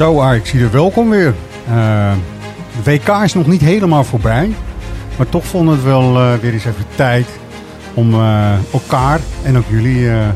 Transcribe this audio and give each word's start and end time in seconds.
Zo 0.00 0.20
Ajax 0.20 0.50
hier, 0.50 0.70
welkom 0.70 1.10
weer. 1.10 1.34
Eh, 1.68 2.12
de 2.82 2.90
WK 2.90 3.08
is 3.08 3.34
nog 3.34 3.46
niet 3.46 3.60
helemaal 3.60 4.04
voorbij. 4.04 4.50
Maar 5.16 5.28
toch 5.28 5.44
vonden 5.46 5.70
we 5.74 5.80
het 5.80 5.88
wel 5.88 6.16
eh, 6.16 6.34
weer 6.38 6.52
eens 6.52 6.64
even 6.64 6.84
tijd 6.94 7.26
om 7.94 8.14
eh, 8.14 8.52
elkaar 8.72 9.20
en 9.42 9.56
ook 9.56 9.64
jullie 9.68 10.10
eh, 10.10 10.28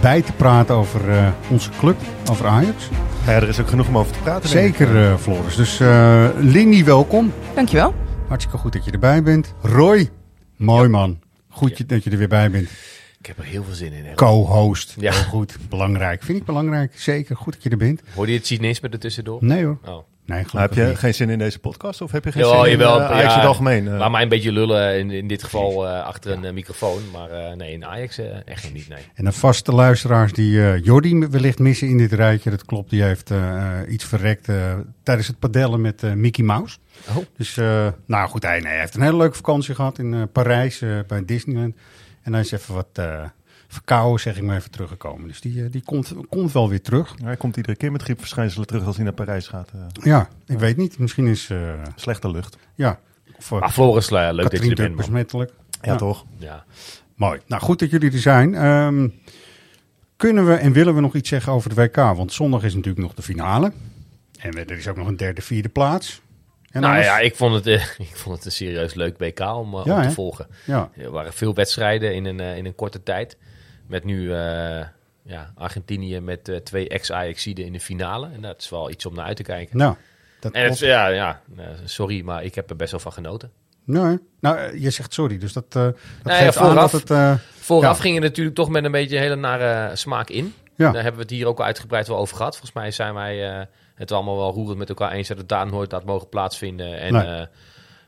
bij 0.00 0.22
te 0.22 0.32
praten 0.32 0.74
over 0.74 1.10
eh, 1.10 1.26
onze 1.50 1.70
club, 1.78 1.96
over 2.30 2.46
Ajax. 2.46 2.88
Ja, 3.26 3.32
er 3.32 3.48
is 3.48 3.60
ook 3.60 3.68
genoeg 3.68 3.88
om 3.88 3.98
over 3.98 4.12
te 4.12 4.18
praten. 4.18 4.48
Zeker 4.48 5.02
eh, 5.04 5.16
Floris. 5.16 5.56
Dus 5.56 5.80
eh 5.80 6.24
Lindy, 6.38 6.84
welkom. 6.84 7.32
Dankjewel. 7.54 7.94
Hartstikke 8.28 8.58
goed 8.58 8.72
dat 8.72 8.84
je 8.84 8.90
erbij 8.90 9.22
bent. 9.22 9.54
Roy, 9.62 10.10
mooi 10.56 10.88
man. 10.88 11.18
Goed 11.50 11.78
je- 11.78 11.86
dat 11.86 12.04
je 12.04 12.10
er 12.10 12.18
weer 12.18 12.28
bij 12.28 12.50
bent. 12.50 12.68
Ik 13.22 13.28
heb 13.28 13.38
er 13.38 13.44
heel 13.44 13.64
veel 13.64 13.74
zin 13.74 13.92
in. 13.92 14.14
Co-host. 14.14 14.94
Ja. 14.98 15.12
Heel 15.12 15.22
goed. 15.22 15.56
Belangrijk. 15.68 16.22
Vind 16.22 16.38
ik 16.38 16.44
belangrijk. 16.44 16.92
Zeker. 16.96 17.36
Goed 17.36 17.52
dat 17.52 17.62
je 17.62 17.70
er 17.70 17.76
bent. 17.76 18.02
Hoorde 18.14 18.32
je 18.32 18.38
het 18.38 18.46
cynisme 18.46 18.88
er 18.88 18.98
tussendoor? 18.98 19.38
Nee 19.44 19.64
hoor. 19.64 19.78
Oh. 19.84 19.98
Nee, 20.26 20.44
Maar 20.52 20.62
heb 20.62 20.74
je 20.74 20.82
niet. 20.84 20.98
geen 20.98 21.14
zin 21.14 21.30
in 21.30 21.38
deze 21.38 21.58
podcast? 21.58 22.00
Of 22.00 22.12
heb 22.12 22.24
je 22.24 22.32
geen 22.32 22.42
Jawel, 22.42 22.62
zin 22.62 22.72
in 22.72 22.78
jawel, 22.78 23.00
eh, 23.00 23.06
Ajax 23.06 23.22
in 23.22 23.28
het 23.28 23.40
ja. 23.40 23.46
algemeen? 23.46 23.88
Eh, 23.88 23.98
Laat 23.98 24.10
mij 24.10 24.22
een 24.22 24.28
beetje 24.28 24.52
lullen, 24.52 24.98
in, 24.98 25.10
in 25.10 25.28
dit 25.28 25.42
geval 25.42 25.88
eh, 25.88 26.04
achter 26.04 26.44
een 26.44 26.54
microfoon. 26.54 27.02
Maar 27.12 27.30
eh, 27.30 27.56
nee, 27.56 27.72
in 27.72 27.84
Ajax 27.84 28.18
echt 28.44 28.72
niet, 28.72 28.88
nee. 28.88 28.98
En 29.14 29.24
de 29.24 29.32
vaste 29.32 29.72
luisteraars 29.72 30.32
die 30.32 30.62
eh 30.62 30.84
Jordi 30.84 31.26
wellicht 31.30 31.58
missen 31.58 31.88
in 31.88 31.98
dit 31.98 32.12
rijtje, 32.12 32.50
dat 32.50 32.64
klopt, 32.64 32.90
die 32.90 33.02
heeft 33.02 33.30
iets 33.88 34.04
verrekt 34.04 34.48
tijdens 35.02 35.26
het 35.26 35.38
padellen 35.38 35.80
met 35.80 36.14
Mickey 36.14 36.44
Mouse. 36.44 36.78
Oh. 37.08 37.16
Dus, 37.36 37.56
eh, 37.56 37.86
nou 38.06 38.28
goed, 38.28 38.42
hij, 38.42 38.58
nee, 38.60 38.70
hij 38.72 38.80
heeft 38.80 38.94
een 38.94 39.02
hele 39.02 39.16
leuke 39.16 39.36
vakantie 39.36 39.74
gehad 39.74 39.98
in 39.98 40.14
eh, 40.14 40.22
Parijs 40.32 40.82
bij 41.06 41.24
Disneyland. 41.24 41.74
En 42.22 42.32
hij 42.32 42.40
is 42.42 42.52
even 42.52 42.74
wat 42.74 42.88
eh, 42.92 43.24
verkouden, 43.68 44.20
zeg 44.20 44.36
ik 44.36 44.42
maar 44.42 44.56
even, 44.56 44.70
teruggekomen. 44.70 45.28
Dus 45.28 45.40
die, 45.40 45.64
eh, 45.64 45.70
die 45.70 45.82
komt, 45.82 46.14
komt 46.28 46.52
wel 46.52 46.68
weer 46.68 46.82
terug. 46.82 47.14
Hij 47.24 47.36
komt 47.36 47.56
iedere 47.56 47.76
keer 47.76 47.92
met 47.92 48.02
griepverschijnselen 48.02 48.66
terug 48.66 48.84
als 48.84 48.96
hij 48.96 49.04
naar 49.04 49.14
Parijs 49.14 49.46
gaat. 49.48 49.70
Eh, 49.74 49.80
Ja, 50.04 50.28
ik 50.46 50.58
weet 50.58 50.76
niet, 50.76 50.98
misschien 50.98 51.26
is, 51.26 51.50
eh, 51.50 51.72
slechte 51.96 52.30
lucht. 52.30 52.56
ja, 52.74 52.98
of, 53.36 53.50
Maar 53.50 53.70
Floris, 53.70 54.08
eh, 54.10 54.12
leuk 54.12 54.22
dat 54.22 54.36
je 54.36 54.42
Katrien 54.42 54.70
er 54.70 54.76
Tuk 54.76 54.84
bent, 54.84 54.96
besmettelijk. 54.96 55.52
Ja, 55.82 55.96
toch? 55.96 56.24
Ja. 56.38 56.64
Mooi. 57.14 57.40
Nou, 57.46 57.62
goed 57.62 57.78
dat 57.78 57.90
jullie 57.90 58.12
er 58.12 58.18
zijn. 58.18 58.54
Ehm, 58.54 59.08
kunnen 60.16 60.46
we 60.46 60.54
en 60.54 60.72
willen 60.72 60.94
we 60.94 61.00
nog 61.00 61.14
iets 61.14 61.28
zeggen 61.28 61.52
over 61.52 61.74
de 61.74 61.82
WK? 61.82 61.96
Want 61.96 62.32
zondag 62.32 62.62
is 62.62 62.74
natuurlijk 62.74 63.02
nog 63.04 63.14
de 63.14 63.22
finale. 63.22 63.72
En 64.38 64.54
er 64.54 64.70
is 64.70 64.88
ook 64.88 64.96
nog 64.96 65.06
een 65.06 65.16
derde, 65.16 65.42
vierde 65.42 65.68
plaats. 65.68 66.20
En 66.72 66.80
Nou 66.80 66.98
ja, 66.98 67.18
ik 67.18 67.36
vond, 67.36 67.54
het, 67.54 67.66
eh, 67.66 67.82
ik 68.08 68.16
vond 68.16 68.36
het 68.36 68.44
een 68.44 68.52
serieus 68.52 68.94
leuk 68.94 69.16
BK 69.16 69.40
om, 69.40 69.74
eh, 69.74 69.84
Ja, 69.84 69.96
om 69.96 70.02
te 70.02 70.10
volgen. 70.10 70.46
Ja, 70.64 70.90
Er 70.96 71.10
waren 71.10 71.32
veel 71.32 71.54
wedstrijden 71.54 72.14
in 72.14 72.24
een, 72.24 72.40
eh, 72.40 72.56
in 72.56 72.66
een 72.66 72.74
korte 72.74 73.02
tijd. 73.02 73.36
Met 73.86 74.04
nu 74.04 74.32
ja, 75.24 75.52
Argentinië 75.54 76.20
met 76.20 76.60
twee 76.64 76.88
ex-Ajaxiden 76.88 77.64
in 77.64 77.72
de 77.72 77.80
finale. 77.80 78.28
En 78.34 78.40
dat 78.42 78.60
is 78.60 78.68
wel 78.68 78.90
iets 78.90 79.06
om 79.06 79.14
naar 79.14 79.24
uit 79.24 79.36
te 79.36 79.42
kijken. 79.42 79.76
nou, 79.76 79.94
dat 80.40 80.52
En 80.52 80.64
het, 80.68 80.78
ja, 80.78 81.06
ja, 81.06 81.40
sorry, 81.84 82.22
maar 82.24 82.44
ik 82.44 82.54
heb 82.54 82.70
er 82.70 82.76
best 82.76 82.90
wel 82.90 83.00
van 83.00 83.12
genoten. 83.12 83.50
Nee, 83.84 84.18
nou, 84.40 84.78
je 84.80 84.90
zegt 84.90 85.12
sorry, 85.14 85.38
dus 85.38 85.52
dat, 85.52 85.72
dat 85.72 85.94
ja, 86.24 86.34
geeft 86.34 86.56
aan 86.56 86.70
vooraf- 86.70 86.90
dat 86.90 87.08
het... 87.08 87.40
Vooraf 87.54 87.96
Ja. 87.96 88.02
ging 88.02 88.14
je 88.14 88.20
natuurlijk 88.20 88.56
toch 88.56 88.68
met 88.68 88.84
een 88.84 88.90
beetje 88.92 89.16
een 89.16 89.22
hele 89.22 89.36
nare 89.36 89.96
smaak 89.96 90.28
in. 90.30 90.54
Ja. 90.76 90.84
Daar 90.92 91.02
hebben 91.02 91.14
we 91.20 91.26
het 91.26 91.30
hier 91.30 91.46
ook 91.46 91.58
al 91.58 91.64
uitgebreid 91.64 92.08
wel 92.08 92.16
over 92.18 92.36
gehad. 92.36 92.52
Volgens 92.56 92.72
mij 92.74 92.90
zijn 92.90 93.14
wij 93.14 93.68
het 94.02 94.12
allemaal 94.12 94.36
wel 94.36 94.52
roerend 94.52 94.78
met 94.78 94.88
elkaar 94.88 95.12
eens 95.12 95.28
dat 95.28 95.38
het 95.38 95.48
daar 95.48 95.66
nooit 95.66 95.92
had 95.92 96.04
mogen 96.04 96.28
plaatsvinden. 96.28 96.98
En 97.00 97.12
Nee. 97.12 97.22
eh, 97.26 97.46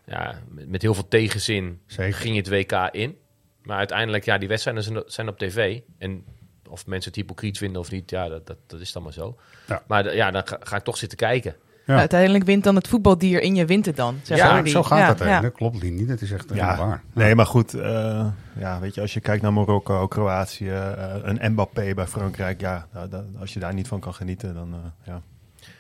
ja, 0.07 0.35
met, 0.49 0.69
met 0.69 0.83
heel 0.83 0.95
veel 0.95 1.09
tegenzin 1.09 1.81
Zeker. 1.87 2.15
ging 2.15 2.37
het 2.37 2.49
WK 2.49 2.89
in. 2.93 3.17
Maar 3.63 3.79
uiteindelijk, 3.79 4.25
ja, 4.25 4.39
die 4.39 4.49
wedstrijden 4.49 4.83
zijn, 4.83 5.03
zijn 5.07 5.29
op 5.29 5.39
tv. 5.39 5.81
En 5.99 6.25
of 6.71 6.87
mensen 6.87 7.11
het 7.11 7.21
hypocriet 7.21 7.59
vinden 7.59 7.81
of 7.81 7.91
niet, 7.91 8.11
ja, 8.11 8.29
dat, 8.29 8.47
dat, 8.47 8.57
dat 8.67 8.81
is 8.81 8.93
dan 8.93 9.03
maar 9.03 9.13
zo. 9.13 9.37
Ja. 9.67 9.83
Maar 9.87 10.15
ja, 10.15 10.31
dan 10.31 10.47
ga, 10.47 10.57
ga 10.61 10.77
ik 10.77 10.83
toch 10.83 10.97
zitten 10.97 11.19
kijken. 11.19 11.55
Ja. 11.87 11.97
Uiteindelijk 11.99 12.45
wint 12.45 12.65
dan 12.65 12.75
het 12.75 12.89
voetbaldier 12.89 13.41
in 13.43 13.55
je 13.55 13.65
wint 13.67 13.87
het 13.87 13.97
dan. 13.97 14.19
Zeg 14.23 14.39
Ja, 14.39 14.47
maar 14.47 14.57
zo, 14.57 14.63
die. 14.63 14.73
zo 14.73 14.83
gaat 14.83 14.99
Ja, 14.99 15.07
dat. 15.07 15.19
hè. 15.19 15.29
ja. 15.29 15.41
Dat 15.41 15.53
klopt, 15.53 15.83
Lini. 15.83 16.07
Dat 16.07 16.21
is 16.21 16.31
echt 16.33 16.49
Ja, 16.49 16.55
helemaal 16.55 16.87
waar. 16.89 17.03
nee, 17.13 17.35
maar 17.35 17.47
goed. 17.47 17.75
eh, 17.75 18.27
ja, 18.59 18.81
weet 18.81 18.95
je, 18.95 19.01
als 19.01 19.15
je 19.15 19.21
kijkt 19.21 19.43
naar 19.43 19.53
Marokko, 19.53 20.07
Kroatië, 20.07 20.69
eh, 20.71 21.15
een 21.23 21.53
Mbappé 21.53 21.95
bij 21.95 22.07
Frankrijk. 22.07 22.61
Ja, 22.61 22.87
da- 23.11 23.25
als 23.41 23.53
je 23.53 23.61
daar 23.61 23.75
niet 23.75 23.89
van 23.89 24.01
kan 24.01 24.15
genieten, 24.15 24.55
dan 24.55 24.73
eh, 24.73 24.79
ja. 25.07 25.23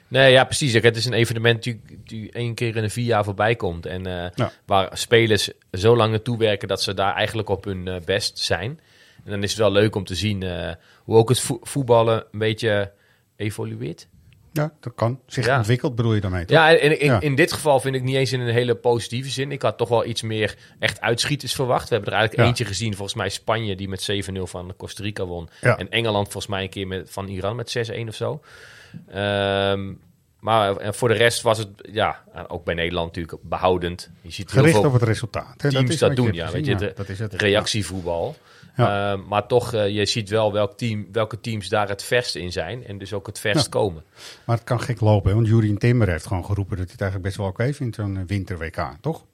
Nee, 0.09 0.33
ja, 0.33 0.45
precies. 0.45 0.73
Het 0.73 0.97
is 0.97 1.05
een 1.05 1.13
evenement 1.13 1.63
die, 1.63 1.81
die 2.05 2.33
één 2.33 2.55
keer 2.55 2.77
in 2.77 2.83
de 2.83 2.89
vier 2.91 3.05
jaar 3.05 3.25
voorbij 3.25 3.55
komt. 3.57 3.87
En 3.87 4.07
eh, 4.07 4.31
Ja. 4.35 4.53
waar 4.67 4.99
spelers 4.99 5.51
zo 5.73 5.97
lang 5.97 6.11
naartoe 6.11 6.39
werken 6.39 6.69
dat 6.69 6.83
ze 6.83 6.95
daar 6.95 7.15
eigenlijk 7.15 7.49
op 7.49 7.65
hun 7.65 7.89
eh, 7.89 8.01
best 8.05 8.39
zijn. 8.39 8.81
En 9.25 9.31
dan 9.31 9.43
is 9.43 9.51
het 9.51 9.59
wel 9.59 9.73
leuk 9.73 9.95
om 9.95 10.05
te 10.05 10.15
zien 10.15 10.43
eh, 10.43 10.73
hoe 11.05 11.17
ook 11.17 11.29
het 11.29 11.41
vo- 11.41 11.59
voetballen 11.63 12.25
een 12.33 12.39
beetje 12.39 12.93
evolueert. 13.37 14.09
Ja, 14.53 14.73
dat 14.81 14.93
kan. 14.95 15.21
Zich 15.27 15.47
Ja. 15.47 15.57
ontwikkeld 15.59 15.95
bedoel 15.95 16.15
je 16.15 16.21
daarmee, 16.21 16.45
toch? 16.45 16.57
Ja, 16.57 16.69
in, 16.69 17.01
in, 17.01 17.07
Ja. 17.07 17.21
in 17.21 17.35
dit 17.35 17.53
geval 17.53 17.81
vind 17.81 17.95
ik 17.95 18.03
niet 18.03 18.17
eens 18.17 18.33
in 18.33 18.41
een 18.41 18.53
hele 18.53 18.75
positieve 18.75 19.31
zin. 19.31 19.53
Ik 19.53 19.63
had 19.63 19.79
toch 19.79 19.89
wel 19.89 20.05
iets 20.05 20.23
meer 20.23 20.55
echt 20.79 21.01
uitschieters 21.01 21.55
verwacht. 21.55 21.89
We 21.89 21.95
hebben 21.95 22.13
er 22.13 22.19
eigenlijk 22.19 22.43
Ja. 22.43 22.49
eentje 22.49 22.65
gezien, 22.75 22.95
volgens 22.95 23.17
mij 23.17 23.29
Spanje, 23.29 23.77
die 23.77 23.89
met 23.89 24.03
7-0 24.03 24.47
van 24.47 24.75
Costa 24.77 25.03
Rica 25.03 25.25
won. 25.25 25.49
En 25.61 25.89
Engeland 25.91 26.25
volgens 26.25 26.47
mij 26.47 26.63
een 26.63 26.69
keer 26.69 26.87
met, 26.87 27.11
van 27.11 27.29
Iran 27.29 27.57
met 27.57 27.69
6-1 27.71 28.09
of 28.09 28.15
zo. 28.15 28.41
Ehm, 29.09 29.93
maar 30.41 30.95
voor 30.95 31.09
de 31.09 31.15
rest 31.15 31.43
was 31.43 31.59
het, 31.59 31.69
ja, 31.93 32.25
ook 32.49 32.65
bij 32.65 32.75
Nederland 32.75 33.07
natuurlijk 33.17 33.39
behoudend. 33.43 34.11
Je 34.21 34.31
ziet 34.31 34.51
heel 34.51 34.61
Gericht 34.61 34.79
veel 34.81 34.87
op 34.89 34.93
het 34.95 35.03
resultaat. 35.03 35.63
Hè? 35.63 35.71
teams 35.71 35.91
is 35.91 35.99
dat, 35.99 36.09
wat 36.09 36.19
je 36.19 36.25
doen. 36.25 36.33
Ja, 36.35 36.47
gezien. 36.47 36.65
weet 36.65 36.67
je, 36.81 36.85
Ja, 36.85 36.91
de 36.91 36.93
dat 36.97 37.09
is 37.09 37.19
het. 37.19 37.35
reactievoetbal. 37.35 38.37
Ja. 38.77 39.13
Ehm, 39.13 39.21
maar 39.29 39.47
toch, 39.47 39.73
eh, 39.73 39.89
je 39.89 40.07
ziet 40.07 40.29
wel 40.29 40.53
welk 40.53 40.77
team, 40.79 41.07
welke 41.13 41.41
teams 41.41 41.69
daar 41.69 41.89
het 41.89 42.03
verst 42.03 42.35
in 42.35 42.53
zijn. 42.53 42.87
En 42.87 42.99
dus 42.99 43.13
ook 43.13 43.27
het 43.27 43.41
verst 43.41 43.65
Ja. 43.65 43.71
komen. 43.71 44.03
Maar 44.45 44.57
het 44.57 44.65
kan 44.65 44.81
gek 44.81 45.01
lopen, 45.01 45.29
hè? 45.29 45.35
want 45.35 45.47
Jurien 45.49 45.79
Timmer 45.79 46.09
heeft 46.09 46.27
gewoon 46.27 46.45
geroepen 46.45 46.77
dat 46.77 46.85
hij 46.85 46.93
het 46.93 47.01
eigenlijk 47.03 47.23
best 47.35 47.37
wel 47.43 47.53
oké 47.53 47.73
vindt, 47.75 47.97
zo'n 47.97 48.17
eh, 48.17 48.23
winter-WK, 48.27 48.97
toch? 49.01 49.25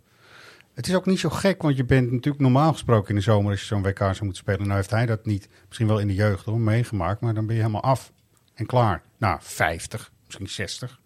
Het 0.74 0.88
is 0.88 0.94
ook 0.94 1.06
niet 1.06 1.18
zo 1.20 1.28
gek, 1.28 1.62
want 1.62 1.76
je 1.76 1.84
bent 1.84 2.10
natuurlijk 2.12 2.42
normaal 2.42 2.72
gesproken 2.72 3.08
in 3.08 3.14
de 3.14 3.20
zomer 3.20 3.50
als 3.50 3.60
je 3.60 3.66
zo'n 3.66 3.82
WK 3.82 3.98
zou 3.98 4.16
moeten 4.24 4.42
spelen. 4.42 4.62
Nou 4.62 4.74
heeft 4.74 4.90
hij 4.90 5.06
dat 5.06 5.26
niet, 5.26 5.48
misschien 5.66 5.86
wel 5.88 5.98
in 5.98 6.06
de 6.06 6.14
jeugd 6.14 6.44
hoor, 6.44 6.58
meegemaakt, 6.60 7.20
maar 7.20 7.34
dan 7.34 7.46
ben 7.46 7.54
je 7.56 7.60
helemaal 7.60 7.82
af 7.82 8.12
en 8.60 8.66
klaar. 8.66 9.02
Nou, 9.18 9.38
50, 9.42 10.10
misschien 10.26 10.48
60 10.48 10.98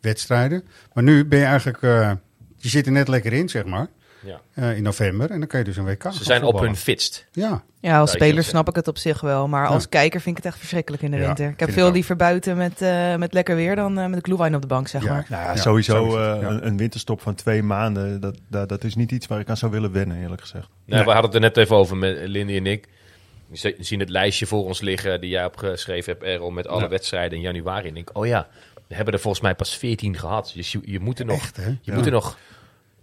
wedstrijden. 0.00 0.64
Maar 0.92 1.04
nu 1.04 1.24
ben 1.26 1.38
je 1.38 1.44
eigenlijk, 1.44 1.82
eh, 1.82 2.12
je 2.56 2.68
zit 2.68 2.86
er 2.86 2.92
net 2.92 3.08
lekker 3.08 3.32
in, 3.32 3.48
zeg 3.48 3.64
maar, 3.64 3.86
Ja. 4.24 4.40
eh, 4.54 4.76
in 4.76 4.82
november. 4.82 5.30
En 5.30 5.38
dan 5.38 5.48
kan 5.48 5.58
je 5.58 5.64
dus 5.64 5.76
een 5.76 5.84
WK 5.84 6.02
Ze 6.02 6.08
gaan 6.08 6.24
zijn 6.24 6.42
op 6.42 6.60
hun 6.60 6.76
fitst. 6.76 7.26
Ja, 7.32 7.62
Ja, 7.80 7.98
als 7.98 8.10
speler 8.10 8.44
snap 8.44 8.68
ik 8.68 8.74
het 8.76 8.88
op 8.88 8.98
zich 8.98 9.20
wel. 9.20 9.48
Maar 9.48 9.66
als 9.66 9.82
Ja. 9.82 9.88
kijker 9.88 10.20
vind 10.20 10.36
ik 10.38 10.42
het 10.42 10.52
echt 10.52 10.60
verschrikkelijk 10.60 11.02
in 11.02 11.10
de 11.10 11.16
Ja, 11.16 11.26
winter. 11.26 11.48
Ik 11.48 11.60
heb 11.60 11.70
veel 11.72 11.92
liever 11.92 12.16
buiten 12.16 12.56
met, 12.56 12.82
eh, 12.82 13.16
met 13.16 13.32
lekker 13.32 13.56
weer 13.56 13.76
dan 13.76 13.98
eh, 13.98 14.06
met 14.06 14.14
de 14.18 14.24
gloewijn 14.24 14.54
op 14.54 14.60
de 14.60 14.66
bank, 14.66 14.88
zeg 14.88 15.02
Ja. 15.02 15.12
maar. 15.12 15.26
Nou 15.28 15.42
ja, 15.42 15.50
Ja, 15.54 15.56
sowieso, 15.60 16.18
eh. 16.18 16.48
Een, 16.48 16.66
een 16.66 16.76
winterstop 16.76 17.20
van 17.20 17.34
twee 17.34 17.62
maanden, 17.62 18.20
dat, 18.20 18.38
dat, 18.48 18.68
dat 18.68 18.84
is 18.84 18.94
niet 18.94 19.10
iets 19.12 19.26
waar 19.26 19.40
ik 19.40 19.48
aan 19.48 19.56
zou 19.56 19.72
willen 19.72 19.92
wennen, 19.92 20.20
eerlijk 20.22 20.40
gezegd. 20.40 20.68
Nou, 20.84 21.04
We 21.04 21.10
hadden 21.10 21.24
het 21.30 21.34
er 21.34 21.40
net 21.40 21.56
even 21.56 21.76
over 21.76 21.96
met 21.96 22.18
Lindy 22.28 22.56
en 22.56 22.66
ik. 22.66 22.88
We 23.48 23.56
zi- 23.56 23.74
zien 23.78 24.00
het 24.00 24.08
lijstje 24.08 24.46
voor 24.46 24.64
ons 24.64 24.80
liggen 24.80 25.20
die 25.20 25.30
jij 25.30 25.44
opgeschreven 25.44 26.12
hebt, 26.12 26.24
Errol, 26.24 26.50
met 26.50 26.66
alle 26.66 26.82
Ja. 26.82 26.88
wedstrijden 26.88 27.38
in 27.38 27.44
januari. 27.44 27.82
En 27.82 27.88
ik 27.88 27.94
denk, 27.94 28.10
oh 28.18 28.26
ja, 28.26 28.48
we 28.86 28.94
hebben 28.94 29.14
er 29.14 29.20
volgens 29.20 29.42
mij 29.42 29.54
pas 29.54 29.76
14 29.76 30.16
gehad. 30.18 30.52
Dus 30.54 30.72
je, 30.72 30.80
je 30.84 31.00
moet 31.00 31.18
er 31.18 31.24
nog, 31.26 31.36
echt 31.36 31.56
hè? 31.56 31.66
je 31.66 31.76
Ja. 31.82 31.94
moet 31.94 32.06
er 32.06 32.12
nog 32.12 32.38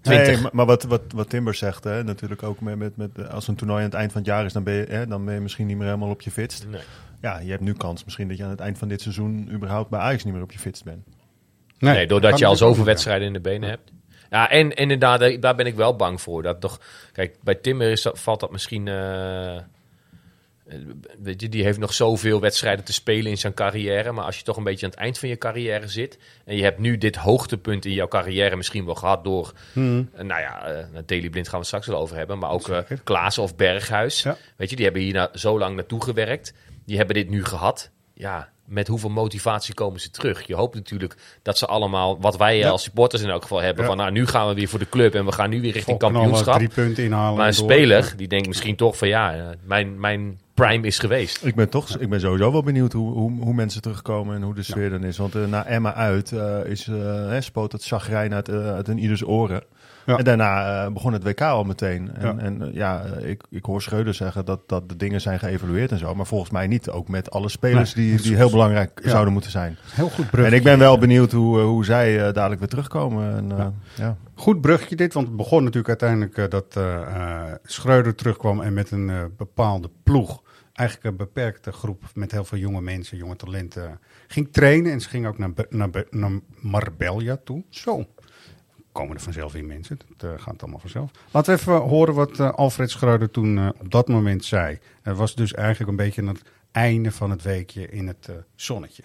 20. 0.02 0.42
Nee, 0.42 0.50
maar, 0.52 0.66
wat, 0.66 0.84
wat, 0.84 1.02
wat 1.16 1.30
Timber 1.30 1.54
zegt, 1.54 1.84
hè, 1.84 2.04
natuurlijk 2.04 2.44
ook 2.44 2.60
met, 2.60 2.78
met, 2.78 2.98
met, 2.98 3.30
als 3.30 3.48
een 3.48 3.56
toernooi 3.56 3.80
aan 3.80 3.90
het 3.90 3.94
eind 3.94 4.12
van 4.12 4.22
het 4.22 4.30
jaar 4.30 4.46
is, 4.46 4.54
dan 4.54 4.64
ben, 4.64 4.74
je, 4.74 4.86
hè, 4.90 5.08
dan 5.08 5.26
ben 5.26 5.34
je 5.34 5.40
misschien 5.40 5.66
niet 5.68 5.78
meer 5.78 5.86
helemaal 5.86 6.10
op 6.10 6.22
je 6.22 6.32
fitst. 6.32 6.66
Nee. 6.68 6.82
Ja, 7.22 7.40
je 7.40 7.50
hebt 7.50 7.62
nu 7.62 7.74
kans 7.74 8.04
misschien 8.04 8.28
dat 8.28 8.38
je 8.38 8.44
aan 8.44 8.50
het 8.50 8.60
eind 8.60 8.78
van 8.78 8.88
dit 8.88 9.02
seizoen 9.02 9.50
überhaupt 9.52 9.90
bij 9.90 10.00
Ajax 10.00 10.24
niet 10.24 10.34
meer 10.34 10.44
op 10.44 10.52
je 10.52 10.60
fitst 10.60 10.84
bent. 10.84 11.04
Nee, 11.80 12.08
doordat 12.08 12.30
kan 12.30 12.40
je 12.40 12.46
al 12.46 12.56
zoveel 12.56 12.84
wedstrijden 12.84 13.28
in 13.28 13.34
de 13.34 13.40
benen 13.40 13.70
hebt. 13.70 13.92
Ja, 14.30 14.50
en, 14.50 14.70
en 14.76 14.76
inderdaad, 14.76 15.42
daar 15.42 15.56
ben 15.56 15.66
ik 15.66 15.76
wel 15.76 15.96
bang 15.96 16.22
voor. 16.22 16.44
Dat 16.44 16.62
toch, 16.62 16.80
kijk, 17.12 17.36
bij 17.44 17.56
Timmer 17.56 17.92
is 17.92 18.02
dat, 18.02 18.20
valt 18.20 18.40
dat 18.40 18.52
misschien 18.52 18.88
eh, 18.88 19.58
weet 21.22 21.42
je, 21.42 21.50
die 21.50 21.64
heeft 21.64 21.80
nog 21.80 21.94
zoveel 21.94 22.40
wedstrijden 22.40 22.86
te 22.86 22.94
spelen 22.94 23.32
in 23.32 23.38
zijn 23.38 23.54
carrière. 23.54 24.12
Maar 24.12 24.26
als 24.26 24.38
je 24.38 24.44
toch 24.44 24.58
een 24.58 24.64
beetje 24.64 24.86
aan 24.86 24.92
het 24.92 25.00
eind 25.00 25.18
van 25.18 25.30
je 25.30 25.38
carrière 25.38 25.88
zit. 25.88 26.18
En 26.46 26.56
je 26.56 26.64
hebt 26.64 26.80
nu 26.80 26.98
dit 26.98 27.16
hoogtepunt 27.16 27.86
in 27.86 27.92
jouw 27.92 28.08
carrière 28.08 28.56
misschien 28.56 28.86
wel 28.86 28.96
gehad 28.96 29.24
door. 29.24 29.54
Hmm. 29.74 30.10
eh, 30.14 30.24
nou 30.24 30.42
ja, 30.42 30.66
eh 30.66 30.86
Daily 31.06 31.30
Blind 31.30 31.46
gaan 31.46 31.54
we 31.54 31.58
het 31.58 31.68
straks 31.68 31.88
wel 31.88 32.00
over 32.00 32.18
hebben. 32.18 32.40
Maar 32.40 32.50
ook 32.50 32.70
eh 32.70 32.76
Zeker. 32.76 33.02
Klaassen 33.04 33.44
of 33.44 33.56
Berghuis. 33.56 34.24
Ja. 34.24 34.38
Weet 34.56 34.70
je, 34.70 34.76
die 34.76 34.86
hebben 34.86 35.04
hier 35.04 35.14
na, 35.14 35.30
zo 35.34 35.60
lang 35.60 35.76
naartoe 35.76 36.04
gewerkt. 36.04 36.54
Die 36.86 36.98
hebben 36.98 37.16
dit 37.16 37.30
nu 37.30 37.46
gehad. 37.46 37.92
Ja, 38.14 38.54
met 38.66 38.88
hoeveel 38.88 39.10
motivatie 39.10 39.74
komen 39.74 40.00
ze 40.00 40.10
terug? 40.10 40.48
Je 40.48 40.56
hoopt 40.56 40.76
natuurlijk 40.76 41.16
dat 41.42 41.58
ze 41.58 41.66
allemaal, 41.66 42.20
wat 42.20 42.38
wij 42.38 42.58
Ja. 42.58 42.70
als 42.70 42.84
supporters 42.84 43.22
in 43.22 43.30
elk 43.30 43.42
geval 43.42 43.62
hebben. 43.62 43.84
Ja. 43.84 43.90
Van 43.90 43.98
nou, 43.98 44.12
nu 44.12 44.26
gaan 44.28 44.48
we 44.48 44.54
weer 44.54 44.68
voor 44.68 44.80
de 44.80 44.90
club 44.90 45.16
en 45.16 45.26
we 45.26 45.32
gaan 45.32 45.50
nu 45.50 45.62
weer 45.62 45.72
richting 45.74 46.00
Volk 46.02 46.14
kampioenschap. 46.14 46.56
drie 46.56 46.68
punten 46.70 47.04
inhalen. 47.04 47.38
Maar 47.38 47.48
een 47.48 47.56
door. 47.56 47.72
speler, 47.72 48.14
die 48.18 48.28
denkt 48.28 48.48
misschien 48.48 48.76
toch 48.76 48.98
van 48.98 49.08
ja, 49.08 49.34
eh, 49.36 49.44
mijn, 49.64 50.00
mijn 50.00 50.40
prime 50.54 50.88
is 50.88 51.00
geweest. 51.00 51.46
Ik 51.46 51.56
ben 51.56 51.70
toch, 51.70 51.98
ik 51.98 52.10
ben 52.10 52.20
sowieso 52.20 52.52
wel 52.52 52.64
benieuwd 52.64 52.94
hoe, 52.94 53.14
hoe, 53.14 53.32
hoe 53.44 53.54
mensen 53.54 53.82
terugkomen 53.82 54.36
en 54.36 54.42
hoe 54.42 54.54
de 54.56 54.64
sfeer 54.64 54.90
dan 54.90 55.04
is. 55.04 55.18
Want 55.18 55.36
eh, 55.36 55.46
na 55.46 55.66
Emma 55.66 55.94
uit 55.94 56.32
eh, 56.32 56.58
is, 56.66 56.88
eh, 56.88 56.96
hè, 57.28 57.42
spoot 57.42 57.72
het 57.72 57.84
chagrijn 57.86 58.34
uit, 58.34 58.50
uit 58.50 58.88
een 58.88 58.98
ieders 59.00 59.26
oren. 59.26 59.64
Ja. 60.06 60.18
En 60.18 60.24
daarna 60.24 60.84
eh, 60.86 60.92
begon 60.94 61.14
het 61.14 61.24
WK 61.24 61.42
al 61.42 61.64
meteen. 61.64 62.16
En 62.16 62.36
Ja. 62.38 62.44
en, 62.44 62.62
eh, 62.62 62.74
ja 62.74 63.02
ik, 63.04 63.44
ik 63.50 63.66
hoor 63.66 63.82
Schreuder 63.82 64.14
zeggen 64.14 64.46
dat, 64.46 64.60
dat 64.70 64.90
de 64.90 64.96
dingen 64.96 65.22
zijn 65.22 65.40
geëvalueerd 65.40 65.92
en 65.92 65.98
zo. 65.98 66.16
Maar 66.16 66.26
volgens 66.26 66.50
mij 66.52 66.68
niet. 66.68 66.90
Ook 66.90 67.08
met 67.08 67.32
alle 67.32 67.50
spelers 67.50 67.96
Nee, 67.96 68.10
die, 68.10 68.22
die 68.22 68.36
heel 68.36 68.50
belangrijk 68.50 69.00
Ja. 69.04 69.10
zouden 69.10 69.34
moeten 69.34 69.52
zijn. 69.52 69.78
Heel 69.92 70.10
goed 70.10 70.30
brug. 70.30 70.46
En 70.46 70.54
ik 70.54 70.64
ben 70.64 70.80
wel 70.80 70.98
benieuwd 70.98 71.32
hoe, 71.32 71.60
eh, 71.60 71.66
hoe 71.66 71.86
zij 71.86 72.32
dadelijk 72.32 72.60
weer 72.60 72.70
terugkomen. 72.70 73.36
En, 73.36 73.74
Ja. 73.96 74.18
Goed 74.36 74.62
brugje 74.62 74.96
dit, 74.96 75.14
want 75.14 75.28
het 75.28 75.36
begon 75.36 75.64
natuurlijk 75.64 76.02
uiteindelijk 76.02 76.52
dat 76.52 76.80
Schreuder 77.64 78.16
terugkwam 78.16 78.62
en 78.62 78.74
met 78.74 78.92
een 78.92 79.12
bepaalde 79.38 79.90
ploeg, 80.04 80.42
eigenlijk 80.74 81.10
een 81.10 81.16
beperkte 81.18 81.72
groep 81.72 82.04
met 82.14 82.32
heel 82.32 82.44
veel 82.46 82.58
jonge 82.58 82.82
mensen, 82.82 83.18
jonge 83.18 83.36
talenten, 83.36 84.00
ging 84.28 84.48
trainen. 84.52 84.92
En 84.92 85.02
ze 85.02 85.10
ging 85.10 85.28
ook 85.28 85.38
naar, 85.38 85.50
naar, 85.70 85.90
naar 86.10 86.32
Marbella 86.62 87.38
toe. 87.44 87.64
Zo, 87.70 88.06
komen 88.96 89.16
er 89.16 89.22
vanzelf 89.22 89.56
in 89.56 89.68
mensen, 89.68 90.00
dat 90.18 90.32
eh, 90.32 90.42
gaat 90.44 90.62
allemaal 90.62 90.80
vanzelf. 90.80 91.12
Laten 91.32 91.54
we 91.54 91.60
even 91.60 91.74
horen 91.74 92.14
wat 92.14 92.40
eh, 92.40 92.52
Alfred 92.52 92.90
Schreuder 92.90 93.32
toen 93.32 93.58
eh, 93.58 93.70
op 93.80 93.92
dat 93.92 94.08
moment 94.08 94.46
zei. 94.46 94.80
Het 95.02 95.18
was 95.18 95.36
dus 95.36 95.54
eigenlijk 95.54 95.90
een 95.90 96.06
beetje 96.06 96.26
het 96.26 96.42
einde 96.72 97.12
van 97.12 97.30
het 97.30 97.42
weekje 97.42 97.90
in 97.90 98.08
het 98.08 98.30
zonnetje. 98.56 99.04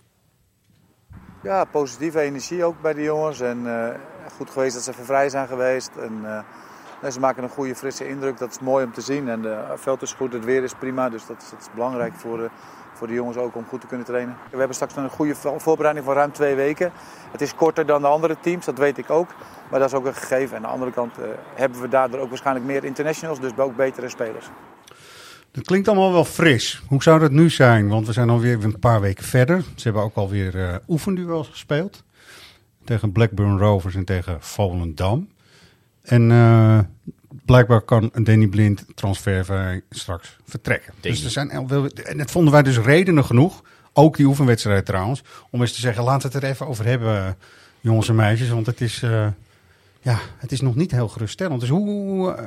Ja, 1.42 1.64
positieve 1.64 2.20
energie 2.20 2.64
ook 2.64 2.80
bij 2.82 2.92
de 2.92 3.02
jongens. 3.02 3.40
En 3.40 3.66
goed 4.36 4.50
geweest 4.50 4.74
dat 4.74 4.82
ze 4.82 4.90
even 4.90 5.04
vrij 5.04 5.28
zijn 5.28 5.48
geweest. 5.48 5.90
En, 5.96 6.44
ze 7.12 7.20
maken 7.20 7.42
een 7.42 7.48
goede, 7.48 7.74
frisse 7.74 8.08
indruk. 8.08 8.38
Dat 8.38 8.50
is 8.50 8.60
mooi 8.60 8.84
om 8.84 8.92
te 8.92 9.00
zien. 9.00 9.28
En 9.28 9.42
het 9.42 9.80
veld 9.80 10.02
is 10.02 10.12
goed, 10.12 10.32
het 10.32 10.44
weer 10.44 10.62
is 10.62 10.74
prima. 10.74 11.08
Dus 11.08 11.26
dat 11.26 11.42
is, 11.42 11.50
dat 11.50 11.60
is 11.60 11.68
belangrijk 11.74 12.14
voor, 12.14 12.50
voor 13.00 13.08
de 13.08 13.14
jongens 13.14 13.36
ook 13.36 13.56
om 13.56 13.64
goed 13.64 13.80
te 13.80 13.86
kunnen 13.86 14.06
trainen. 14.06 14.36
We 14.50 14.56
hebben 14.56 14.74
straks 14.74 14.96
een 14.96 15.10
goede 15.10 15.34
vo- 15.34 15.58
voorbereiding 15.58 16.06
van 16.06 16.14
ruim 16.14 16.32
twee 16.32 16.54
weken. 16.54 16.92
Het 17.32 17.40
is 17.40 17.54
korter 17.54 17.86
dan 17.86 18.00
de 18.00 18.06
andere 18.08 18.36
teams, 18.40 18.64
dat 18.64 18.78
weet 18.78 18.98
ik 18.98 19.10
ook. 19.10 19.28
Maar 19.70 19.80
dat 19.80 19.88
is 19.88 19.94
ook 19.94 20.06
een 20.06 20.14
gegeven. 20.14 20.56
En 20.56 20.62
aan 20.62 20.62
de 20.62 20.68
andere 20.74 20.92
kant 20.92 21.18
eh, 21.18 21.24
hebben 21.54 21.80
we 21.80 21.88
daardoor 21.88 22.20
ook 22.20 22.28
waarschijnlijk 22.28 22.66
meer 22.66 22.84
internationals. 22.84 23.40
Dus 23.40 23.56
ook 23.56 23.76
betere 23.76 24.08
spelers. 24.08 24.46
Dat 25.50 25.64
klinkt 25.64 25.88
allemaal 25.88 26.12
wel 26.12 26.24
fris. 26.24 26.82
Hoe 26.88 27.02
zou 27.02 27.18
dat 27.20 27.30
nu 27.30 27.50
zijn? 27.50 27.88
Want 27.88 28.06
we 28.06 28.12
zijn 28.12 28.30
alweer 28.30 28.64
een 28.64 28.78
paar 28.78 29.00
weken 29.00 29.24
verder. 29.24 29.62
Ze 29.76 29.82
hebben 29.82 30.02
ook 30.02 30.14
alweer 30.16 30.58
eh 30.68 30.74
oefenduels 30.88 31.48
gespeeld. 31.48 32.04
Tegen 32.84 33.12
Blackburn 33.12 33.58
Rovers 33.58 33.94
en 33.94 34.04
tegen 34.04 34.36
Volendam. 34.40 35.28
En 36.02 36.30
eh, 36.30 36.78
blijkbaar 37.44 37.80
kan 37.80 38.10
Danny 38.22 38.46
Blind 38.46 38.84
transfervrij 38.94 39.82
straks 39.90 40.36
vertrekken. 40.44 40.92
Dus 41.00 41.24
er 41.24 41.30
zijn 41.30 41.50
en 41.50 42.18
dat 42.18 42.30
vonden 42.30 42.52
wij 42.52 42.62
dus 42.62 42.78
redenen 42.78 43.24
genoeg. 43.24 43.62
Ook 43.92 44.16
die 44.16 44.26
oefenwedstrijd 44.26 44.86
trouwens. 44.86 45.22
Om 45.50 45.60
eens 45.60 45.72
te 45.72 45.80
zeggen, 45.80 46.04
laten 46.04 46.30
we 46.30 46.34
het 46.34 46.44
er 46.44 46.50
even 46.50 46.66
over 46.66 46.84
hebben, 46.84 47.36
jongens 47.80 48.08
en 48.08 48.14
meisjes. 48.14 48.48
Want 48.48 48.66
het 48.66 48.80
is, 48.80 49.02
eh, 49.02 49.26
ja, 50.00 50.18
het 50.38 50.52
is 50.52 50.60
nog 50.60 50.74
niet 50.74 50.90
heel 50.90 51.08
geruststellend. 51.08 51.60
Dus 51.60 51.68
hoe, 51.68 52.32
eh, 52.32 52.46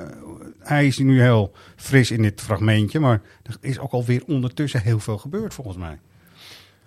hij 0.60 0.88
is 0.88 0.98
nu 0.98 1.22
heel 1.22 1.52
fris 1.76 2.12
in 2.12 2.22
dit 2.22 2.42
fragmentje. 2.42 3.00
Maar 3.00 3.22
er 3.44 3.58
is 3.62 3.80
ook 3.80 3.92
alweer 3.92 4.24
ondertussen 4.28 4.82
heel 4.82 5.00
veel 5.00 5.18
gebeurd 5.18 5.54
volgens 5.54 5.78
mij. 5.78 6.00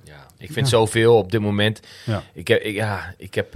Ja, 0.03 0.27
ik 0.39 0.53
vind 0.53 0.69
zoveel 0.69 1.17
op 1.17 1.33
dit 1.33 1.41
moment. 1.41 1.81
Ja. 2.05 2.23
Ik 2.33 2.49
heb, 2.49 2.63
ik, 2.63 2.75
ja, 2.75 3.15
ik 3.19 3.35
heb 3.35 3.55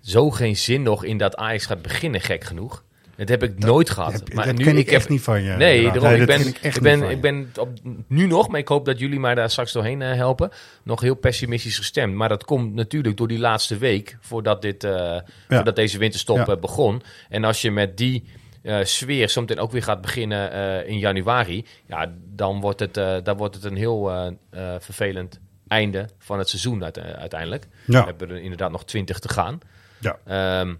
zo 0.00 0.30
geen 0.30 0.56
zin 0.56 0.82
nog 0.82 1.04
in 1.04 1.18
dat 1.18 1.36
Ajax 1.36 1.66
gaat 1.66 1.82
beginnen, 1.82 2.20
gek 2.20 2.44
genoeg. 2.44 2.84
Dat 3.16 3.28
heb 3.28 3.42
ik 3.42 3.58
nooit 3.58 3.90
gehad. 3.90 4.12
Dat, 4.12 4.32
maar 4.32 4.46
dat 4.46 4.56
nu, 4.56 4.64
ken 4.64 4.76
ik, 4.76 4.86
heb, 4.86 4.94
echt 4.94 5.08
niet 5.08 5.22
van 5.22 5.42
je. 5.42 5.52
Nee, 5.52 5.82
daarom, 5.82 6.02
Nee, 6.02 6.20
ik 6.20 6.26
ben, 6.26 6.46
ik 6.46 6.80
ben, 6.80 7.02
ik 7.10 7.20
ben 7.20 7.50
op, 7.60 7.68
nu 8.08 8.26
nog, 8.26 8.48
maar 8.48 8.60
ik 8.60 8.68
hoop 8.68 8.84
dat 8.84 8.98
jullie 8.98 9.20
mij 9.20 9.34
daar 9.34 9.50
straks 9.50 9.72
doorheen 9.72 10.02
eh, 10.02 10.12
helpen, 10.14 10.50
nog 10.82 11.00
heel 11.00 11.14
pessimistisch 11.14 11.76
gestemd. 11.76 12.14
Maar 12.14 12.28
dat 12.28 12.44
komt 12.44 12.74
natuurlijk 12.74 13.16
door 13.16 13.28
die 13.28 13.38
laatste 13.38 13.76
week, 13.78 14.16
voordat, 14.20 14.62
dit, 14.62 14.84
eh, 14.84 15.18
voordat 15.48 15.76
deze 15.76 15.98
winterstop 15.98 16.36
Ja. 16.36 16.46
eh, 16.46 16.56
begon. 16.60 17.02
En 17.28 17.44
als 17.44 17.62
je 17.62 17.70
met 17.70 17.96
die 17.96 18.24
eh, 18.62 18.78
sfeer 18.82 19.28
zometeen 19.28 19.58
ook 19.58 19.72
weer 19.72 19.82
gaat 19.82 20.00
beginnen 20.00 20.86
in 20.86 20.98
januari, 20.98 21.64
ja, 21.86 22.12
dan 22.34 22.60
wordt 22.60 22.80
het, 22.80 22.94
dan 23.24 23.36
wordt 23.36 23.54
het 23.54 23.64
een 23.64 23.76
heel 23.76 24.32
vervelend 24.78 25.40
einde 25.68 26.08
van 26.18 26.38
het 26.38 26.48
seizoen 26.48 26.82
uite- 26.84 27.16
uiteindelijk. 27.16 27.66
Ja. 27.86 28.00
We 28.00 28.06
hebben 28.06 28.30
er 28.30 28.42
inderdaad 28.42 28.70
nog 28.70 28.84
twintig 28.84 29.18
te 29.18 29.28
gaan. 29.28 29.58
Ja. 30.00 30.18
Ehm, 30.24 30.74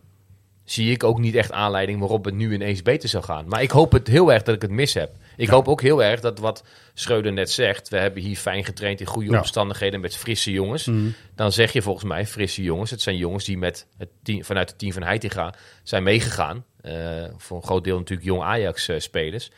zie 0.64 0.90
ik 0.92 1.04
ook 1.04 1.18
niet 1.18 1.34
echt 1.34 1.52
aanleiding 1.52 1.98
waarop 1.98 2.24
het 2.24 2.34
nu 2.34 2.52
ineens 2.52 2.82
beter 2.82 3.08
zou 3.08 3.24
gaan. 3.24 3.44
Maar 3.48 3.62
ik 3.62 3.70
hoop 3.70 3.92
het 3.92 4.08
heel 4.08 4.32
erg 4.32 4.42
dat 4.42 4.54
ik 4.54 4.62
het 4.62 4.70
mis 4.70 4.94
heb. 4.94 5.10
Ik 5.36 5.48
hoop 5.48 5.68
ook 5.68 5.80
heel 5.82 6.02
erg 6.02 6.20
dat 6.20 6.38
wat 6.38 6.64
Schreuder 6.94 7.32
net 7.32 7.50
zegt... 7.50 7.88
we 7.88 7.96
hebben 7.96 8.22
hier 8.22 8.36
fijn 8.36 8.64
getraind 8.64 9.00
in 9.00 9.06
goede 9.06 9.30
Ja. 9.30 9.38
omstandigheden 9.38 10.00
met 10.00 10.16
frisse 10.16 10.50
jongens. 10.52 10.84
Mhm. 10.86 11.08
Dan 11.34 11.52
zeg 11.52 11.72
je 11.72 11.82
volgens 11.82 12.04
mij 12.04 12.26
frisse 12.26 12.62
jongens. 12.62 12.90
Het 12.90 13.02
zijn 13.02 13.16
jongens 13.16 13.44
die 13.44 13.58
met 13.58 13.86
het 13.98 14.08
team, 14.22 14.44
vanuit 14.44 14.68
het 14.68 14.78
team 14.78 14.92
van 14.92 15.02
Heitinga 15.02 15.54
zijn 15.82 16.02
meegegaan. 16.02 16.64
Eh, 16.80 17.24
voor 17.36 17.56
een 17.56 17.62
groot 17.62 17.84
deel 17.84 17.98
natuurlijk 17.98 18.28
jong 18.28 18.42
Ajax-spelers. 18.42 19.50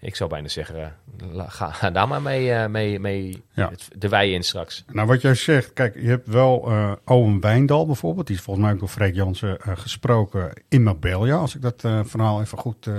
Ik 0.00 0.16
zou 0.16 0.30
bijna 0.30 0.48
zeggen, 0.48 0.94
ga, 1.36 1.70
ga 1.70 1.90
daar 1.90 2.08
maar 2.08 2.22
mee, 2.22 2.52
eh, 2.52 2.66
mee, 2.68 3.00
mee 3.00 3.42
Ja. 3.52 3.68
het- 3.70 3.88
de 3.96 4.08
wei 4.08 4.32
in 4.34 4.42
straks. 4.44 4.84
Nou, 4.92 5.06
wat 5.06 5.20
jij 5.20 5.34
zegt, 5.34 5.72
kijk, 5.72 5.94
je 5.94 6.08
hebt 6.08 6.26
wel 6.28 6.66
eh 6.70 6.92
Owen 7.04 7.40
Wijndal 7.40 7.86
bijvoorbeeld. 7.86 8.26
Die 8.26 8.36
is 8.36 8.42
volgens 8.42 8.64
mij 8.66 8.74
ook 8.74 8.80
door 8.80 8.88
Freek 8.88 9.14
Jansen 9.14 9.60
eh, 9.60 9.72
gesproken 9.76 10.52
in 10.68 10.82
Marbella. 10.82 11.36
Als 11.36 11.54
ik 11.54 11.62
dat 11.62 11.80
verhaal 11.80 12.40
even 12.40 12.58
goed 12.58 12.90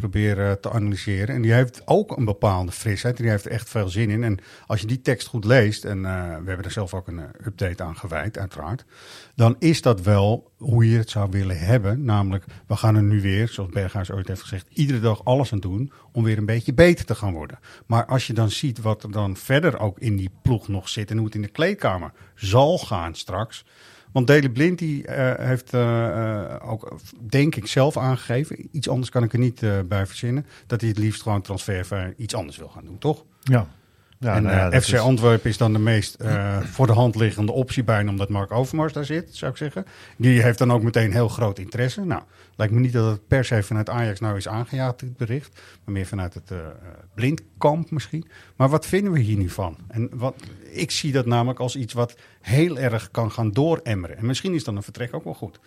probeer 0.00 0.46
eh, 0.46 0.52
te 0.52 0.70
analyseren. 0.70 1.34
En 1.34 1.42
die 1.42 1.52
heeft 1.52 1.82
ook 1.84 2.16
een 2.16 2.24
bepaalde 2.24 2.72
frisheid. 2.72 3.16
Die 3.16 3.28
heeft 3.28 3.44
er 3.44 3.50
echt 3.50 3.68
veel 3.68 3.88
zin 3.88 4.10
in. 4.10 4.24
En 4.24 4.38
als 4.66 4.80
je 4.80 4.86
die 4.86 5.00
tekst 5.00 5.26
goed 5.26 5.44
leest, 5.44 5.84
en 5.84 6.04
eh, 6.04 6.12
we 6.12 6.46
hebben 6.46 6.64
er 6.64 6.70
zelf 6.70 6.94
ook 6.94 7.08
een 7.08 7.18
eh, 7.18 7.46
update 7.46 7.82
aan 7.82 7.96
gewijd, 7.96 8.38
uiteraard. 8.38 8.84
Dan 9.34 9.56
is 9.58 9.82
dat 9.82 10.00
wel 10.00 10.50
hoe 10.56 10.90
je 10.90 10.98
het 10.98 11.10
zou 11.10 11.30
willen 11.30 11.58
hebben. 11.58 12.04
Namelijk, 12.04 12.44
we 12.66 12.76
gaan 12.76 12.96
er 12.96 13.02
nu 13.02 13.20
weer, 13.20 13.48
zoals 13.48 13.70
Berghuis 13.70 14.10
ooit 14.10 14.28
heeft 14.28 14.42
gezegd, 14.42 14.66
iedere 14.72 15.00
dag 15.00 15.24
alles 15.24 15.52
aan 15.52 15.60
doen 15.60 15.92
om 16.12 16.24
weer 16.24 16.38
een 16.38 16.46
beetje 16.46 16.74
beter 16.74 17.04
te 17.04 17.14
gaan 17.14 17.32
worden. 17.32 17.58
Maar 17.86 18.06
als 18.06 18.26
je 18.26 18.32
dan 18.32 18.50
ziet 18.50 18.80
wat 18.80 19.02
er 19.02 19.12
dan 19.12 19.36
verder 19.36 19.78
ook 19.78 19.98
in 19.98 20.16
die 20.16 20.30
ploeg 20.42 20.68
nog 20.68 20.88
zit 20.88 21.10
en 21.10 21.16
hoe 21.16 21.26
het 21.26 21.34
in 21.34 21.42
de 21.42 21.48
kleedkamer 21.48 22.12
zal 22.34 22.78
gaan 22.78 23.14
straks. 23.14 23.64
Want 24.12 24.26
Daley 24.26 24.50
Blind 24.50 24.78
die, 24.78 25.06
eh, 25.06 25.46
heeft 25.46 25.74
eh, 25.74 26.06
eh, 26.06 26.70
ook, 26.70 26.96
denk 27.20 27.56
ik, 27.56 27.66
zelf 27.66 27.96
aangegeven, 27.96 28.68
iets 28.72 28.88
anders 28.88 29.10
kan 29.10 29.22
ik 29.22 29.32
er 29.32 29.38
niet 29.38 29.62
bij 29.88 30.06
verzinnen, 30.06 30.46
dat 30.66 30.80
hij 30.80 30.88
het 30.90 30.98
liefst 30.98 31.22
gewoon 31.22 31.42
transfervrij 31.42 32.14
iets 32.16 32.34
anders 32.34 32.56
wil 32.56 32.68
gaan 32.68 32.84
doen, 32.84 32.98
toch? 32.98 33.24
Ja. 33.42 33.68
Ja 34.20 34.34
en 34.36 34.42
nou 34.42 34.56
ja, 34.56 34.70
eh, 34.70 34.80
FC 34.80 34.86
is- 34.92 34.98
Antwerpen 34.98 35.50
is 35.50 35.56
dan 35.56 35.72
de 35.72 35.78
meest 35.78 36.14
eh, 36.14 36.60
voor 36.60 36.86
de 36.86 36.92
hand 36.92 37.14
liggende 37.14 37.52
optie 37.52 37.84
bijna, 37.84 38.10
omdat 38.10 38.28
Mark 38.28 38.50
Overmars 38.52 38.92
daar 38.92 39.04
zit, 39.04 39.36
zou 39.36 39.50
ik 39.50 39.56
zeggen. 39.56 39.84
Die 40.16 40.42
heeft 40.42 40.58
dan 40.58 40.72
ook 40.72 40.82
meteen 40.82 41.12
heel 41.12 41.28
groot 41.28 41.58
interesse. 41.58 42.04
Nou, 42.04 42.22
lijkt 42.56 42.72
me 42.72 42.80
niet 42.80 42.92
dat 42.92 43.10
het 43.10 43.26
per 43.26 43.44
se 43.44 43.62
vanuit 43.62 43.88
Ajax 43.88 44.20
nou 44.20 44.36
is 44.36 44.48
aangejaagd, 44.48 44.98
dit 45.00 45.16
bericht. 45.16 45.60
Maar 45.84 45.94
meer 45.94 46.06
vanuit 46.06 46.34
het 46.34 46.50
eh, 46.50 46.58
blindkamp 47.14 47.90
misschien. 47.90 48.28
Maar 48.56 48.68
wat 48.68 48.86
vinden 48.86 49.12
we 49.12 49.18
hier 49.20 49.36
nu 49.36 49.48
van? 49.48 49.76
En 49.88 50.08
wat, 50.12 50.34
ik 50.70 50.90
zie 50.90 51.12
dat 51.12 51.26
namelijk 51.26 51.58
als 51.58 51.76
iets 51.76 51.92
wat 51.92 52.16
heel 52.40 52.78
erg 52.78 53.10
kan 53.10 53.30
gaan 53.32 53.50
dooremmeren. 53.50 54.16
En 54.16 54.26
misschien 54.26 54.54
is 54.54 54.64
dan 54.64 54.76
een 54.76 54.82
vertrek 54.82 55.14
ook 55.14 55.24
wel 55.24 55.34
goed. 55.34 55.60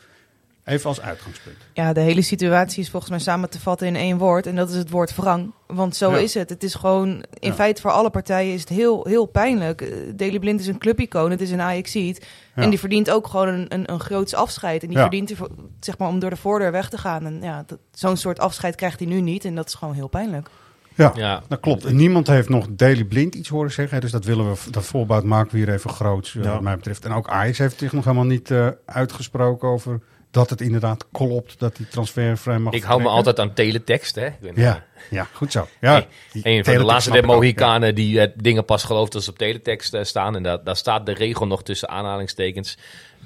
Even 0.65 0.89
als 0.89 1.01
uitgangspunt. 1.01 1.55
Ja, 1.74 1.93
de 1.93 2.00
hele 2.00 2.22
situatie 2.22 2.82
is 2.84 2.89
volgens 2.89 3.12
mij 3.12 3.20
samen 3.20 3.50
te 3.50 3.60
vatten 3.60 3.88
in 3.88 3.96
één 3.96 4.17
woord. 4.17 4.48
En 4.48 4.55
dat 4.55 4.70
is 4.70 4.75
het 4.75 4.89
woord 4.89 5.15
wrang. 5.15 5.51
Want 5.67 5.96
zo 5.96 6.12
Ja. 6.12 6.17
is 6.17 6.34
het. 6.34 6.50
Het 6.50 6.63
is 6.63 6.74
gewoon, 6.75 7.10
in 7.39 7.50
Ja. 7.50 7.53
feite 7.53 7.82
voor 7.82 7.91
alle 7.91 8.10
partijen 8.10 8.53
is 8.53 8.60
het 8.60 8.70
heel, 8.70 9.05
heel 9.08 9.25
pijnlijk. 9.25 9.82
Eh, 9.82 9.89
Daley 10.15 10.39
Blind 10.39 10.60
is 10.60 10.67
een 10.67 10.77
clubicoon, 10.77 11.32
het 11.32 11.41
is 11.41 11.51
een 11.51 11.62
Ajaxiet. 11.62 12.27
Ja. 12.55 12.62
En 12.63 12.70
die 12.70 12.79
verdient 12.79 13.10
ook 13.12 13.27
gewoon 13.27 13.48
een, 13.48 13.65
een, 13.74 13.91
een 13.91 14.00
groots 14.00 14.34
afscheid. 14.34 14.82
En 14.82 14.88
die 14.88 14.98
Ja. 14.98 15.01
verdient 15.03 15.29
ervoor- 15.29 15.50
zeg 15.79 15.98
maar, 15.98 16.08
om 16.08 16.20
door 16.20 16.29
de 16.29 16.36
voordeur 16.36 16.72
weg 16.72 16.89
te 16.89 16.98
gaan. 16.98 17.25
En 17.25 17.39
ja, 17.41 17.65
zo'n 17.91 18.17
soort 18.17 18.39
afscheid 18.39 18.75
krijgt 18.75 19.00
hij 19.00 19.08
nu 19.08 19.22
niet. 19.22 19.46
En 19.46 19.55
dat 19.55 19.67
is 19.67 19.74
gewoon 19.74 19.93
heel 19.93 20.08
pijnlijk. 20.08 20.48
Ja, 20.96 21.12
Ja. 21.15 21.41
dat 21.48 21.60
klopt. 21.60 21.86
En 21.86 21.96
niemand 21.96 22.27
heeft 22.27 22.50
nog 22.50 22.65
Daily 22.70 23.03
Blind 23.03 23.36
iets 23.36 23.50
horen 23.50 23.72
zeggen. 23.72 24.01
Dus 24.01 24.12
dat 24.12 24.25
willen 24.25 24.51
we, 24.51 24.58
dat 24.72 24.86
voorbouw 24.86 25.22
maken 25.22 25.51
we 25.51 25.58
hier 25.58 25.74
even 25.74 25.89
groot, 25.89 26.34
eh, 26.38 26.43
Ja. 26.43 26.51
wat 26.51 26.62
mij 26.62 26.75
betreft. 26.75 27.05
En 27.05 27.12
ook 27.12 27.29
Ajax 27.29 27.58
heeft 27.58 27.79
zich 27.79 27.93
nog 27.93 28.03
helemaal 28.03 28.25
niet 28.25 28.51
eh, 28.51 28.67
uitgesproken 28.86 29.67
over 29.67 30.00
dat 30.33 30.49
het 30.49 30.61
inderdaad 30.61 31.05
klopt 31.11 31.59
dat 31.59 31.75
die 31.75 31.87
transfervrij 31.87 32.59
mag 32.59 32.73
Ik 32.73 32.83
hou 32.83 33.01
me 33.01 33.07
altijd 33.07 33.39
aan 33.39 33.53
teletext, 33.53 34.15
hè. 34.15 34.25
Ik 34.25 34.39
ben, 34.39 34.53
Ja, 34.55 34.83
ja, 35.09 35.27
goed 35.33 35.51
zo. 35.51 35.67
Ja, 35.81 35.91
Hey, 35.91 36.07
een 36.57 36.63
van 36.65 36.73
de 36.73 36.83
laatste 36.83 37.21
Mohikanen 37.21 37.95
die 37.95 38.19
eh, 38.21 38.31
dingen 38.35 38.65
pas 38.65 38.83
gelooft 38.83 39.15
als 39.15 39.23
ze 39.23 39.29
op 39.29 39.37
teletext 39.37 39.93
eh, 39.93 40.03
staan. 40.03 40.35
En 40.35 40.43
daar, 40.43 40.63
daar 40.63 40.75
staat 40.75 41.05
de 41.05 41.13
regel 41.13 41.47
nog 41.47 41.63
tussen 41.63 41.89
aanhalingstekens. 41.89 42.77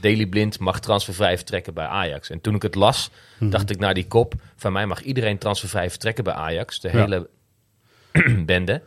Daily 0.02 0.26
Blind 0.26 0.60
mag 0.60 0.80
transfervrij 0.80 1.36
vertrekken 1.36 1.74
bij 1.74 1.86
Ajax. 1.86 2.30
En 2.30 2.42
toen 2.42 2.56
ik 2.56 2.62
het 2.62 2.76
las, 2.76 3.10
Mhm. 3.40 3.50
dacht 3.52 3.70
ik 3.70 3.80
naar 3.80 3.94
die 3.94 4.08
kop. 4.08 4.34
Van 4.56 4.72
mij 4.72 4.86
mag 4.86 5.02
iedereen 5.02 5.38
transfervrij 5.38 5.90
vertrekken 5.90 6.24
bij 6.24 6.34
Ajax. 6.34 6.80
De 6.80 6.88
Ja. 6.92 6.94
hele 7.00 7.30
bende, 8.46 8.82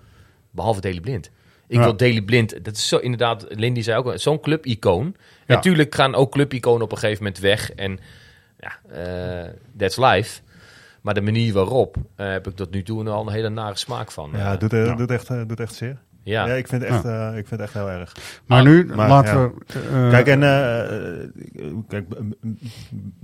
behalve 0.51 0.81
Daily 0.81 1.01
Blind. 1.01 1.31
Ik 1.71 1.77
Ja. 1.77 1.83
wil 1.83 1.97
Daily 1.97 2.23
Blind, 2.23 2.65
dat 2.65 2.77
is 2.77 2.89
zo 2.89 2.97
inderdaad, 2.97 3.47
Lindy 3.49 3.81
zei 3.83 3.99
ook, 3.99 4.13
zo'n 4.19 4.41
clubicoon. 4.41 5.15
Ja. 5.47 5.55
Natuurlijk 5.55 5.95
gaan 5.95 6.15
ook 6.15 6.31
clubiconen 6.33 6.83
op 6.83 6.93
een 6.93 6.99
gegeven 6.99 7.23
moment 7.25 7.41
weg. 7.43 7.73
En 7.73 7.99
ja, 8.59 8.79
eh, 9.45 9.51
that's 9.79 9.97
life. 9.97 10.41
Maar 11.01 11.15
de 11.15 11.21
manier 11.21 11.53
waarop 11.53 11.97
eh, 12.17 12.31
heb 12.31 12.47
ik 12.49 12.57
tot 12.57 12.71
nu 12.71 12.83
toe 12.83 13.09
al 13.09 13.27
een 13.27 13.33
hele 13.33 13.49
nare 13.49 13.77
smaak 13.77 14.11
van. 14.13 14.31
Ja, 14.35 14.51
het 14.51 14.61
doet, 14.61 14.73
eh, 14.73 14.85
Ja. 14.87 14.95
doet, 14.95 15.11
echt, 15.11 15.29
doet 15.49 15.61
echt 15.61 15.75
zeer. 15.75 15.97
Ja. 16.23 16.47
Ja, 16.47 16.55
ik, 16.55 16.69
vind 16.69 16.83
het 16.83 16.91
echt, 16.91 17.05
eh, 17.05 17.27
ik 17.29 17.47
vind 17.47 17.51
het 17.51 17.61
echt 17.61 17.73
heel 17.75 17.91
erg. 17.91 18.17
Maar 18.47 18.59
Ah, 18.59 18.65
nu, 18.65 18.87
maar, 18.95 19.09
laten 19.09 19.39
ja. 19.39 19.49
we... 19.49 19.53
eh, 19.93 20.11
Kijk, 20.11 20.27
en 20.27 20.43
eh, 20.43 21.79
kijk, 21.89 22.09
B- 22.09 22.15
B- 22.15 22.47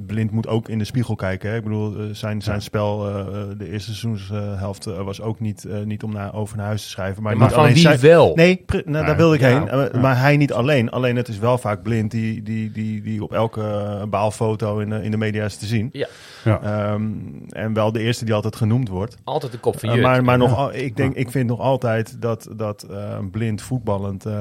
Blind 0.07 0.31
moet 0.31 0.47
ook 0.49 0.69
in 0.69 0.79
de 0.79 0.85
spiegel 0.85 1.15
kijken. 1.15 1.51
Hè? 1.51 1.57
Ik 1.57 1.63
bedoel, 1.63 1.97
zijn, 2.13 2.43
zijn 2.43 2.63
spel 2.63 3.09
eh, 3.09 3.25
de 3.59 3.71
eerste 3.71 3.95
seizoenshelft 3.95 4.85
was 4.85 5.21
ook 5.21 5.41
niet, 5.41 5.67
niet 5.85 6.03
om 6.03 6.13
naar, 6.13 6.35
over 6.35 6.57
naar 6.57 6.67
huis 6.67 6.83
te 6.83 6.89
schrijven. 6.89 7.23
Maar, 7.23 7.33
maar 7.37 7.43
niet 7.43 7.53
van 7.53 7.63
alleen 7.63 7.75
wie 7.75 7.83
zijn- 7.83 8.01
wel? 8.01 8.33
Nee, 8.35 8.63
pre- 8.67 8.77
nou, 8.85 8.91
Nee, 8.97 9.05
daar 9.05 9.17
wilde 9.17 9.35
ik 9.35 9.41
ja, 9.41 9.49
heen. 9.91 10.01
Maar 10.01 10.19
hij 10.21 10.37
niet 10.37 10.53
alleen. 10.53 10.91
Alleen 10.91 11.17
het 11.17 11.29
is 11.29 11.39
wel 11.39 11.59
vaak 11.59 11.83
Blind 11.83 12.11
die, 12.11 12.43
die, 12.43 12.73
die, 12.73 13.03
die 13.03 13.23
op 13.23 13.33
elke 13.33 13.63
baalfoto 14.11 14.79
in, 14.79 14.91
de- 14.91 15.03
in 15.03 15.11
de 15.11 15.17
media 15.17 15.45
is 15.45 15.57
te 15.57 15.67
zien. 15.67 15.89
Ja. 15.93 16.07
Ja. 16.47 16.61
Ehm, 16.63 17.11
en 17.49 17.73
wel 17.73 17.93
de 17.93 18.01
eerste 18.01 18.25
die 18.25 18.35
altijd 18.35 18.57
genoemd 18.57 18.89
wordt. 18.89 19.17
Altijd 19.25 19.53
de 19.53 19.59
kop 19.59 19.79
van 19.79 19.89
Uh, 19.89 19.95
je. 19.95 20.01
maar 20.01 20.25
maar 20.25 20.39
nog, 20.39 20.57
al- 20.57 20.75
ik, 20.75 20.97
denk, 20.97 21.15
ik 21.15 21.31
vind 21.31 21.49
nog 21.49 21.61
altijd 21.61 22.23
dat, 22.23 22.49
dat 22.57 22.83
eh, 22.83 23.19
blind 23.31 23.63
voetballend 23.63 24.27
eh, 24.27 24.33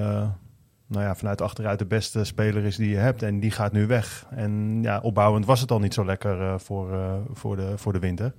nou 0.87 1.03
ja, 1.03 1.15
vanuit 1.15 1.41
achteruit 1.41 1.79
de 1.79 1.85
beste 1.85 2.23
speler 2.23 2.63
is 2.63 2.75
die 2.75 2.89
je 2.89 2.95
hebt. 2.97 3.23
En 3.23 3.39
die 3.39 3.51
gaat 3.51 3.71
nu 3.71 3.87
weg. 3.87 4.25
En 4.29 4.79
ja, 4.81 4.99
opbouwend 5.01 5.45
was 5.45 5.61
het 5.61 5.71
al 5.71 5.79
niet 5.79 5.93
zo 5.93 6.05
lekker 6.05 6.41
eh, 6.41 6.53
voor, 6.57 6.93
eh, 6.93 7.13
voor, 7.33 7.55
de, 7.55 7.73
voor 7.75 7.93
de 7.93 7.99
winter. 7.99 8.33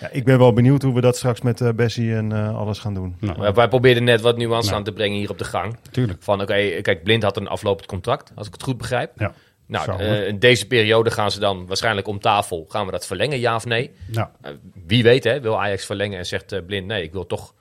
Ja, 0.00 0.08
ik 0.12 0.24
ben 0.24 0.38
wel 0.38 0.52
benieuwd 0.52 0.82
hoe 0.82 0.94
we 0.94 1.00
dat 1.00 1.16
straks 1.16 1.40
met 1.40 1.60
eh 1.60 1.68
Bessie 1.76 2.14
en 2.14 2.32
eh, 2.32 2.56
alles 2.56 2.78
gaan 2.78 2.94
doen. 2.94 3.16
nou, 3.20 3.40
Wij- 3.40 3.52
Wij 3.52 3.68
probeerden 3.68 4.04
net 4.04 4.20
wat 4.20 4.36
nuance 4.36 4.66
Nou. 4.66 4.78
aan 4.78 4.84
te 4.84 4.92
brengen 4.92 5.18
hier 5.18 5.30
op 5.30 5.38
de 5.38 5.44
gang. 5.44 5.76
tuurlijk. 5.90 6.22
Van 6.22 6.40
oké, 6.40 6.80
kijk, 6.82 7.02
Blind 7.02 7.22
had 7.22 7.36
een 7.36 7.48
aflopend 7.48 7.86
contract, 7.86 8.32
als 8.34 8.46
ik 8.46 8.52
het 8.52 8.62
goed 8.62 8.76
begrijp. 8.78 9.12
Ja. 9.16 9.32
Nou, 9.72 10.00
eh, 10.00 10.26
in 10.26 10.38
deze 10.38 10.66
periode 10.66 11.10
gaan 11.10 11.30
ze 11.30 11.40
dan 11.40 11.66
waarschijnlijk 11.66 12.06
om 12.06 12.20
tafel. 12.20 12.66
Gaan 12.68 12.86
we 12.86 12.92
dat 12.92 13.06
verlengen, 13.06 13.40
ja 13.40 13.54
of 13.54 13.64
nee? 13.64 13.90
Eh, 14.12 14.52
wie 14.86 15.02
weet, 15.02 15.24
hè, 15.24 15.40
wil 15.40 15.60
Ajax 15.60 15.86
verlengen 15.86 16.18
en 16.18 16.26
zegt 16.26 16.52
eh, 16.52 16.60
Blind, 16.66 16.86
nee, 16.86 17.02
ik 17.02 17.12
wil 17.12 17.26
toch... 17.26 17.54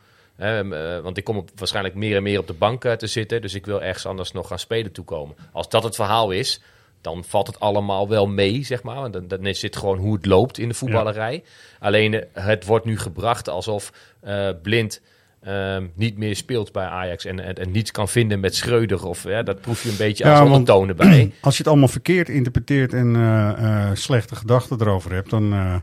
want 1.02 1.18
ik 1.18 1.24
kom 1.24 1.38
op, 1.38 1.50
waarschijnlijk 1.56 1.96
meer 1.96 2.16
en 2.16 2.24
meer 2.24 2.40
op 2.40 2.48
de 2.48 2.54
bank 2.54 2.84
te 2.84 3.08
zitten. 3.08 3.42
Dus 3.42 3.54
ik 3.54 3.66
wil 3.66 3.82
ergens 3.82 4.06
anders 4.06 4.32
nog 4.32 4.48
gaan 4.48 4.60
spelen 4.60 4.92
toekomen. 4.92 5.36
Als 5.52 5.70
dat 5.70 5.84
het 5.84 5.96
verhaal 5.96 6.32
is, 6.32 6.62
dan 7.02 7.24
valt 7.24 7.48
het 7.48 7.60
allemaal 7.60 8.10
wel 8.10 8.28
mee, 8.28 8.64
zeg 8.64 8.84
maar. 8.84 8.96
Want 8.96 9.30
dan, 9.30 9.44
dit 9.44 9.76
gewoon 9.76 9.98
hoe 9.98 10.14
het 10.14 10.26
loopt 10.26 10.58
in 10.58 10.68
de 10.68 10.74
voetballerij. 10.74 11.44
Alleen 11.80 12.26
het 12.34 12.66
wordt 12.66 12.86
nu 12.86 12.98
gebracht 12.98 13.50
alsof 13.50 13.92
Blind... 14.62 15.02
ehm, 15.42 15.86
niet 15.96 16.18
meer 16.18 16.36
speelt 16.36 16.72
bij 16.72 16.86
Ajax 16.86 17.26
en, 17.26 17.40
en, 17.40 17.56
en 17.56 17.72
niets 17.72 17.92
kan 17.92 18.08
vinden 18.08 18.40
met 18.40 18.56
Schreuder. 18.56 19.06
Of, 19.06 19.24
ja, 19.24 19.44
dat 19.44 19.62
proef 19.62 19.84
je 19.84 19.90
een 19.90 19.98
beetje 19.98 20.24
Ja, 20.24 20.32
als 20.40 20.50
ondertonen 20.50 20.96
bij. 20.96 21.32
als 21.42 21.54
je 21.54 21.60
het 21.64 21.72
allemaal 21.72 21.88
verkeerd 21.88 22.30
interpreteert 22.30 22.94
en 22.94 23.16
eh, 23.16 23.50
eh, 23.90 23.96
slechte 23.96 24.36
gedachten 24.36 24.82
erover 24.82 25.14
hebt, 25.14 25.30
dan 25.30 25.54
eh, 25.54 25.76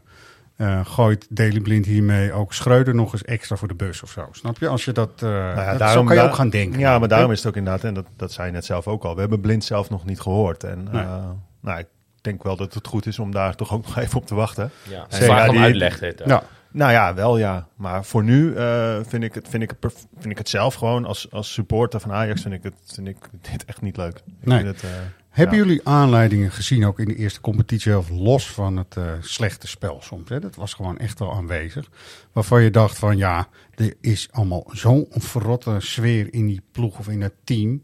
eh, 0.56 0.86
gooit 0.86 1.26
Daily 1.30 1.60
Blind 1.60 1.86
hiermee 1.86 2.32
ook 2.32 2.52
Schreuder 2.54 2.94
nog 2.94 3.12
eens 3.12 3.24
extra 3.24 3.56
voor 3.56 3.68
de 3.68 3.74
bus 3.74 4.02
of 4.02 4.10
zo. 4.10 4.28
Snap 4.32 4.58
je? 4.58 4.68
Als 4.68 4.84
je 4.84 4.92
dat, 4.92 5.10
eh 5.14 5.28
Nou 5.28 5.56
ja, 5.56 5.76
dat- 5.76 5.90
zo 5.90 6.04
kan 6.04 6.16
je 6.16 6.22
ook 6.22 6.34
gaan 6.34 6.50
denken. 6.50 6.78
Ja, 6.80 6.98
maar 6.98 7.08
daarom 7.08 7.30
is 7.32 7.38
het 7.38 7.46
ook 7.48 7.56
inderdaad, 7.56 7.84
en 7.84 7.94
dat, 7.94 8.06
dat 8.16 8.32
zei 8.32 8.46
je 8.46 8.52
net 8.52 8.64
zelf 8.64 8.86
ook 8.88 9.04
al, 9.04 9.14
we 9.14 9.20
hebben 9.20 9.40
Blind 9.40 9.64
zelf 9.64 9.90
nog 9.90 10.04
niet 10.04 10.20
gehoord. 10.20 10.64
En 10.64 10.88
Nee. 10.92 11.02
eh, 11.02 11.24
nou, 11.62 11.78
ik 11.78 11.86
denk 12.20 12.42
wel 12.42 12.56
dat 12.56 12.74
het 12.74 12.86
goed 12.86 13.06
is 13.06 13.18
om 13.18 13.30
daar 13.32 13.54
toch 13.54 13.72
ook 13.72 13.84
nog 13.86 13.98
even 13.98 14.16
op 14.18 14.26
te 14.26 14.34
wachten. 14.34 14.70
Ja, 14.88 15.06
om 15.48 15.50
die- 15.52 15.60
uitleg. 15.60 15.98
dit, 15.98 16.22
Ja, 16.26 16.42
Nou 16.72 16.92
ja, 16.92 17.14
wel 17.14 17.38
ja. 17.38 17.68
Maar 17.76 18.04
voor 18.04 18.24
nu 18.24 18.54
eh, 18.54 18.98
vind, 19.06 19.22
ik 19.22 19.34
het, 19.34 19.48
vind, 19.48 19.62
ik 19.62 19.72
het, 19.80 20.06
vind 20.18 20.30
ik 20.30 20.38
het 20.38 20.48
zelf 20.48 20.74
gewoon 20.74 21.04
als, 21.04 21.30
als 21.30 21.52
supporter 21.52 22.00
van 22.00 22.12
Ajax 22.12 22.42
vind 22.42 22.54
ik, 22.54 22.62
het, 22.62 22.74
vind 22.84 23.08
ik 23.08 23.16
dit 23.50 23.64
echt 23.64 23.80
niet 23.80 23.96
leuk. 23.96 24.16
Ik 24.16 24.46
Nee. 24.46 24.62
vind 24.62 24.74
het, 24.80 24.90
eh, 24.90 24.96
Hebben 25.28 25.56
ja. 25.56 25.64
jullie 25.64 25.80
aanleidingen 25.88 26.50
gezien, 26.50 26.86
ook 26.86 26.98
in 26.98 27.08
de 27.08 27.14
eerste 27.16 27.40
competitie, 27.40 27.98
of 27.98 28.08
los 28.10 28.50
van 28.50 28.76
het 28.76 28.96
eh, 28.96 29.04
slechte 29.20 29.66
spel 29.66 29.98
soms? 30.02 30.28
Hè? 30.28 30.40
Dat 30.40 30.54
was 30.56 30.74
gewoon 30.74 30.98
echt 30.98 31.18
wel 31.18 31.32
aanwezig. 31.32 31.88
Waarvan 32.32 32.62
je 32.62 32.70
dacht 32.70 32.98
van 32.98 33.16
ja, 33.16 33.48
er 33.74 33.94
is 34.00 34.28
allemaal 34.30 34.64
zo'n 34.72 35.06
verrotte 35.10 35.76
sfeer 35.78 36.34
in 36.34 36.46
die 36.46 36.62
ploeg 36.72 36.98
of 36.98 37.08
in 37.08 37.22
het 37.22 37.34
team. 37.44 37.82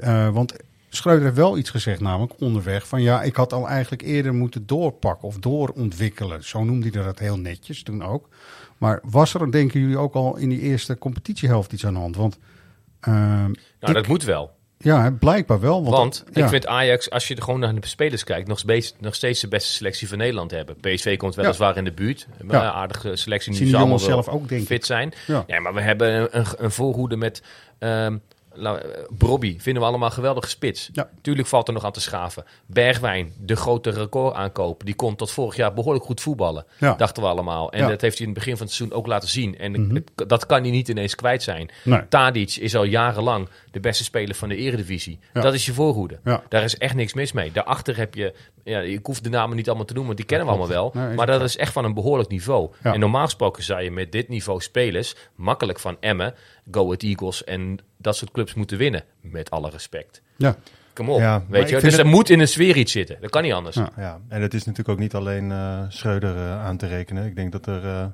Eh, 0.00 0.28
want 0.28 0.54
Schreuder 0.88 1.24
heeft 1.24 1.36
wel 1.36 1.58
iets 1.58 1.70
gezegd, 1.70 2.00
namelijk 2.00 2.32
onderweg, 2.40 2.88
van 2.88 3.02
ja, 3.02 3.22
ik 3.22 3.36
had 3.36 3.52
al 3.52 3.68
eigenlijk 3.68 4.02
eerder 4.02 4.34
moeten 4.34 4.66
doorpakken 4.66 5.28
of 5.28 5.36
doorontwikkelen. 5.38 6.44
Zo 6.44 6.64
noemde 6.64 6.88
hij 6.92 7.02
dat 7.04 7.18
heel 7.18 7.38
netjes 7.38 7.82
toen 7.82 8.04
ook. 8.04 8.28
Maar 8.78 9.00
was 9.02 9.34
er, 9.34 9.50
denken 9.52 9.80
jullie, 9.80 9.98
ook 9.98 10.14
al 10.14 10.36
in 10.36 10.48
die 10.48 10.60
eerste 10.60 10.98
competitiehelft 10.98 11.72
iets 11.72 11.86
aan 11.86 11.94
de 11.94 12.00
hand? 12.00 12.16
Want 12.16 12.38
ehm, 13.00 13.14
Nou, 13.42 13.52
ik- 13.80 13.94
dat 13.94 14.06
moet 14.06 14.24
wel. 14.24 14.50
ja, 14.78 15.10
blijkbaar 15.10 15.60
wel. 15.60 15.82
Want, 15.84 15.94
Want 15.96 16.24
ja. 16.32 16.42
ik 16.42 16.48
vind 16.48 16.66
Ajax, 16.66 17.10
als 17.10 17.28
je 17.28 17.34
er 17.34 17.42
gewoon 17.42 17.60
naar 17.60 17.80
de 17.80 17.86
spelers 17.86 18.24
kijkt, 18.24 18.48
nog 18.48 18.58
steeds, 18.58 18.94
nog 19.00 19.14
steeds 19.14 19.40
de 19.40 19.48
beste 19.48 19.72
selectie 19.72 20.08
van 20.08 20.18
Nederland 20.18 20.50
hebben. 20.50 20.76
PSV 20.80 21.16
komt 21.16 21.34
weliswaar 21.34 21.76
in 21.76 21.84
de 21.84 21.92
buurt. 21.92 22.26
Maar 22.42 22.62
Ja. 22.62 22.72
aardige 22.72 23.16
selectie. 23.16 23.64
Nu 23.64 23.70
wel 23.70 23.98
zelf 23.98 24.28
ook, 24.28 24.48
denk 24.48 24.66
fit 24.66 24.86
zijn. 24.86 25.12
Ja. 25.26 25.60
Maar 25.60 25.74
we 25.74 25.80
hebben 25.80 26.14
een, 26.14 26.28
een, 26.38 26.46
een 26.56 26.70
voorhoede 26.70 27.16
met... 27.16 27.42
ehm 27.78 28.16
Brobby 29.18 29.56
vinden 29.60 29.82
we 29.82 29.88
allemaal 29.88 30.10
geweldige 30.10 30.48
spits. 30.48 30.90
Ja. 30.92 31.10
Tuurlijk 31.22 31.48
valt 31.48 31.68
er 31.68 31.74
nog 31.74 31.84
aan 31.84 31.92
te 31.92 32.00
schaven. 32.00 32.44
Bergwijn, 32.66 33.32
de 33.40 33.56
grote 33.56 33.90
record 33.90 34.34
aankoop. 34.34 34.84
Die 34.84 34.94
kon 34.94 35.16
tot 35.16 35.30
vorig 35.30 35.56
jaar 35.56 35.74
behoorlijk 35.74 36.04
goed 36.04 36.20
voetballen. 36.20 36.64
Ja. 36.78 36.94
Dachten 36.94 37.22
we 37.22 37.28
allemaal. 37.28 37.72
En 37.72 37.80
Ja. 37.82 37.88
dat 37.88 38.00
heeft 38.00 38.18
hij 38.18 38.26
in 38.26 38.32
het 38.32 38.42
begin 38.42 38.56
van 38.56 38.66
het 38.66 38.74
seizoen 38.74 38.98
ook 38.98 39.06
laten 39.06 39.28
zien. 39.28 39.58
En 39.58 39.72
Mhm. 39.80 39.94
het- 39.94 40.28
dat 40.28 40.46
kan 40.46 40.60
hij 40.62 40.70
niet 40.70 40.88
ineens 40.88 41.14
kwijt 41.14 41.42
zijn. 41.42 41.70
Nee. 41.84 42.08
Tadic 42.08 42.56
is 42.56 42.76
al 42.76 42.84
jarenlang 42.84 43.48
de 43.70 43.80
beste 43.80 44.04
speler 44.04 44.34
van 44.34 44.48
de 44.48 44.56
eredivisie. 44.56 45.18
Dat 45.32 45.54
is 45.54 45.66
je 45.66 45.72
voorhoede. 45.72 46.18
Daar 46.48 46.62
is 46.64 46.76
echt 46.78 46.94
niks 46.94 47.14
mis 47.14 47.32
mee. 47.32 47.52
Daarachter 47.52 47.96
heb 47.96 48.14
je, 48.14 48.34
ja, 48.64 48.80
ik 48.80 49.06
hoef 49.06 49.20
de 49.20 49.28
namen 49.28 49.56
niet 49.56 49.66
allemaal 49.68 49.86
te 49.86 49.92
noemen, 49.94 50.14
want 50.14 50.28
die 50.28 50.36
kennen 50.36 50.46
we 50.46 50.52
allemaal 50.62 50.90
wel. 50.92 51.02
Nee, 51.04 51.14
maar 51.14 51.26
dat 51.26 51.42
is 51.42 51.56
echt 51.56 51.72
van 51.72 51.84
een 51.84 51.94
behoorlijk 51.94 52.28
niveau. 52.30 52.70
En 52.82 53.00
normaal 53.00 53.24
gesproken 53.24 53.62
zou 53.62 53.82
je 53.82 53.90
met 53.90 54.12
dit 54.12 54.28
niveau 54.28 54.60
spelers 54.60 55.14
makkelijk 55.34 55.78
van 55.80 55.96
Emmen, 56.00 56.34
Go 56.70 56.84
Ahead 56.84 57.02
Eagles 57.02 57.44
en 57.44 57.78
dat 57.96 58.16
soort 58.16 58.30
clubs 58.30 58.54
moeten 58.54 58.78
winnen. 58.78 59.04
Met 59.20 59.50
alle 59.50 59.70
respect. 59.70 60.22
Ja. 60.36 60.56
Kom 60.98 61.10
op, 61.10 61.18
Ja, 61.20 61.42
weet 61.48 61.68
je. 61.68 61.74
Dus 61.80 61.92
het- 61.92 62.00
er 62.00 62.06
moet 62.06 62.30
in 62.30 62.40
een 62.40 62.48
sfeer 62.48 62.76
iets 62.76 62.92
zitten. 62.92 63.16
Dat 63.20 63.30
kan 63.30 63.42
niet 63.42 63.52
anders. 63.52 63.76
Ja. 63.76 63.90
Ja, 63.96 64.20
en 64.28 64.42
het 64.42 64.54
is 64.54 64.60
natuurlijk 64.64 64.88
ook 64.88 64.98
niet 64.98 65.14
alleen 65.14 65.50
eh 65.52 65.80
Schreuder 65.88 66.36
eh, 66.36 66.64
aan 66.64 66.76
te 66.76 66.86
rekenen. 66.86 67.26
Ik 67.26 67.36
denk 67.36 67.52
dat 67.52 67.66
er 67.66 67.84
eh, 67.84 68.06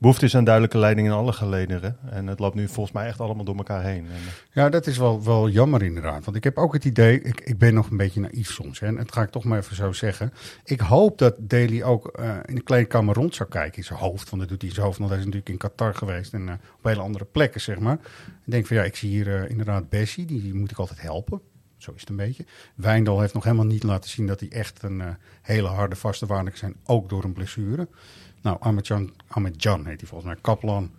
behoefte 0.00 0.24
is 0.24 0.36
aan 0.36 0.44
duidelijke 0.44 0.78
leiding 0.78 1.06
in 1.06 1.12
alle 1.12 1.32
gelederen. 1.32 1.96
En 2.10 2.26
het 2.26 2.38
loopt 2.38 2.54
nu 2.54 2.68
volgens 2.68 2.94
mij 2.94 3.06
echt 3.06 3.20
allemaal 3.20 3.44
door 3.44 3.56
elkaar 3.56 3.82
heen. 3.82 4.06
En, 4.06 4.18
Ja, 4.52 4.68
dat 4.68 4.86
is 4.86 4.98
wel, 4.98 5.24
wel 5.24 5.48
jammer 5.48 5.82
inderdaad. 5.82 6.24
Want 6.24 6.36
ik 6.36 6.44
heb 6.44 6.56
ook 6.58 6.72
het 6.72 6.84
idee, 6.84 7.20
ik, 7.22 7.40
ik 7.40 7.58
ben 7.58 7.74
nog 7.74 7.90
een 7.90 7.96
beetje 7.96 8.20
naïef 8.20 8.50
soms. 8.50 8.80
Hè, 8.80 8.86
en 8.86 8.96
dat 8.96 9.12
ga 9.12 9.22
ik 9.22 9.30
toch 9.30 9.44
maar 9.44 9.58
even 9.58 9.76
zo 9.76 9.92
zeggen. 9.92 10.32
Ik 10.64 10.80
hoop 10.80 11.18
dat 11.18 11.34
Daly 11.38 11.82
ook 11.82 12.06
eh, 12.08 12.34
in 12.44 12.54
de 12.54 12.62
kleedkamer 12.62 13.14
rond 13.14 13.34
zou 13.34 13.48
kijken 13.48 13.76
in 13.78 13.84
zijn 13.84 13.98
hoofd. 13.98 14.30
Want 14.30 14.42
dat 14.42 14.50
doet 14.50 14.60
hij 14.60 14.68
in 14.68 14.74
zijn 14.74 14.86
hoofd, 14.86 14.98
want 14.98 15.10
hij 15.10 15.18
is 15.18 15.24
natuurlijk 15.24 15.52
in 15.52 15.58
Qatar 15.58 15.94
geweest. 15.94 16.32
En 16.32 16.48
eh, 16.48 16.54
op 16.78 16.84
hele 16.84 17.00
andere 17.00 17.24
plekken, 17.24 17.60
zeg 17.60 17.78
maar. 17.78 17.98
Ik 18.44 18.56
denk 18.56 18.66
van 18.66 18.76
ja, 18.76 18.82
ik 18.82 18.96
zie 18.96 19.10
hier 19.10 19.34
eh, 19.42 19.50
inderdaad 19.50 19.88
Bessie, 19.88 20.24
die, 20.24 20.42
die 20.42 20.54
moet 20.54 20.70
ik 20.70 20.78
altijd 20.78 21.00
helpen. 21.02 21.40
Zo 21.82 21.92
is 21.94 22.00
het 22.00 22.10
een 22.10 22.16
beetje. 22.16 22.44
Wijndal 22.74 23.20
heeft 23.20 23.34
nog 23.34 23.44
helemaal 23.44 23.66
niet 23.66 23.82
laten 23.82 24.10
zien 24.10 24.26
dat 24.26 24.40
hij 24.40 24.48
echt 24.48 24.82
een 24.82 25.00
eh, 25.00 25.06
hele 25.42 25.68
harde 25.68 25.96
vaste 25.96 26.26
waarde 26.26 26.50
zijn. 26.54 26.74
Ook 26.86 27.08
door 27.08 27.24
een 27.24 27.32
blessure. 27.32 27.88
Nou, 28.42 28.56
Ahmed-Jan 28.60 29.12
Ahmed-Jan 29.28 29.86
heet 29.86 30.00
hij 30.00 30.08
volgens 30.08 30.30
mij. 30.32 30.38
Kaplan 30.40 30.90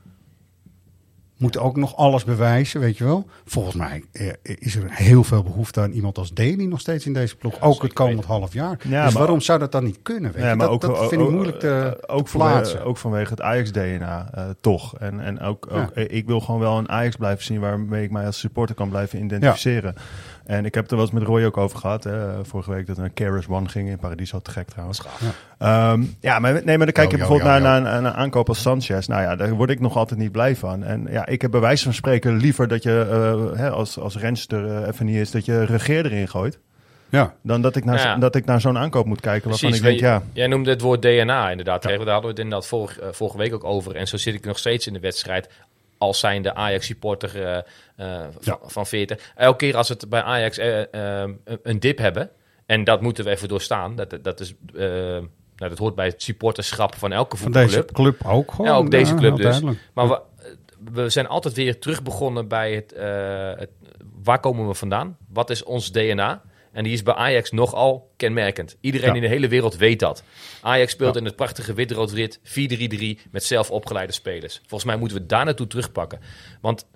moet 1.38 1.58
ook 1.58 1.76
nog 1.76 1.96
alles 1.96 2.24
bewijzen, 2.24 2.80
weet 2.80 2.98
je 2.98 3.04
wel. 3.04 3.28
Volgens 3.46 3.76
mij 3.76 4.04
eh, 4.12 4.28
is 4.44 4.76
er 4.76 4.84
heel 4.92 5.24
veel 5.24 5.44
behoefte 5.44 5.82
aan 5.82 5.92
iemand 5.92 6.18
als 6.18 6.34
Daly 6.34 6.64
nog 6.66 6.80
steeds 6.80 7.06
in 7.06 7.14
deze 7.14 7.36
ploeg. 7.36 7.62
ook 7.62 7.82
het 7.82 7.94
komend 7.94 8.26
half 8.26 8.54
jaar. 8.54 8.70
Ja, 8.88 9.04
dus 9.04 9.14
maar- 9.14 9.22
waarom 9.22 9.42
zou 9.42 9.60
dat 9.60 9.72
dan 9.72 9.84
niet 9.84 10.00
kunnen? 10.02 10.32
Weet 10.32 10.42
Ja, 10.44 10.50
je? 10.50 10.56
maar 10.56 10.66
dat, 10.66 10.76
ook, 10.76 10.82
dat 10.82 10.90
ook- 10.98 11.10
vind 11.10 11.22
ik 11.22 11.30
moeilijk 11.30 11.60
te, 11.60 11.98
eh, 12.08 12.16
ook, 12.16 12.26
te 12.26 12.32
plaatsen. 12.38 12.66
vanwege, 12.66 12.84
ook 12.90 12.98
vanwege 12.98 13.30
het 13.30 13.42
Ajax-DNA 13.42 14.30
toch. 14.62 14.98
En, 14.98 15.20
en 15.20 15.40
ook, 15.40 15.72
ook 15.72 15.92
ik 15.96 16.26
wil 16.26 16.40
gewoon 16.40 16.60
wel 16.60 16.78
een 16.78 16.90
Ajax 16.90 17.16
blijven 17.16 17.44
zien 17.44 17.60
waarmee 17.60 18.04
ik 18.04 18.12
mij 18.12 18.26
als 18.26 18.40
supporter 18.40 18.76
kan 18.76 18.90
blijven 18.90 19.24
identificeren. 19.24 19.96
En 20.46 20.66
ik 20.66 20.74
heb 20.74 20.84
het 20.84 20.92
er 20.92 20.98
wel 20.98 21.06
eens 21.06 21.16
met 21.16 21.24
Roy 21.24 21.44
ook 21.44 21.58
over 21.58 21.80
gehad. 21.80 22.04
Hè, 22.04 22.46
vorige 22.46 22.72
week 22.72 22.88
dat 22.88 22.98
een 22.98 23.14
Keras 23.14 23.48
One 23.48 23.70
ging 23.70 23.90
in 23.90 23.98
Paradiso. 23.98 24.40
Te 24.40 24.52
gek 24.52 24.68
trouwens. 24.68 25.02
Ja, 25.60 25.98
ja 26.20 26.40
maar, 26.40 26.54
nee, 26.54 26.78
maar 26.78 26.86
dan 26.86 26.92
kijk 26.92 27.12
je 27.12 27.18
bijvoorbeeld 27.18 27.50
naar, 27.50 27.62
naar, 27.62 27.82
naar 27.82 27.98
een 27.98 28.14
aankoop 28.14 28.48
als 28.48 28.62
Sanchez. 28.62 29.08
Nou 29.08 29.22
ja, 29.22 29.36
daar 29.36 29.54
word 29.54 29.70
ik 29.70 29.80
nog 29.80 29.96
altijd 29.96 30.20
niet 30.20 30.32
blij 30.32 30.56
van. 30.56 30.84
En 30.84 31.08
ja, 31.10 31.26
ik 31.26 31.42
heb 31.42 31.52
bij 31.52 31.60
wijze 31.60 31.84
van 31.84 31.94
spreken 31.94 32.38
liever 32.38 32.68
dat 32.68 32.84
je 32.84 33.08
eh, 33.12 33.60
hè, 33.60 33.70
als, 33.70 34.00
als 34.00 34.18
renster 34.18 34.76
eh, 34.78 34.88
even 34.88 35.06
niet 35.06 35.16
is, 35.16 35.32
dat 35.32 35.46
je 35.46 35.66
regeer 35.66 36.06
erin 36.06 36.28
gooit. 36.28 36.60
Ja, 37.10 37.34
Dan 37.42 37.62
dat 37.62 37.76
ik 37.76 37.86
naar, 37.86 38.00
Ja. 38.00 38.16
dat 38.16 38.36
ik 38.36 38.46
naar 38.46 38.62
zo'n 38.62 38.78
aankoop 38.78 39.06
moet 39.06 39.22
kijken 39.22 39.50
waarvan 39.50 39.70
Precies, 39.70 39.86
ik 39.86 40.00
denk, 40.00 40.12
weet 40.12 40.24
ja, 40.24 40.24
Jij 40.34 40.48
noemde 40.48 40.70
het 40.70 40.82
woord 40.82 41.02
DNA 41.02 41.50
inderdaad. 41.50 41.84
Daar 41.84 41.98
hadden 41.98 42.22
we 42.22 42.28
het 42.28 42.40
inderdaad 42.40 42.68
vorige, 42.68 43.02
eh, 43.02 43.08
vorige 43.12 43.38
week 43.38 43.54
ook 43.54 43.64
over. 43.64 43.96
En 43.96 44.08
zo 44.08 44.18
zit 44.18 44.34
ik 44.34 44.46
nog 44.46 44.58
steeds 44.58 44.88
in 44.88 44.94
de 44.94 45.00
wedstrijd. 45.00 45.50
Als 46.02 46.20
zijn 46.20 46.42
de 46.42 46.54
Ajax-supporter 46.54 47.44
eh, 47.44 47.58
eh, 47.96 48.28
van, 48.40 48.60
van 48.62 48.88
40. 48.88 49.34
Elke 49.36 49.58
keer 49.58 49.76
als 49.78 49.90
het 49.90 50.10
bij 50.10 50.22
Ajax 50.22 50.58
eh, 50.58 50.82
een- 51.64 51.80
dip 51.80 51.98
hebben. 51.98 52.30
En 52.66 52.84
dat 52.84 53.02
moeten 53.02 53.24
we 53.24 53.30
even 53.30 53.48
doorstaan. 53.48 53.96
Dat, 53.96 54.18
dat, 54.22 54.40
is, 54.40 54.54
nou, 54.74 55.30
dat 55.56 55.78
hoort 55.78 55.96
bij 55.96 56.06
het 56.06 56.24
supporterschap 56.24 56.96
van 56.96 57.12
elke 57.12 57.38
van 57.38 57.52
deze 57.52 57.76
voetbalclub. 57.76 58.18
club 58.18 58.32
ook 58.32 58.52
gewoon. 58.52 58.72
Ja, 58.72 58.76
ook 58.78 58.92
deze 58.92 59.16
club 59.16 59.36
dus. 59.36 59.46
duidelijk. 59.46 59.80
Maar 59.94 60.08
we, 60.08 60.22
we 60.92 61.10
zijn 61.10 61.28
altijd 61.28 61.54
weer 61.54 61.80
terug 61.80 62.04
begonnen 62.04 62.48
bij 62.48 62.74
het, 62.74 62.94
het... 63.60 63.70
Waar 64.24 64.40
komen 64.40 64.68
we 64.68 64.74
vandaan? 64.74 65.18
Wat 65.30 65.50
is 65.50 65.64
ons 65.64 65.92
DNA? 65.92 66.42
En 66.72 66.84
die 66.84 66.94
is 66.94 67.04
bij 67.04 67.14
Ajax 67.14 67.52
nogal 67.52 68.12
kenmerkend. 68.18 68.78
Iedereen 68.82 69.10
Ja. 69.10 69.16
in 69.16 69.22
de 69.22 69.28
hele 69.28 69.48
wereld 69.48 69.76
weet 69.78 70.00
dat. 70.00 70.24
Ajax 70.62 70.92
speelt 70.92 71.14
Ja. 71.14 71.20
in 71.20 71.26
het 71.26 71.36
prachtige 71.36 71.74
wit-rood-wit 71.74 72.40
4-3-3 72.44 73.20
met 73.32 73.44
zelf 73.44 73.72
opgeleide 73.72 74.14
spelers. 74.14 74.56
Volgens 74.60 74.84
mij 74.84 74.96
moeten 74.98 75.18
we 75.18 75.26
daar 75.26 75.46
naartoe 75.46 75.68
terugpakken. 75.68 76.20
Want 76.62 76.88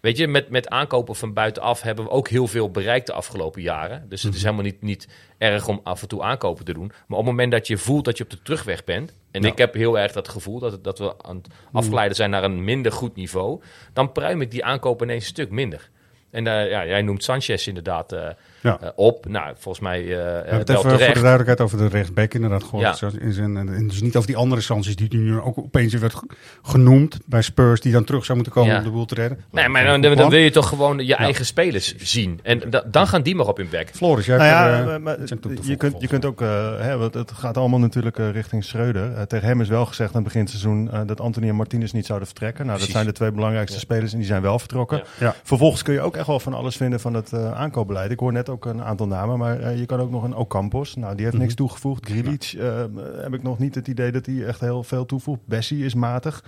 weet 0.00 0.16
je, 0.16 0.26
met, 0.28 0.48
met 0.50 0.68
aankopen 0.68 1.14
van 1.16 1.32
buitenaf 1.32 1.82
hebben 1.82 2.04
we 2.04 2.10
ook 2.10 2.28
heel 2.28 2.46
veel 2.46 2.70
bereikt 2.70 3.06
de 3.06 3.12
afgelopen 3.12 3.62
jaren. 3.62 4.08
Dus 4.08 4.18
Mhm. 4.18 4.26
het 4.28 4.36
is 4.36 4.42
helemaal 4.42 4.64
niet, 4.64 4.82
niet 4.82 5.08
erg 5.38 5.68
om 5.68 5.80
af 5.84 6.02
en 6.02 6.08
toe 6.08 6.22
aankopen 6.22 6.64
te 6.64 6.72
doen. 6.72 6.86
Maar 6.86 7.18
op 7.18 7.24
het 7.24 7.34
moment 7.34 7.52
dat 7.52 7.66
je 7.66 7.78
voelt 7.78 8.04
dat 8.04 8.18
je 8.18 8.24
op 8.24 8.30
de 8.30 8.42
terugweg 8.42 8.84
bent... 8.84 9.12
en 9.30 9.44
ik 9.44 9.58
heb 9.58 9.74
heel 9.74 9.98
erg 9.98 10.12
dat 10.12 10.28
gevoel 10.28 10.58
dat, 10.58 10.84
dat 10.84 10.98
we 10.98 11.14
aan 11.22 11.36
het 11.36 11.48
Mhm. 11.48 11.76
afgeleiden 11.76 12.16
zijn 12.16 12.30
naar 12.30 12.44
een 12.44 12.64
minder 12.64 12.92
goed 12.92 13.14
niveau... 13.16 13.60
dan 13.92 14.12
pruim 14.12 14.40
ik 14.40 14.50
die 14.50 14.64
aankopen 14.64 15.06
ineens 15.06 15.22
een 15.24 15.30
stuk 15.30 15.50
minder. 15.50 15.90
En 16.30 16.46
eh, 16.46 16.70
ja, 16.70 16.86
jij 16.86 17.02
noemt 17.02 17.24
Sanchez 17.24 17.66
inderdaad 17.66 18.12
eh, 18.12 18.28
Ja. 18.62 18.78
eh, 18.80 18.88
op. 18.94 19.26
Nou, 19.28 19.54
volgens 19.58 19.84
mij 19.84 20.00
eh 20.00 20.06
We 20.06 20.14
eh, 20.14 20.34
hebben 20.34 20.58
het 20.58 20.68
wel 20.68 20.76
even 20.76 20.80
voor 20.82 20.90
de 20.90 20.96
terecht. 20.98 21.20
duidelijkheid 21.20 21.60
over 21.60 21.78
de 21.78 21.88
rechtsback 21.88 22.34
inderdaad 22.34 22.62
gehoord. 22.64 22.82
Ja. 22.84 22.92
Zo 22.94 23.10
in 23.20 23.32
zijn- 23.32 23.56
En 23.56 23.88
dus 23.88 24.02
niet 24.02 24.16
over 24.16 24.28
die 24.28 24.36
andere 24.36 24.60
Sanchez 24.60 24.94
die 24.94 25.08
nu 25.16 25.40
ook 25.40 25.58
opeens 25.58 25.92
weer 25.92 26.00
werd 26.00 26.14
ge- 26.14 26.26
genoemd 26.62 27.18
bij 27.26 27.42
Spurs. 27.42 27.80
Die 27.80 27.92
dan 27.92 28.04
terug 28.04 28.24
zou 28.24 28.34
moeten 28.38 28.54
komen 28.54 28.72
Ja. 28.72 28.78
om 28.78 28.84
de 28.84 28.90
boel 28.90 29.04
te 29.04 29.14
redden. 29.14 29.38
Nee, 29.50 29.68
maar 29.68 29.84
dan, 29.84 30.00
dan 30.00 30.30
wil 30.30 30.38
je 30.38 30.50
toch 30.50 30.68
gewoon 30.68 31.06
je 31.06 31.14
eigen 31.14 31.46
spelers 31.46 31.96
zien. 31.96 32.40
En 32.42 32.62
da- 32.70 32.84
dan 32.90 33.06
gaan 33.06 33.22
die 33.22 33.34
maar 33.34 33.46
op 33.46 33.56
hun 33.56 33.68
bek. 33.70 33.90
Floris, 33.94 34.26
jij 34.26 34.36
Nou 34.36 34.90
er, 34.90 35.00
maar- 35.00 35.18
je, 35.62 35.76
kunt, 35.76 36.00
je 36.00 36.06
kunt 36.08 36.24
ook, 36.24 36.40
hè, 36.80 36.96
want 36.96 37.14
het 37.14 37.32
gaat 37.32 37.56
allemaal 37.56 37.78
natuurlijk 37.78 38.16
richting 38.16 38.64
Schreuder. 38.64 39.26
Tegen 39.26 39.46
hem 39.48 39.60
is 39.60 39.68
wel 39.68 39.86
gezegd 39.86 40.10
aan 40.14 40.22
het 40.22 40.32
begin 40.32 40.46
seizoen 40.48 40.90
dat 41.06 41.20
Anthony 41.20 41.48
en 41.48 41.54
Martinez 41.54 41.92
niet 41.92 42.06
zouden 42.06 42.28
vertrekken. 42.28 42.66
Nou, 42.66 42.76
Precies. 42.76 42.94
dat 42.94 43.02
zijn 43.02 43.12
de 43.12 43.18
twee 43.18 43.32
belangrijkste 43.32 43.78
spelers 43.78 44.12
en 44.12 44.18
die 44.18 44.26
zijn 44.26 44.42
wel 44.42 44.58
vertrokken. 44.58 44.96
Ja. 44.96 45.26
Ja. 45.26 45.34
Vervolgens 45.42 45.82
kun 45.82 45.94
je 45.94 46.00
ook 46.00 46.16
echt 46.16 46.26
wel 46.26 46.40
van 46.40 46.54
alles 46.54 46.76
vinden 46.76 47.00
van 47.00 47.14
het 47.14 47.34
aankoopbeleid. 47.34 48.10
Ik 48.10 48.18
hoor 48.18 48.32
net 48.32 48.48
ook 48.52 48.64
een 48.64 48.82
aantal 48.82 49.06
namen, 49.06 49.38
maar 49.38 49.60
eh, 49.60 49.78
je 49.78 49.86
kan 49.86 50.00
ook 50.00 50.10
nog 50.10 50.22
een 50.22 50.34
Ocampos. 50.36 50.94
Nou, 50.94 51.12
die 51.14 51.20
heeft 51.22 51.32
Mhm. 51.36 51.42
niks 51.42 51.54
toegevoegd. 51.54 52.06
Grilic 52.06 52.54
eh, 52.58 52.84
heb 53.22 53.34
ik 53.34 53.42
nog 53.42 53.58
niet 53.58 53.74
het 53.74 53.88
idee 53.88 54.12
dat 54.12 54.26
hij 54.26 54.44
echt 54.46 54.60
heel 54.60 54.82
veel 54.82 55.06
toevoegt. 55.06 55.40
Bessie 55.46 55.84
is 55.84 55.94
matig. 55.94 56.44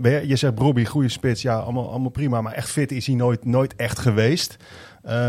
Ben 0.00 0.28
je, 0.28 0.36
zegt 0.36 0.54
Brobbey, 0.54 0.84
goede 0.84 1.08
spits. 1.08 1.42
Ja, 1.42 1.58
allemaal, 1.58 1.90
allemaal 1.90 2.10
prima. 2.10 2.40
Maar 2.40 2.52
echt 2.52 2.70
fit 2.70 2.92
is 2.92 3.06
hij 3.06 3.16
nooit, 3.16 3.44
nooit 3.44 3.76
echt 3.76 3.98
geweest. 3.98 4.56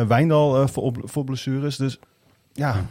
Wijndal 0.07 0.67
voor, 0.67 0.93
voor 1.03 1.24
blessures. 1.24 1.75
Dus 1.77 2.00
ja, 2.55 2.85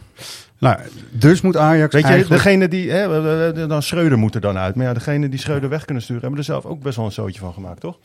Nou, 0.59 0.79
dus 1.11 1.41
moet 1.41 1.57
Ajax 1.57 1.93
Weet 1.93 2.01
je, 2.03 2.07
eigenlijk... 2.09 2.43
degene 2.43 2.67
die, 2.67 2.91
hè, 2.91 3.07
we- 3.07 3.51
we- 3.55 3.67
dan 3.67 3.83
Schreuder 3.83 4.17
moet 4.17 4.35
er 4.35 4.41
dan 4.41 4.57
uit. 4.57 4.75
Maar 4.75 4.85
ja, 4.85 4.93
degene 4.93 5.29
die 5.29 5.39
Schreuder 5.39 5.69
weg 5.69 5.85
kunnen 5.85 6.03
sturen, 6.03 6.21
hebben 6.21 6.39
er 6.39 6.45
zelf 6.45 6.65
ook 6.65 6.81
best 6.81 6.95
wel 6.95 7.05
een 7.05 7.11
zootje 7.11 7.39
van 7.39 7.53
gemaakt, 7.53 7.79
toch? 7.79 7.97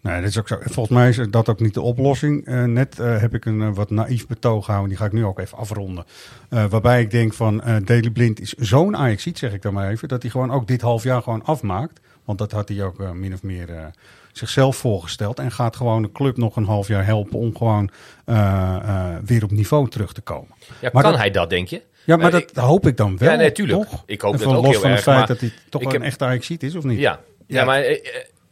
Nee, 0.00 0.20
dat 0.20 0.28
is 0.30 0.38
ook 0.38 0.48
zo. 0.48 0.56
Volgens 0.60 0.96
mij 0.98 1.08
is 1.08 1.20
dat 1.30 1.48
ook 1.48 1.60
niet 1.60 1.74
de 1.74 1.80
oplossing. 1.80 2.46
Eh, 2.46 2.64
net 2.64 2.98
eh, 2.98 3.18
heb 3.20 3.34
ik 3.34 3.44
een 3.44 3.60
eh, 3.62 3.68
wat 3.74 3.90
naïef 3.90 4.26
betoog 4.26 4.64
gehouden. 4.64 4.90
Die 4.90 4.98
ga 5.00 5.06
ik 5.06 5.12
nu 5.12 5.24
ook 5.24 5.38
even 5.38 5.58
afronden. 5.58 6.04
Eh, 6.48 6.64
waarbij 6.64 7.00
ik 7.00 7.10
denk 7.10 7.34
van 7.34 7.62
eh 7.62 7.76
Daley 7.84 8.10
Blind 8.10 8.40
is 8.40 8.52
zo'n 8.52 8.96
ajax 8.96 9.26
zeg 9.32 9.52
ik 9.52 9.62
dan 9.62 9.72
maar 9.72 9.88
even. 9.90 10.08
Dat 10.08 10.22
hij 10.22 10.30
gewoon 10.30 10.50
ook 10.52 10.66
dit 10.66 10.80
half 10.80 11.02
jaar 11.02 11.22
gewoon 11.22 11.44
afmaakt. 11.44 12.00
Want 12.36 12.50
dat 12.50 12.58
had 12.58 12.68
hij 12.68 12.82
ook 12.84 13.00
eh, 13.00 13.10
min 13.10 13.32
of 13.32 13.42
meer 13.42 13.70
eh, 13.70 13.84
zichzelf 14.32 14.76
voorgesteld. 14.76 15.38
En 15.38 15.52
gaat 15.52 15.76
gewoon 15.76 16.02
de 16.02 16.12
club 16.12 16.36
nog 16.36 16.56
een 16.56 16.64
half 16.64 16.88
jaar 16.88 17.04
helpen 17.04 17.38
om 17.38 17.56
gewoon 17.56 17.90
eh, 18.24 19.16
weer 19.24 19.44
op 19.44 19.50
niveau 19.50 19.88
terug 19.88 20.12
te 20.12 20.20
komen. 20.20 20.54
Ja, 20.80 20.90
Maar 20.92 21.02
kan 21.02 21.10
dat- 21.12 21.20
hij 21.20 21.30
dat, 21.30 21.50
denk 21.50 21.68
je? 21.68 21.82
Ja, 22.04 22.16
maar 22.16 22.30
dat 22.30 22.50
hoop 22.54 22.86
ik 22.86 22.96
dan 22.96 23.18
wel. 23.18 23.30
Ja, 23.30 23.36
nee, 23.36 23.52
tuurlijk. 23.52 23.88
Toch? 23.88 24.02
Ik 24.06 24.20
hoop 24.20 24.38
dat 24.38 24.46
ook 24.46 24.54
los 24.54 24.70
heel 24.70 24.80
van 24.80 24.90
het 24.90 25.06
erg, 25.06 25.16
feit 25.16 25.26
dat 25.26 25.40
hij 25.40 25.52
toch 25.68 25.82
heb- 25.82 25.92
een 25.92 26.02
echte 26.02 26.24
ajax 26.24 26.50
is, 26.50 26.74
of 26.74 26.84
niet? 26.84 26.98
Ja, 26.98 27.20
ja. 27.46 27.64
maar 27.64 27.98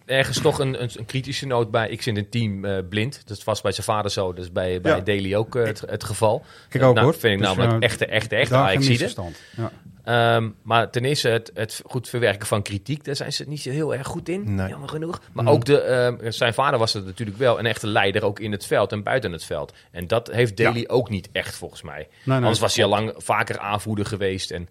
ergens 0.06 0.40
toch 0.40 0.58
een, 0.58 0.82
een, 0.82 0.90
een 0.94 1.04
kritische 1.06 1.46
noot 1.46 1.70
bij. 1.70 1.88
Ik 1.88 2.02
zit 2.02 2.16
in 2.16 2.22
een 2.22 2.28
team 2.28 2.88
blind. 2.88 3.22
Dat 3.24 3.44
was 3.44 3.60
bij 3.60 3.72
zijn 3.72 3.86
vader 3.86 4.10
zo. 4.10 4.32
Dus 4.32 4.52
bij, 4.52 4.80
bij 4.80 4.96
Ja. 4.96 5.00
Daly 5.00 5.34
ook 5.34 5.54
het, 5.54 5.82
het 5.86 6.04
geval. 6.04 6.44
Ik 6.70 6.82
ook 6.82 6.94
nou, 6.94 7.04
hoor. 7.06 7.14
Vind 7.14 7.32
ik 7.40 7.46
Dus, 7.46 7.56
namelijk 7.56 7.82
echte, 7.82 8.06
echte, 8.06 8.36
echte 8.36 8.52
Daar 8.54 8.62
geen 8.62 8.68
ajax 8.70 8.88
misverstand. 8.88 9.36
Ja. 9.56 9.70
Ehm, 10.10 10.48
maar 10.62 10.90
ten 10.90 11.04
eerste 11.04 11.28
het, 11.28 11.50
het 11.54 11.82
goed 11.86 12.08
verwerken 12.08 12.46
van 12.46 12.62
kritiek, 12.62 13.04
daar 13.04 13.16
zijn 13.16 13.32
ze 13.32 13.44
niet 13.48 13.60
zo 13.60 13.70
heel 13.70 13.94
erg 13.94 14.06
goed 14.06 14.28
in, 14.28 14.54
Nee. 14.54 14.68
jammer 14.68 14.88
genoeg. 14.88 15.20
Maar 15.32 15.46
ook 15.46 15.64
de, 15.64 15.80
ehm, 15.80 16.30
zijn 16.30 16.54
vader 16.54 16.78
was 16.78 16.94
er 16.94 17.02
natuurlijk 17.02 17.38
wel 17.38 17.58
een 17.58 17.66
echte 17.66 17.86
leider, 17.86 18.24
ook 18.24 18.40
in 18.40 18.52
het 18.52 18.66
veld 18.66 18.92
en 18.92 19.02
buiten 19.02 19.32
het 19.32 19.44
veld. 19.44 19.72
En 19.90 20.06
dat 20.06 20.30
heeft 20.32 20.56
Daly 20.56 20.84
ook 20.88 21.08
niet 21.10 21.28
echt, 21.32 21.54
volgens 21.56 21.82
mij. 21.82 22.08
nee. 22.24 22.36
Anders 22.36 22.58
was 22.58 22.74
hij 22.74 22.84
al 22.84 22.90
lang 22.90 23.12
vaker 23.16 23.58
aanvoerder 23.58 24.06
geweest. 24.06 24.50
En, 24.50 24.68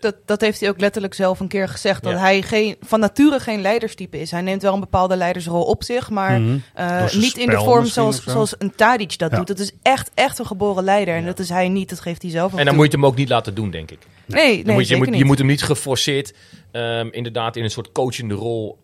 Dat, 0.00 0.14
dat 0.24 0.40
heeft 0.40 0.60
hij 0.60 0.68
ook 0.68 0.80
letterlijk 0.80 1.14
zelf 1.14 1.40
een 1.40 1.48
keer 1.48 1.68
gezegd. 1.68 2.02
Dat 2.02 2.12
Ja. 2.12 2.18
hij 2.18 2.42
geen, 2.42 2.76
van 2.80 3.00
nature 3.00 3.40
geen 3.40 3.60
leiderstype 3.60 4.20
is. 4.20 4.30
Hij 4.30 4.40
neemt 4.40 4.62
wel 4.62 4.74
een 4.74 4.80
bepaalde 4.80 5.16
leidersrol 5.16 5.62
op 5.64 5.84
zich. 5.84 6.10
Maar 6.10 6.40
Mhm. 6.40 6.56
eh, 6.74 7.12
niet 7.12 7.36
in 7.38 7.50
de 7.50 7.56
vorm 7.58 7.84
zoals, 7.86 8.24
zoals 8.24 8.54
een 8.58 8.74
Tadic 8.74 9.18
dat 9.18 9.30
Ja. 9.30 9.36
doet. 9.36 9.46
Dat 9.46 9.58
is 9.58 9.72
echt, 9.82 10.10
echt 10.14 10.38
een 10.38 10.46
geboren 10.46 10.84
leider. 10.84 11.14
En 11.14 11.24
dat 11.24 11.38
is 11.38 11.48
hij 11.48 11.68
niet. 11.68 11.88
Dat 11.88 12.00
geeft 12.00 12.22
hij 12.22 12.30
zelf 12.30 12.52
ook 12.52 12.58
en 12.58 12.64
dan 12.64 12.74
toe. 12.74 12.82
moet 12.82 12.92
je 12.92 12.98
hem 12.98 13.06
ook 13.06 13.16
niet 13.16 13.28
laten 13.28 13.54
doen, 13.54 13.70
denk 13.70 13.90
ik. 13.90 13.98
Nee, 14.34 14.54
nee, 14.54 14.64
Dan 14.64 14.74
moet 14.74 14.88
je, 14.88 15.16
je, 15.16 15.24
moet 15.24 15.38
hem 15.38 15.46
niet 15.46 15.62
geforceerd, 15.62 16.34
ehm, 16.70 17.08
inderdaad, 17.10 17.56
in 17.56 17.64
een 17.64 17.70
soort 17.70 17.92
coachende 17.92 18.34
rol, 18.34 18.78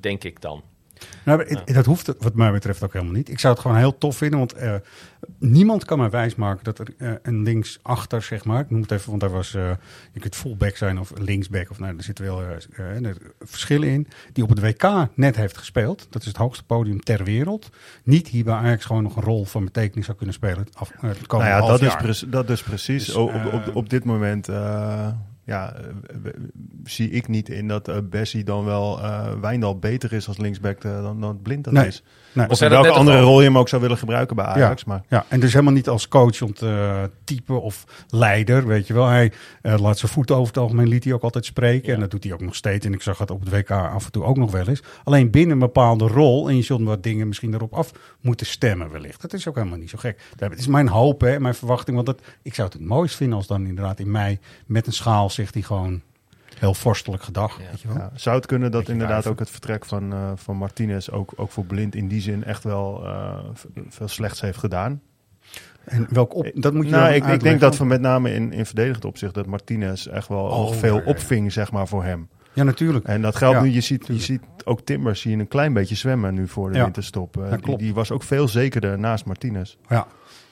denk 0.00 0.24
ik 0.24 0.40
dan. 0.40 0.62
Nou, 1.24 1.56
dat 1.64 1.84
hoeft 1.84 2.14
wat 2.18 2.34
mij 2.34 2.52
betreft 2.52 2.82
ook 2.82 2.92
helemaal 2.92 3.14
niet. 3.14 3.28
Ik 3.28 3.38
zou 3.38 3.52
het 3.52 3.62
gewoon 3.62 3.76
heel 3.76 3.98
tof 3.98 4.16
vinden, 4.16 4.38
want 4.38 4.52
eh, 4.52 4.74
niemand 5.38 5.84
kan 5.84 5.98
mij 5.98 6.10
wijsmaken 6.10 6.64
dat 6.64 6.78
er 6.78 6.94
eh, 6.98 7.12
een 7.22 7.42
linksachter, 7.42 8.22
zeg 8.22 8.44
maar, 8.44 8.60
ik 8.60 8.70
noem 8.70 8.80
het 8.80 8.90
even, 8.90 9.08
want 9.08 9.20
daar 9.20 9.30
was, 9.30 9.54
eh, 9.54 9.70
je 10.12 10.20
kunt 10.20 10.36
fullback 10.36 10.76
zijn 10.76 10.98
of 10.98 11.12
linksback, 11.18 11.70
of 11.70 11.78
nou, 11.78 11.96
er 11.96 12.02
zitten 12.02 12.24
wel 12.24 12.42
verschillen 13.40 13.88
in, 13.88 14.08
die 14.32 14.44
op 14.44 14.50
het 14.50 14.60
WK 14.60 15.08
net 15.14 15.36
heeft 15.36 15.56
gespeeld. 15.56 16.06
Dat 16.10 16.22
is 16.22 16.28
het 16.28 16.36
hoogste 16.36 16.64
podium 16.64 17.00
ter 17.00 17.24
wereld. 17.24 17.70
Niet 18.04 18.28
hier 18.28 18.44
bij 18.44 18.54
Ajax 18.54 18.84
gewoon 18.84 19.02
nog 19.02 19.16
een 19.16 19.22
rol 19.22 19.44
van 19.44 19.64
betekenis 19.64 20.04
zou 20.04 20.16
kunnen 20.16 20.34
spelen 20.34 20.66
af, 20.72 20.92
het 21.00 21.26
komende 21.26 21.52
nou 21.52 21.62
ja, 21.62 21.68
dat 21.68 21.82
is, 21.82 22.20
jaar. 22.20 22.30
dat 22.30 22.50
is 22.50 22.62
precies. 22.62 23.04
Dus, 23.04 23.14
op, 23.14 23.52
op, 23.52 23.70
op 23.74 23.88
dit 23.88 24.04
moment 24.04 24.48
ja, 25.44 25.74
eh, 25.74 25.82
zie 26.84 27.10
ik 27.10 27.28
niet 27.28 27.48
in 27.48 27.68
dat 27.68 27.88
eh, 27.88 27.96
Bessie 28.02 28.44
dan 28.44 28.64
wel 28.64 29.00
eh 29.02 29.32
Wijndal 29.40 29.78
beter 29.78 30.12
is 30.12 30.28
als 30.28 30.38
linksback 30.38 30.80
dan, 30.80 31.20
dan 31.20 31.42
Blind 31.42 31.64
dat 31.64 31.72
Nee. 31.72 31.86
is. 31.86 32.02
Nee. 32.32 32.48
Of 32.48 32.60
in 32.60 32.70
dat 32.70 32.82
welke 32.82 32.98
andere 32.98 33.20
rol 33.20 33.40
je 33.40 33.46
hem 33.46 33.58
ook 33.58 33.68
zou 33.68 33.82
willen 33.82 33.98
gebruiken 33.98 34.36
bij 34.36 34.44
Ajax. 34.44 34.84
Maar 34.84 35.02
Ja, 35.08 35.24
en 35.28 35.40
dus 35.40 35.52
helemaal 35.52 35.72
niet 35.74 35.88
als 35.88 36.08
coach 36.08 36.42
om 36.42 36.54
te 36.54 37.10
typen 37.24 37.62
of 37.62 37.84
leider, 38.08 38.66
weet 38.66 38.86
je 38.86 38.94
wel. 38.94 39.06
Hij 39.06 39.32
laat 39.62 39.98
zijn 39.98 40.12
voeten 40.12 40.34
over 40.36 40.46
het 40.46 40.62
algemeen, 40.62 40.88
liet 40.88 41.04
hij 41.04 41.12
ook 41.12 41.22
altijd 41.22 41.44
spreken. 41.44 41.94
En 41.94 42.00
dat 42.00 42.10
doet 42.10 42.24
hij 42.24 42.32
ook 42.32 42.40
nog 42.40 42.54
steeds. 42.54 42.86
En 42.86 42.92
ik 42.92 43.02
zag 43.02 43.18
het 43.18 43.30
op 43.30 43.40
het 43.40 43.50
WK 43.50 43.70
af 43.70 44.04
en 44.04 44.12
toe 44.12 44.24
ook 44.24 44.36
nog 44.36 44.50
wel 44.50 44.68
eens. 44.68 44.82
Alleen 45.04 45.30
binnen 45.30 45.52
een 45.52 45.58
bepaalde 45.58 46.06
rol. 46.06 46.48
En 46.48 46.56
je 46.56 46.62
zult 46.62 46.82
wat 46.82 47.02
dingen 47.02 47.28
misschien 47.28 47.54
erop 47.54 47.72
af 47.74 47.92
moeten 48.20 48.46
stemmen 48.46 48.90
wellicht. 48.90 49.20
Dat 49.22 49.32
is 49.32 49.48
ook 49.48 49.54
helemaal 49.56 49.78
niet 49.78 49.90
zo 49.90 49.98
gek. 49.98 50.20
Dat 50.36 50.52
is 50.56 50.66
mijn 50.66 50.88
hoop, 50.88 51.20
hè, 51.20 51.40
mijn 51.40 51.54
verwachting. 51.54 51.94
Want 51.96 52.06
dat, 52.06 52.20
ik 52.42 52.54
zou 52.54 52.68
het 52.68 52.78
het 52.78 52.88
mooist 52.88 53.16
vinden 53.16 53.36
als 53.36 53.46
dan 53.46 53.66
inderdaad 53.66 53.98
in 53.98 54.10
mei 54.10 54.38
met 54.66 54.86
een 54.86 54.92
schaal 54.92 55.30
zegt 55.34 55.54
hij 55.54 55.62
gewoon 55.62 56.00
heel 56.58 56.74
vorstelijk 56.74 57.22
gedag. 57.22 57.56
Weet 57.70 57.80
je 57.80 57.88
wel. 57.88 57.96
ja, 57.96 58.10
zou 58.14 58.36
het 58.36 58.46
kunnen 58.46 58.70
dat 58.70 58.80
Beetje 58.80 58.92
inderdaad 58.92 59.26
ook 59.26 59.38
het 59.38 59.50
vertrek 59.50 59.84
van, 59.84 60.12
eh, 60.12 60.30
van 60.34 60.56
Martinez 60.56 61.08
ook, 61.08 61.32
ook 61.36 61.50
voor 61.50 61.64
Blind 61.64 61.94
in 61.94 62.08
die 62.08 62.20
zin 62.20 62.44
echt 62.44 62.64
wel 62.64 63.04
eh, 63.06 63.38
veel 63.88 64.08
slechts 64.08 64.40
heeft 64.40 64.58
gedaan? 64.58 65.00
En 65.84 66.06
welk 66.10 66.34
op, 66.34 66.50
dat 66.54 66.74
moet 66.74 66.84
je 66.84 66.90
nou, 66.90 67.12
ik, 67.12 67.26
ik 67.26 67.40
denk 67.40 67.60
dat 67.60 67.76
van 67.76 67.86
met 67.86 68.00
name 68.00 68.32
in, 68.34 68.52
in 68.52 68.66
verdedigend 68.66 69.04
opzicht 69.04 69.34
dat 69.34 69.46
Martinez 69.46 70.06
echt 70.06 70.28
wel 70.28 70.38
Oh, 70.44 70.72
veel 70.72 70.94
ja, 70.94 71.00
ja, 71.00 71.04
ja. 71.06 71.10
opving 71.10 71.52
zeg 71.52 71.72
maar 71.72 71.88
voor 71.88 72.04
hem. 72.04 72.28
Ja, 72.52 72.62
natuurlijk. 72.62 73.04
En 73.04 73.22
dat 73.22 73.36
geldt 73.36 73.56
Ja, 73.56 73.62
nu, 73.62 73.70
je 73.70 73.80
ziet, 73.80 74.06
je 74.06 74.18
ziet 74.20 74.40
ook 74.64 74.80
Timbers 74.80 75.20
zie 75.20 75.30
je 75.30 75.36
een 75.36 75.48
klein 75.48 75.72
beetje 75.72 75.94
zwemmen 75.94 76.34
nu 76.34 76.48
voor 76.48 76.70
de 76.70 76.76
Ja. 76.76 76.82
winterstop. 76.84 77.36
Eh, 77.42 77.50
Ja, 77.50 77.56
die, 77.56 77.76
die 77.76 77.94
was 77.94 78.10
ook 78.10 78.22
veel 78.22 78.48
zekerder 78.48 78.98
naast 78.98 79.24
Martinez. 79.24 79.76
Ja. 79.88 80.06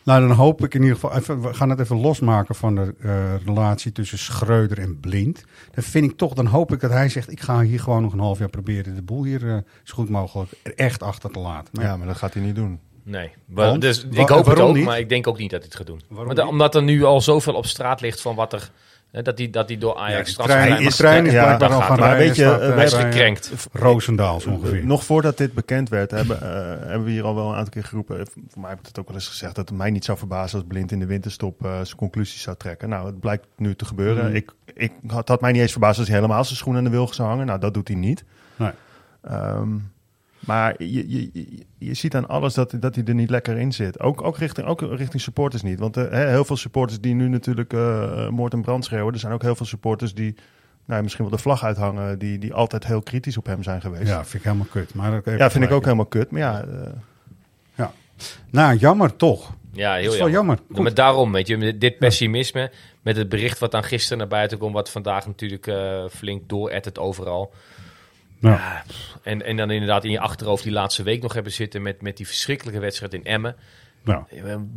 Nou, 0.04 0.28
dan 0.28 0.36
hoop 0.36 0.64
ik 0.64 0.74
in 0.74 0.80
ieder 0.80 0.94
geval. 0.98 1.16
Even, 1.16 1.42
we 1.42 1.54
gaan 1.54 1.70
het 1.70 1.80
even 1.80 2.00
losmaken 2.00 2.54
van 2.54 2.74
de 2.74 2.94
eh, 3.00 3.34
relatie 3.44 3.92
tussen 3.92 4.18
Schreuder 4.18 4.78
en 4.78 5.00
Blind. 5.00 5.44
Dan 5.74 5.84
vind 5.84 6.10
ik 6.10 6.16
toch, 6.16 6.34
dan 6.34 6.46
hoop 6.46 6.72
ik 6.72 6.80
dat 6.80 6.90
hij 6.90 7.08
zegt: 7.08 7.30
Ik 7.30 7.40
ga 7.40 7.60
hier 7.60 7.80
gewoon 7.80 8.02
nog 8.02 8.12
een 8.12 8.18
half 8.18 8.38
jaar 8.38 8.48
proberen 8.48 8.94
de 8.94 9.02
boel 9.02 9.24
hier 9.24 9.48
eh, 9.48 9.56
zo 9.82 9.94
goed 9.94 10.08
mogelijk 10.08 10.52
echt 10.76 11.02
achter 11.02 11.30
te 11.30 11.38
laten. 11.38 11.68
Maar 11.72 11.84
Ja, 11.84 11.96
maar 11.96 12.06
dat 12.06 12.16
gaat 12.16 12.34
hij 12.34 12.42
niet 12.42 12.54
doen. 12.54 12.80
Nee, 13.04 13.30
Want? 13.46 13.80
dus 13.80 14.04
ik 14.10 14.28
hoop 14.28 14.46
het 14.46 14.60
ook, 14.60 14.74
niet? 14.74 14.84
maar 14.84 14.98
ik 14.98 15.08
denk 15.08 15.26
ook 15.26 15.38
niet 15.38 15.50
dat 15.50 15.60
hij 15.60 15.68
het 15.68 15.78
gaat 15.78 15.86
doen. 15.86 16.00
Waarom 16.08 16.26
Want, 16.26 16.38
niet? 16.38 16.48
omdat 16.48 16.74
er 16.74 16.82
nu 16.82 17.04
al 17.04 17.20
zoveel 17.20 17.54
op 17.54 17.66
straat 17.66 18.00
ligt 18.00 18.20
van 18.20 18.34
wat 18.34 18.52
er 18.52 18.70
dat 19.12 19.38
hij 19.38 19.50
dat 19.50 19.68
die 19.68 19.78
door 19.78 19.96
Ajax 19.96 20.34
transfervrij 20.34 20.66
trein, 20.66 20.82
mag 20.82 20.92
is, 20.92 20.96
trein 20.96 21.26
is 21.26 21.32
ja, 21.32 21.56
al 21.56 21.80
gaan 21.80 21.98
rijden. 21.98 22.18
weet 22.18 22.36
je, 22.36 22.58
eh, 22.58 22.82
is 22.82 22.92
gekrenkt. 22.92 23.52
Roosendaal 23.72 24.40
zo 24.40 24.50
ongeveer. 24.50 24.86
Nog 24.86 25.04
voordat 25.04 25.36
dit 25.36 25.54
bekend 25.54 25.88
werd, 25.88 26.10
hebben, 26.10 26.40
eh, 26.42 26.86
hebben 26.88 27.04
we 27.04 27.10
hier 27.10 27.24
al 27.24 27.34
wel 27.34 27.48
een 27.48 27.54
aantal 27.54 27.72
keer 27.72 27.84
geroepen. 27.84 28.18
Eh, 28.20 28.26
Voor 28.48 28.60
mij 28.60 28.70
heb 28.70 28.78
ik 28.78 28.86
het 28.86 28.98
ook 28.98 29.06
wel 29.06 29.16
eens 29.16 29.28
gezegd 29.28 29.54
dat 29.54 29.68
het 29.68 29.78
mij 29.78 29.90
niet 29.90 30.04
zou 30.04 30.18
verbazen 30.18 30.58
als 30.58 30.68
Blind 30.68 30.92
in 30.92 30.98
de 30.98 31.06
winterstop 31.06 31.64
eh, 31.64 31.72
zijn 31.72 31.96
conclusies 31.96 32.42
zou 32.42 32.56
trekken. 32.56 32.88
Nou, 32.88 33.06
het 33.06 33.20
blijkt 33.20 33.46
nu 33.56 33.74
te 33.74 33.84
gebeuren. 33.84 34.24
Mhm. 34.26 34.34
Ik, 34.34 34.50
ik 34.74 34.92
had, 35.06 35.28
had 35.28 35.40
mij 35.40 35.52
niet 35.52 35.60
eens 35.60 35.70
verbaasd 35.72 35.98
als 35.98 36.08
hij 36.08 36.16
helemaal 36.16 36.44
zijn 36.44 36.56
schoen 36.56 36.76
aan 36.76 36.84
de 36.84 36.90
wilg 36.90 37.14
zou 37.14 37.28
hangen. 37.28 37.46
Nou, 37.46 37.58
dat 37.58 37.74
doet 37.74 37.88
hij 37.88 37.96
niet. 37.96 38.24
Nee. 38.56 38.70
Ehm, 39.22 39.68
maar 40.46 40.74
je, 40.82 41.10
je, 41.10 41.30
je, 41.78 41.94
ziet 41.94 42.14
aan 42.14 42.28
alles 42.28 42.54
dat, 42.54 42.74
dat 42.80 42.94
hij 42.94 43.04
er 43.04 43.14
niet 43.14 43.30
lekker 43.30 43.58
in 43.58 43.72
zit. 43.72 44.00
Ook, 44.00 44.22
ook, 44.22 44.38
richting, 44.38 44.66
ook 44.66 44.80
richting 44.80 45.22
supporters 45.22 45.62
niet. 45.62 45.78
Want 45.78 45.96
eh, 45.96 46.10
hè, 46.10 46.28
heel 46.28 46.44
veel 46.44 46.56
supporters 46.56 47.00
die 47.00 47.14
nu 47.14 47.28
natuurlijk 47.28 47.72
eh, 47.72 48.28
moord 48.28 48.52
en 48.52 48.62
brand 48.62 48.84
schreeuwen. 48.84 49.12
Er 49.12 49.18
zijn 49.18 49.32
ook 49.32 49.42
heel 49.42 49.56
veel 49.56 49.66
supporters 49.66 50.14
die 50.14 50.34
nou, 50.84 51.02
misschien 51.02 51.24
wel 51.24 51.36
de 51.36 51.42
vlag 51.42 51.64
uithangen. 51.64 52.18
Die, 52.18 52.38
die 52.38 52.54
altijd 52.54 52.86
heel 52.86 53.02
kritisch 53.02 53.36
op 53.36 53.46
hem 53.46 53.62
zijn 53.62 53.80
geweest. 53.80 54.08
Ja, 54.08 54.24
vind 54.24 54.34
ik 54.34 54.42
helemaal 54.42 54.66
kut. 54.70 54.94
Maar 54.94 55.10
dat 55.22 55.38
Ja, 55.38 55.50
vind 55.50 55.64
ik 55.64 55.70
ook 55.70 55.84
helemaal 55.84 56.06
kut. 56.06 56.30
Maar 56.30 56.40
ja, 56.40 56.64
eh, 56.64 56.90
Nou, 58.50 58.76
jammer 58.76 59.16
toch. 59.16 59.52
Ja, 59.72 59.92
Dat 59.92 60.02
heel 60.02 60.12
is 60.12 60.18
wel 60.18 60.30
jammer. 60.30 60.58
Maar 60.68 60.94
daarom, 60.94 61.32
weet 61.32 61.46
je, 61.46 61.78
dit 61.78 61.98
pessimisme, 61.98 62.70
met 63.02 63.16
het 63.16 63.28
bericht 63.28 63.58
wat 63.58 63.70
dan 63.70 63.84
gisteren 63.84 64.18
naar 64.18 64.28
buiten 64.28 64.58
komt, 64.58 64.74
wat 64.74 64.90
vandaag 64.90 65.26
natuurlijk 65.26 65.66
eh, 65.66 66.04
flink 66.10 66.48
doorettert 66.48 66.98
overal. 66.98 67.52
Ja, 68.50 68.84
en, 69.22 69.42
en 69.44 69.56
dan 69.56 69.70
inderdaad 69.70 70.04
in 70.04 70.10
je 70.10 70.20
achterhoofd 70.20 70.62
die 70.62 70.72
laatste 70.72 71.02
week 71.02 71.22
nog 71.22 71.32
hebben 71.32 71.52
zitten 71.52 71.82
met, 71.82 72.02
met 72.02 72.16
die 72.16 72.26
verschrikkelijke 72.26 72.80
wedstrijd 72.80 73.14
in 73.14 73.24
Emmen. 73.24 73.56
nou. 74.04 74.24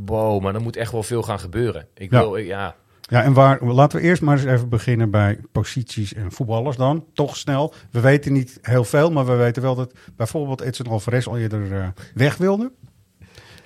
Wow, 0.06 0.42
maar 0.42 0.56
er 0.56 0.62
moet 0.62 0.76
echt 0.76 0.92
wel 0.92 1.04
veel 1.04 1.24
gaan 1.24 1.40
gebeuren. 1.40 1.88
Ik 1.94 2.12
Ja. 2.12 2.20
wil, 2.20 2.38
ja, 2.38 2.76
Ja, 3.10 3.24
en 3.24 3.34
waar, 3.34 3.64
laten 3.66 4.00
we 4.00 4.06
eerst 4.06 4.22
maar 4.22 4.38
eens 4.38 4.46
even 4.46 4.70
beginnen 4.70 5.12
bij 5.12 5.40
posities 5.52 6.14
en 6.14 6.32
voetballers 6.32 6.78
dan. 6.78 7.06
Toch 7.14 7.38
snel. 7.38 7.74
We 7.92 8.00
weten 8.00 8.34
niet 8.34 8.60
heel 8.62 8.84
veel, 8.84 9.12
maar 9.12 9.26
we 9.26 9.36
weten 9.36 9.62
wel 9.62 9.76
dat 9.76 9.94
bijvoorbeeld 10.16 10.62
Edson 10.62 10.88
Alvarez 10.88 11.28
al 11.28 11.38
eerder 11.38 11.74
eh, 11.82 11.88
weg 12.14 12.38
wilde. 12.38 12.72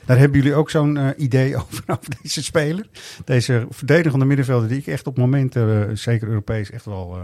Daar 0.05 0.17
hebben 0.17 0.37
jullie 0.37 0.55
ook 0.55 0.69
zo'n 0.69 0.97
eh, 0.97 1.07
idee 1.17 1.55
over, 1.61 1.83
over 1.87 2.15
deze 2.21 2.43
speler. 2.43 2.89
Deze 3.25 3.65
verdedigende 3.69 4.25
middenvelder 4.25 4.69
die 4.69 4.77
ik 4.79 4.87
echt 4.87 5.07
op 5.07 5.17
momenten, 5.17 5.89
eh, 5.89 5.95
zeker 5.95 6.27
Europees, 6.27 6.71
echt 6.71 6.85
wel 6.85 7.17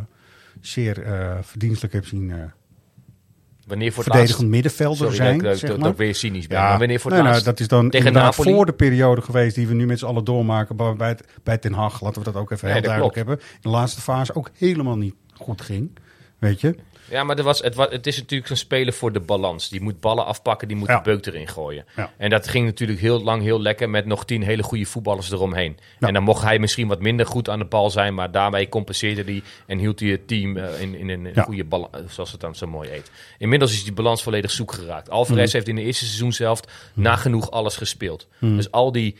zeer 0.62 1.04
verdienstelijk 1.42 1.94
heb 1.94 2.06
zien 2.06 2.52
wanneer 3.65 3.91
voor 3.91 4.04
verdedigend 4.04 4.38
laatst... 4.38 4.54
middenvelder 4.54 4.97
Sorry 4.97 5.15
zijn. 5.15 5.38
dat, 5.38 5.58
zeg 5.58 5.69
dat, 5.69 5.80
maar. 5.80 5.89
dat 5.89 5.97
weer 5.97 6.15
cynisch 6.15 6.47
ben. 6.47 6.62
maar 6.62 6.80
wanneer 6.80 6.99
voor 6.99 7.12
het 7.12 7.21
nee, 7.21 7.32
nou, 7.32 7.43
dat 7.43 7.60
is 7.60 7.67
dan 7.67 7.89
tegen 7.89 8.13
Napoli? 8.13 8.54
voor 8.54 8.65
de 8.65 8.73
periode 8.73 9.21
geweest 9.21 9.56
die 9.56 9.67
we 9.67 9.73
nu 9.73 9.86
met 9.86 9.99
z'n 9.99 10.06
allen 10.06 10.23
doormaken. 10.23 10.75
Bij, 10.75 11.08
het, 11.08 11.23
bij 11.43 11.58
Ten 11.58 11.73
Hag, 11.73 12.01
laten 12.01 12.23
we 12.23 12.32
dat 12.32 12.41
ook 12.41 12.51
even 12.51 12.71
heel 12.71 12.82
duidelijk 12.82 13.13
klopt. 13.13 13.15
hebben. 13.15 13.45
In 13.54 13.60
de 13.62 13.69
laatste 13.69 14.01
fase 14.01 14.36
ook 14.36 14.49
helemaal 14.58 14.97
niet 14.97 15.15
goed 15.34 15.62
ging. 15.62 15.91
Weet 16.39 16.62
je? 16.62 16.75
Ja, 17.10 17.24
maar 17.24 17.38
er 17.38 17.44
was, 17.44 17.60
het, 17.62 17.76
het 17.78 18.08
is 18.08 18.18
natuurlijk 18.18 18.50
een 18.50 18.58
speler 18.58 18.94
voor 18.94 19.12
de 19.12 19.20
balans. 19.20 19.70
Die 19.70 19.82
moet 19.82 20.00
ballen 20.00 20.26
afpakken, 20.26 20.68
die 20.68 20.78
moet 20.78 20.88
Ja. 20.88 20.98
de 20.98 21.02
beuk 21.04 21.26
erin 21.26 21.48
gooien. 21.48 21.86
Ja. 21.96 22.12
En 22.18 22.30
dat 22.30 22.48
ging 22.48 22.65
natuurlijk 22.65 23.00
heel 23.00 23.24
lang 23.24 23.41
heel 23.44 23.62
lekker 23.62 23.89
met 23.89 24.06
nog 24.06 24.26
tien 24.26 24.44
hele 24.44 24.63
goede 24.63 24.86
voetballers 24.86 25.32
eromheen. 25.32 25.78
Ja. 26.00 26.08
En 26.08 26.13
dan 26.13 26.24
mocht 26.24 26.44
hij 26.44 26.60
misschien 26.60 26.88
wat 26.88 27.00
minder 27.02 27.26
goed 27.26 27.50
aan 27.50 27.60
de 27.60 27.65
bal 27.65 27.89
zijn, 27.89 28.13
maar 28.13 28.32
daarmee 28.32 28.70
compenseerde 28.70 29.24
hij 29.24 29.44
en 29.68 29.78
hield 29.78 30.00
hij 30.00 30.10
het 30.10 30.28
team 30.28 30.58
eh, 30.58 30.82
in, 30.82 30.96
in 30.96 31.10
een 31.10 31.44
goede 31.44 31.63
balans, 31.63 31.89
zoals 32.08 32.32
het 32.32 32.41
dan 32.41 32.56
zo 32.56 32.68
mooi 32.68 32.89
heet. 32.89 33.12
Inmiddels 33.38 33.72
is 33.74 33.84
die 33.84 33.94
balans 33.94 34.24
volledig 34.24 34.52
zoek 34.52 34.74
geraakt. 34.74 35.10
Alvarez 35.10 35.44
Mhm. 35.46 35.54
heeft 35.56 35.68
in 35.68 35.76
de 35.76 35.82
eerste 35.82 36.06
seizoen 36.06 36.34
zelf 36.34 36.60
nagenoeg 36.94 37.52
alles 37.52 37.76
gespeeld. 37.78 38.28
Dus 38.39 38.72
al 38.72 38.91
die 38.91 39.18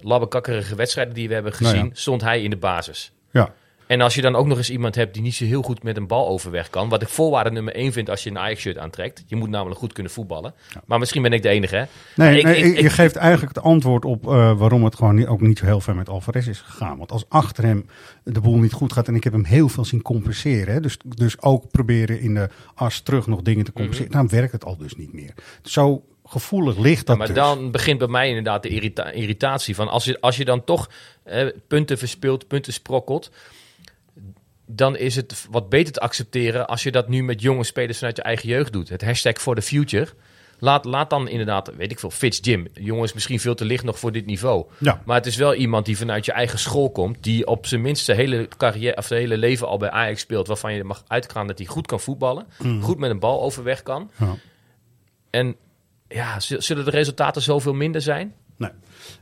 labbekakkerige 0.00 0.74
wedstrijden 0.74 1.14
die 1.14 1.28
we 1.28 1.34
hebben 1.34 1.52
Nou 1.58 1.64
gezien, 1.74 1.90
stond 1.94 2.20
hij 2.20 2.42
in 2.42 2.50
de 2.50 2.56
basis. 2.56 3.12
Ja. 3.30 3.54
En 3.90 4.00
als 4.00 4.14
je 4.14 4.22
dan 4.22 4.36
ook 4.36 4.46
nog 4.46 4.58
eens 4.58 4.70
iemand 4.70 4.94
hebt 4.94 5.14
die 5.14 5.22
niet 5.22 5.34
zo 5.34 5.44
heel 5.44 5.62
goed 5.62 5.82
met 5.82 5.96
een 5.96 6.06
bal 6.06 6.28
overweg 6.28 6.70
kan. 6.70 6.88
Wat 6.88 7.02
ik 7.02 7.08
voorwaarde 7.08 7.50
nummer 7.50 7.74
één 7.74 7.92
vind 7.92 8.10
als 8.10 8.22
je 8.22 8.30
een 8.30 8.38
Ajax-shirt 8.38 8.78
aantrekt. 8.78 9.22
Je 9.26 9.36
moet 9.36 9.48
namelijk 9.48 9.80
goed 9.80 9.92
kunnen 9.92 10.12
voetballen. 10.12 10.54
Maar 10.86 10.98
misschien 10.98 11.22
ben 11.22 11.32
ik 11.32 11.42
de 11.42 11.48
enige, 11.48 11.76
hè? 11.76 11.84
Nee, 12.16 12.38
Ik- 12.38 12.44
nee, 12.44 12.56
ik- 12.56 12.76
je 12.76 12.82
ik- 12.84 12.90
geeft 12.92 13.16
eigenlijk 13.16 13.54
het 13.54 13.64
antwoord 13.64 14.04
op 14.04 14.26
eh, 14.28 14.58
waarom 14.58 14.84
het 14.84 14.94
gewoon 14.94 15.14
niet, 15.14 15.26
ook 15.26 15.40
niet 15.40 15.58
zo 15.58 15.64
heel 15.64 15.80
ver 15.80 15.94
met 15.94 16.08
Alvarez 16.08 16.46
is 16.46 16.60
gegaan. 16.60 16.98
Want 16.98 17.12
als 17.12 17.24
achter 17.28 17.64
hem 17.64 17.86
de 18.24 18.40
boel 18.40 18.56
niet 18.58 18.72
goed 18.72 18.92
gaat 18.92 19.08
en 19.08 19.14
ik 19.14 19.24
heb 19.24 19.32
hem 19.32 19.44
heel 19.44 19.68
veel 19.68 19.84
zien 19.84 20.02
compenseren. 20.02 20.74
Hè, 20.74 20.80
dus, 20.80 20.96
dus 21.04 21.42
ook 21.42 21.70
proberen 21.70 22.20
in 22.20 22.34
de 22.34 22.48
as 22.74 23.00
terug 23.00 23.26
nog 23.26 23.42
dingen 23.42 23.64
te 23.64 23.72
compenseren. 23.72 24.10
Dan 24.12 24.28
werkt 24.28 24.52
het 24.52 24.64
al 24.64 24.76
dus 24.76 24.96
niet 24.96 25.12
meer. 25.12 25.34
Zo 25.62 26.04
gevoelig 26.24 26.78
ligt 26.78 27.06
dat 27.06 27.18
maar 27.18 27.26
dus. 27.26 27.36
dan 27.36 27.70
begint 27.70 27.98
bij 27.98 28.08
mij 28.08 28.28
inderdaad 28.28 28.62
de 28.62 28.68
irrita- 28.68 29.10
irritatie 29.10 29.74
van 29.74 29.88
als 29.88 30.04
je, 30.04 30.20
als 30.20 30.36
je 30.36 30.44
dan 30.44 30.64
toch 30.64 30.90
eh, 31.22 31.46
punten 31.68 31.98
verspeelt, 31.98 32.46
punten 32.48 32.72
sprokkelt. 32.72 33.30
Dan 34.72 34.96
is 34.96 35.16
het 35.16 35.46
wat 35.50 35.68
beter 35.68 35.92
te 35.92 36.00
accepteren 36.00 36.66
als 36.66 36.82
je 36.82 36.90
dat 36.90 37.08
nu 37.08 37.22
met 37.22 37.42
jonge 37.42 37.64
spelers 37.64 37.98
vanuit 37.98 38.16
je 38.16 38.22
eigen 38.22 38.48
jeugd 38.48 38.72
doet. 38.72 38.88
Het 38.88 39.02
hashtag 39.04 39.40
for 39.40 39.54
the 39.54 39.62
future. 39.62 40.08
Laat, 40.58 40.84
laat 40.84 41.10
dan 41.10 41.28
inderdaad, 41.28 41.74
weet 41.76 41.90
ik 41.90 41.98
veel, 41.98 42.10
Fitz 42.10 42.38
Jim. 42.42 42.66
Jongen 42.74 43.04
is 43.04 43.12
misschien 43.12 43.40
veel 43.40 43.54
te 43.54 43.64
licht 43.64 43.84
nog 43.84 43.98
voor 43.98 44.12
dit 44.12 44.26
niveau. 44.26 44.66
Ja. 44.78 45.02
Maar 45.04 45.16
het 45.16 45.26
is 45.26 45.36
wel 45.36 45.54
iemand 45.54 45.86
die 45.86 45.96
vanuit 45.98 46.24
je 46.24 46.32
eigen 46.32 46.58
school 46.58 46.90
komt. 46.90 47.22
Die 47.22 47.46
op 47.46 47.66
zijn 47.66 47.80
minst 47.80 48.04
zijn 48.04 48.16
hele, 48.18 48.48
carrière, 48.56 48.96
of 48.96 49.06
zijn 49.06 49.20
hele 49.20 49.36
leven 49.38 49.66
al 49.66 49.78
bij 49.78 49.90
Ajax 49.90 50.20
speelt. 50.20 50.46
Waarvan 50.46 50.74
je 50.74 50.84
mag 50.84 51.02
uitgaan 51.06 51.46
dat 51.46 51.58
hij 51.58 51.66
goed 51.66 51.86
kan 51.86 52.00
voetballen. 52.00 52.46
Goed 52.80 52.98
met 52.98 53.10
een 53.10 53.18
bal 53.18 53.42
overweg 53.42 53.82
kan. 53.82 54.10
Ja. 54.18 54.36
En 55.30 55.56
ja, 56.08 56.40
zullen 56.40 56.84
de 56.84 56.90
resultaten 56.90 57.42
zoveel 57.42 57.74
minder 57.74 58.00
zijn? 58.00 58.34
Nee. 58.56 58.70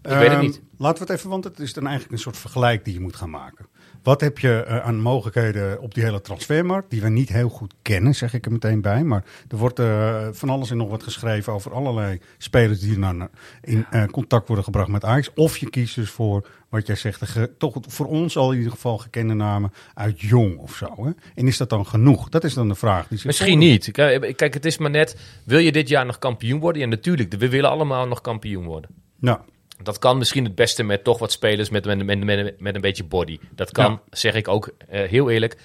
Ik 0.02 0.10
weet 0.10 0.20
het 0.20 0.30
Ehm, 0.32 0.40
niet. 0.40 0.60
Laten 0.78 1.02
we 1.06 1.10
het 1.10 1.18
even, 1.18 1.30
want 1.30 1.44
het 1.44 1.58
is 1.58 1.72
dan 1.72 1.82
eigenlijk 1.86 2.14
een 2.14 2.22
soort 2.22 2.36
vergelijk 2.36 2.84
die 2.84 2.94
je 2.94 3.00
moet 3.00 3.16
gaan 3.16 3.30
maken. 3.30 3.66
Wat 4.08 4.20
heb 4.20 4.38
je 4.38 4.62
eh, 4.62 4.78
aan 4.78 5.00
mogelijkheden 5.00 5.80
op 5.80 5.94
die 5.94 6.04
hele 6.04 6.20
transfermarkt, 6.20 6.90
die 6.90 7.00
we 7.00 7.08
niet 7.08 7.28
heel 7.28 7.48
goed 7.48 7.74
kennen, 7.82 8.14
zeg 8.14 8.34
ik 8.34 8.44
er 8.44 8.52
meteen 8.52 8.80
bij. 8.80 9.04
Maar 9.04 9.24
er 9.48 9.56
wordt 9.56 9.78
eh, 9.78 10.28
van 10.32 10.48
alles 10.48 10.70
en 10.70 10.76
nog 10.76 10.90
wat 10.90 11.02
geschreven 11.02 11.52
over 11.52 11.72
allerlei 11.72 12.20
spelers 12.38 12.80
die 12.80 12.98
nou 12.98 13.14
na- 13.14 13.30
in 13.62 13.86
eh, 13.90 14.04
contact 14.04 14.46
worden 14.46 14.64
gebracht 14.64 14.88
met 14.88 15.04
Ajax. 15.04 15.30
Of 15.34 15.56
je 15.56 15.70
kiest 15.70 15.94
dus 15.94 16.10
voor, 16.10 16.48
wat 16.68 16.86
jij 16.86 16.96
zegt, 16.96 17.34
de 17.34 17.50
toch 17.58 17.76
voor 17.86 18.06
ons 18.06 18.36
al 18.36 18.50
in 18.50 18.56
ieder 18.56 18.72
geval 18.72 18.98
gekende 18.98 19.34
namen 19.34 19.72
uit 19.94 20.20
Jong 20.20 20.58
of 20.58 20.74
zo. 20.74 21.04
Hè? 21.04 21.10
En 21.34 21.46
is 21.46 21.56
dat 21.56 21.70
dan 21.70 21.86
genoeg? 21.86 22.28
Dat 22.28 22.44
is 22.44 22.54
dan 22.54 22.68
de 22.68 22.74
vraag. 22.74 23.08
Die 23.08 23.20
Misschien 23.24 23.58
niet. 23.58 23.90
Kijk, 23.90 24.54
het 24.54 24.64
is 24.64 24.78
maar 24.78 24.90
net, 24.90 25.16
wil 25.44 25.58
je 25.58 25.72
dit 25.72 25.88
jaar 25.88 26.06
nog 26.06 26.18
kampioen 26.18 26.60
worden? 26.60 26.82
Ja, 26.82 26.88
natuurlijk. 26.88 27.34
We 27.34 27.48
willen 27.48 27.70
allemaal 27.70 28.06
nog 28.06 28.20
kampioen 28.20 28.64
worden. 28.64 28.90
Ja, 29.20 29.44
Dat 29.82 29.98
kan 29.98 30.18
misschien 30.18 30.44
het 30.44 30.54
beste 30.54 30.82
met 30.82 31.04
toch 31.04 31.18
wat 31.18 31.32
spelers 31.32 31.68
met, 31.70 31.84
met, 31.84 32.04
met, 32.04 32.24
met, 32.24 32.60
met 32.60 32.74
een 32.74 32.80
beetje 32.80 33.04
body. 33.04 33.38
Dat 33.50 33.70
kan, 33.72 33.90
Ja. 33.90 34.00
zeg 34.10 34.34
ik 34.34 34.48
ook 34.48 34.70
eh, 34.88 35.08
heel 35.08 35.30
eerlijk, 35.30 35.56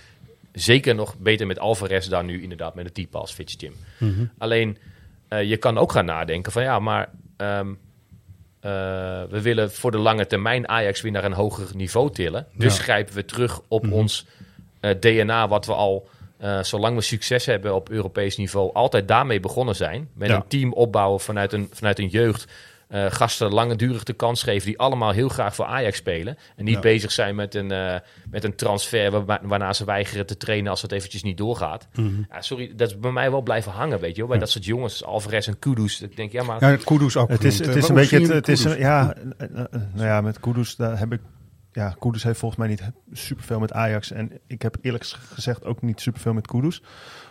zeker 0.51 0.95
nog 0.95 1.17
beter 1.17 1.47
met 1.47 1.59
Alvarez 1.59 2.07
dan 2.07 2.25
nu 2.25 2.41
inderdaad 2.41 2.75
met 2.75 2.85
een 2.85 2.91
type 2.93 3.17
als 3.17 3.31
Fitz 3.33 3.55
Jim. 3.57 3.73
Mhm. 3.99 4.25
Alleen, 4.37 4.77
eh, 5.27 5.43
je 5.43 5.57
kan 5.57 5.77
ook 5.77 5.91
gaan 5.91 6.05
nadenken 6.05 6.51
van 6.51 6.63
ja, 6.63 6.79
maar 6.79 7.09
ehm, 7.37 7.67
eh, 8.59 8.71
we 9.29 9.39
willen 9.41 9.71
voor 9.71 9.91
de 9.91 9.97
lange 9.97 10.27
termijn 10.27 10.67
Ajax 10.69 11.01
weer 11.01 11.11
naar 11.11 11.23
een 11.23 11.33
hoger 11.33 11.67
niveau 11.75 12.11
tillen. 12.11 12.47
Dus 12.57 12.77
Ja. 12.77 12.83
grijpen 12.83 13.15
we 13.15 13.25
terug 13.25 13.61
op 13.67 13.83
Mhm. 13.83 13.93
ons 13.93 14.25
DNA, 14.99 15.47
wat 15.47 15.65
we 15.65 15.73
al, 15.73 16.07
zolang 16.61 16.95
we 16.95 17.01
succes 17.01 17.45
hebben 17.45 17.75
op 17.75 17.89
Europees 17.89 18.37
niveau, 18.37 18.73
altijd 18.73 19.07
daarmee 19.07 19.39
begonnen 19.39 19.75
zijn. 19.75 20.09
Met 20.13 20.29
Ja. 20.29 20.35
een 20.35 20.47
team 20.47 20.73
opbouwen 20.73 21.19
vanuit 21.19 21.53
een, 21.53 21.69
vanuit 21.71 21.99
een 21.99 22.07
jeugd. 22.07 22.51
Eh, 22.87 23.05
gasten 23.09 23.53
langdurig 23.53 24.03
de 24.03 24.13
kans 24.13 24.43
geven 24.43 24.65
die 24.67 24.79
allemaal 24.79 25.11
heel 25.11 25.29
graag 25.29 25.55
voor 25.55 25.65
Ajax 25.65 25.97
spelen. 25.97 26.37
En 26.55 26.63
niet 26.65 26.73
Ja. 26.73 26.79
bezig 26.79 27.11
zijn 27.11 27.35
met 27.35 27.55
een, 27.55 27.71
eh, 27.71 27.95
met 28.29 28.43
een 28.43 28.55
transfer 28.55 29.25
waar- 29.25 29.39
waarna 29.43 29.73
ze 29.73 29.85
weigeren 29.85 30.25
te 30.25 30.37
trainen 30.37 30.71
als 30.71 30.81
het 30.81 30.91
eventjes 30.91 31.23
niet 31.23 31.37
doorgaat. 31.37 31.87
Mhm. 31.95 32.21
Ja, 32.29 32.41
sorry, 32.41 32.73
dat 32.75 32.89
is 32.89 32.99
bij 32.99 33.11
mij 33.11 33.31
wel 33.31 33.41
blijven 33.41 33.71
hangen, 33.71 33.99
weet 33.99 34.11
je 34.15 34.17
wel. 34.17 34.27
Bij 34.27 34.35
Ja. 34.37 34.43
dat 34.43 34.51
soort 34.51 34.65
jongens, 34.65 35.03
Alvarez 35.03 35.47
en 35.47 35.59
Kudus. 35.59 36.01
Ik 36.01 36.15
denk, 36.15 36.31
ja, 36.31 36.43
maar... 36.43 36.61
ja 36.69 36.75
Kudus 36.83 37.17
ook 37.17 37.29
Het 37.29 37.43
is, 37.43 37.59
het 37.59 37.67
is 37.67 37.75
Eh, 37.75 37.81
een 37.81 37.87
hoe 37.87 37.95
beetje, 37.95 38.33
het, 38.33 38.47
is, 38.47 38.63
een- 38.63 38.77
ja, 38.79 39.15
nou 39.93 40.07
ja, 40.07 40.21
met 40.21 40.39
Kudus, 40.39 40.75
daar 40.75 40.99
heb 40.99 41.13
ik, 41.13 41.21
ja, 41.71 41.95
Kudus 41.99 42.23
heeft 42.23 42.39
volgens 42.39 42.59
mij 42.59 42.69
niet 42.69 42.81
superveel 43.11 43.59
met 43.59 43.73
Ajax 43.73 44.11
en 44.11 44.39
ik 44.47 44.61
heb 44.61 44.75
eerlijk 44.81 45.03
gezegd 45.33 45.65
ook 45.65 45.81
niet 45.81 46.01
superveel 46.01 46.33
met 46.33 46.47
Kudus. 46.47 46.81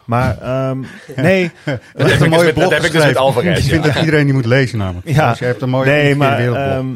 Maar 0.04 0.38
ehm, 0.40 0.80
nee, 1.16 1.50
Dat 1.64 1.80
heb 1.92 2.06
is 2.06 2.12
ik 2.12 2.20
een 2.20 2.28
mooie 2.30 2.36
dus 2.36 2.44
met- 2.44 2.54
blog 2.54 2.64
dat 2.70 2.72
heb 2.72 2.82
ik 2.82 2.92
dus 2.92 3.04
met. 3.04 3.16
Alvarez, 3.16 3.58
Ik 3.58 3.70
vind 3.70 3.84
ja. 3.84 3.92
dat 3.92 4.00
iedereen 4.00 4.24
die 4.24 4.34
moet 4.34 4.44
lezen 4.46 4.78
namelijk. 4.78 5.08
Ja. 5.08 5.30
Dus 5.30 5.38
je 5.38 5.44
hebt 5.44 5.62
een 5.62 5.68
mooie 5.70 5.90
nee, 5.90 6.14
maar 6.16 6.36
wereldblog. 6.36 6.66
ehm, 6.66 6.86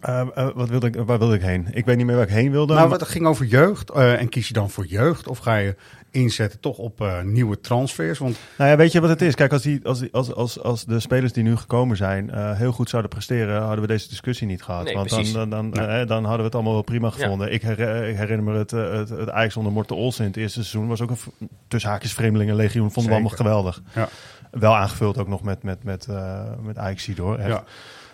ehm, 0.00 0.26
eh, 0.34 0.48
wat 0.54 0.68
wilde 0.68 0.86
ik, 0.86 0.94
waar 1.06 1.18
wilde 1.18 1.34
ik 1.34 1.42
heen? 1.42 1.66
Ik 1.70 1.84
weet 1.84 1.96
niet 1.96 2.06
meer 2.06 2.14
waar 2.16 2.24
ik 2.24 2.30
heen 2.32 2.50
wilde. 2.50 2.66
Nou, 2.66 2.80
maar- 2.80 2.88
wat 2.88 3.00
het 3.00 3.08
ging 3.08 3.26
over 3.26 3.44
jeugd. 3.46 3.90
eh, 3.90 4.20
en 4.20 4.28
kies 4.28 4.46
je 4.48 4.52
dan 4.54 4.70
voor 4.70 4.86
jeugd? 4.86 5.28
Of 5.28 5.38
ga 5.38 5.56
je 5.56 5.76
inzetten 6.10 6.60
toch 6.60 6.78
op 6.78 7.00
eh, 7.00 7.22
nieuwe 7.22 7.60
transfers? 7.60 8.18
Want 8.18 8.36
Nou 8.58 8.70
ja, 8.70 8.76
weet 8.76 8.92
je 8.92 9.00
wat 9.00 9.10
het 9.10 9.22
is? 9.22 9.34
Kijk, 9.34 9.52
als, 9.52 9.62
die, 9.62 9.80
als, 9.84 9.98
die, 9.98 10.08
als, 10.12 10.34
als, 10.34 10.60
als 10.62 10.84
de 10.84 11.00
spelers 11.00 11.32
die 11.32 11.42
nu 11.42 11.56
gekomen 11.56 11.96
zijn 11.96 12.30
eh, 12.30 12.56
heel 12.56 12.72
goed 12.72 12.88
zouden 12.88 13.10
presteren, 13.10 13.60
hadden 13.62 13.80
we 13.80 13.86
deze 13.86 14.08
discussie 14.08 14.46
niet 14.46 14.62
gehad. 14.62 14.84
Nee, 14.84 14.94
Want 14.94 15.08
precies. 15.08 15.32
dan, 15.32 15.50
dan, 15.50 15.70
dan, 15.70 15.84
Ja. 15.84 16.00
eh, 16.00 16.06
dan 16.06 16.20
hadden 16.22 16.38
we 16.38 16.44
het 16.44 16.54
allemaal 16.54 16.72
wel 16.72 16.82
prima 16.82 17.10
gevonden. 17.10 17.52
Ik, 17.52 17.62
her- 17.62 18.08
ik 18.08 18.16
herinner 18.16 18.52
me 18.52 18.58
het, 18.58 18.70
het, 18.70 19.08
het 19.08 19.30
Ajax 19.30 19.56
onder 19.56 19.72
Morten 19.72 19.96
Olsen 19.96 20.24
in 20.24 20.30
het 20.30 20.38
eerste 20.40 20.62
seizoen. 20.64 20.88
Was 20.88 21.00
ook 21.00 21.10
een 21.10 21.48
tussen 21.68 21.90
haakjes 21.90 22.12
vreemdelingenlegioen. 22.12 22.90
Vonden 22.92 23.12
we 23.12 23.18
allemaal 23.18 23.36
geweldig. 23.36 23.82
Ja. 23.94 24.08
Wel 24.50 24.76
aangevuld 24.76 25.18
ook 25.18 25.28
nog 25.28 25.42
met, 25.42 25.62
met, 25.62 25.84
met, 25.84 26.06
eh 26.08 26.42
met 26.62 26.78
Ajax 26.78 27.06
door. 27.06 27.38
echt. 27.38 27.48
ja, 27.48 27.64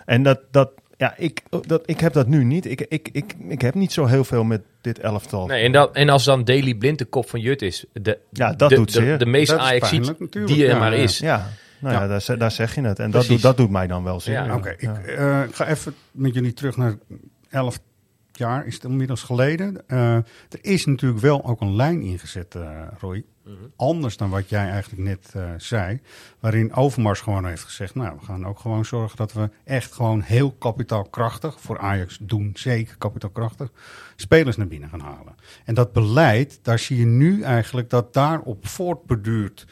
En 0.04 0.22
dat, 0.22 0.40
dat, 0.50 0.70
Ja, 0.98 1.14
ik, 1.16 1.42
dat, 1.66 1.82
ik 1.86 2.00
heb 2.00 2.12
dat 2.12 2.26
nu 2.26 2.44
niet. 2.44 2.64
Ik, 2.66 2.80
ik, 2.80 3.08
ik, 3.12 3.34
ik 3.48 3.60
heb 3.60 3.74
niet 3.74 3.92
zo 3.92 4.06
heel 4.06 4.24
veel 4.24 4.44
met 4.44 4.62
dit 4.80 4.98
elftal. 4.98 5.46
Nee, 5.46 5.64
en, 5.64 5.72
dat, 5.72 5.94
en 5.94 6.08
als 6.08 6.24
dan 6.24 6.44
Daily 6.44 6.74
Blind 6.74 6.98
de 6.98 7.04
kop 7.04 7.28
van 7.28 7.40
Jut 7.40 7.62
is, 7.62 7.84
de, 7.92 8.18
Ja, 8.32 8.52
dat 8.52 8.68
de, 8.68 8.74
doet 8.74 8.92
de, 8.92 9.00
zeer. 9.00 9.18
de 9.18 9.26
meest 9.26 9.52
ajax 9.52 9.90
die 9.90 10.00
er 10.30 10.56
Ja, 10.56 10.78
maar 10.78 10.96
ja. 10.96 11.02
is. 11.02 11.18
Ja, 11.18 11.48
nou 11.78 11.94
ja, 11.94 12.02
Ja. 12.02 12.06
daar, 12.26 12.38
daar 12.38 12.50
zeg 12.50 12.74
je 12.74 12.80
het. 12.82 12.98
En 12.98 13.10
dat 13.10 13.26
doet, 13.26 13.42
dat 13.42 13.56
doet 13.56 13.70
mij 13.70 13.86
dan 13.86 14.04
wel. 14.04 14.20
Ja, 14.24 14.54
Oké, 14.54 14.70
ik 14.70 14.82
eh, 15.06 15.42
ik 15.42 15.54
ga 15.54 15.66
even 15.66 15.94
met 16.10 16.34
jullie 16.34 16.52
terug 16.52 16.76
naar 16.76 16.94
11 17.50 17.78
jaar, 18.38 18.66
is 18.66 18.74
het 18.74 18.84
inmiddels 18.84 19.22
geleden. 19.22 19.88
Eh, 19.88 20.14
er 20.16 20.58
is 20.60 20.86
natuurlijk 20.86 21.20
wel 21.20 21.44
ook 21.44 21.60
een 21.60 21.76
lijn 21.76 22.02
ingezet, 22.02 22.54
eh, 22.54 22.82
Roy. 22.98 23.24
Anders 23.76 24.16
dan 24.16 24.30
wat 24.30 24.48
jij 24.48 24.70
eigenlijk 24.70 25.02
net 25.02 25.32
eh, 25.34 25.50
zei. 25.56 26.00
Waarin 26.40 26.72
Overmars 26.72 27.20
gewoon 27.20 27.46
heeft 27.46 27.62
gezegd: 27.62 27.94
Nou, 27.94 28.16
we 28.18 28.24
gaan 28.24 28.46
ook 28.46 28.58
gewoon 28.58 28.84
zorgen 28.84 29.16
dat 29.16 29.32
we 29.32 29.50
echt 29.64 29.92
gewoon 29.92 30.20
heel 30.20 30.52
kapitaalkrachtig, 30.52 31.60
voor 31.60 31.78
Ajax 31.78 32.18
doen 32.20 32.50
zeker 32.54 32.96
kapitaalkrachtig, 32.96 33.70
spelers 34.16 34.56
naar 34.56 34.66
binnen 34.66 34.88
gaan 34.88 35.00
halen. 35.00 35.34
En 35.64 35.74
dat 35.74 35.92
beleid, 35.92 36.58
daar 36.62 36.78
zie 36.78 36.98
je 36.98 37.06
nu 37.06 37.42
eigenlijk 37.42 37.90
dat 37.90 38.14
daarop 38.14 38.66
voortbeduurt. 38.66 39.66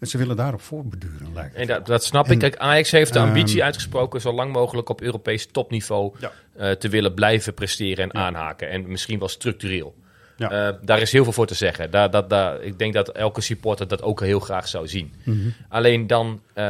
Ze 0.00 0.18
willen 0.18 0.36
daarop 0.36 0.60
voortbeduren, 0.60 1.32
lijkt 1.34 1.50
het 1.50 1.60
En 1.60 1.66
dat, 1.66 1.86
dat 1.86 2.04
snap 2.04 2.26
En, 2.26 2.32
ik. 2.32 2.38
Kijk, 2.38 2.56
Ajax 2.56 2.90
heeft 2.90 3.12
de 3.12 3.18
ambitie 3.18 3.64
uitgesproken 3.64 4.20
zo 4.20 4.32
lang 4.32 4.52
mogelijk 4.52 4.88
op 4.88 5.00
Europees 5.00 5.46
topniveau 5.46 6.14
Ja. 6.18 6.32
Eh, 6.58 6.70
te 6.70 6.88
willen 6.88 7.14
blijven 7.14 7.54
presteren 7.54 8.04
en 8.10 8.14
aanhaken. 8.14 8.70
En 8.70 8.90
misschien 8.90 9.18
wel 9.18 9.28
structureel. 9.28 9.94
Ja. 10.36 10.50
Eh, 10.50 10.74
daar 10.82 11.00
is 11.00 11.12
heel 11.12 11.24
veel 11.24 11.32
voor 11.32 11.46
te 11.46 11.54
zeggen. 11.54 11.90
Daar, 11.90 12.10
dat, 12.10 12.30
daar, 12.30 12.62
ik 12.62 12.78
denk 12.78 12.94
dat 12.94 13.08
elke 13.08 13.40
supporter 13.40 13.88
dat 13.88 14.02
ook 14.02 14.20
heel 14.20 14.40
graag 14.40 14.68
zou 14.68 14.88
zien. 14.88 15.14
Mhm. 15.24 15.48
Alleen 15.68 16.06
dan, 16.06 16.40
eh, 16.54 16.64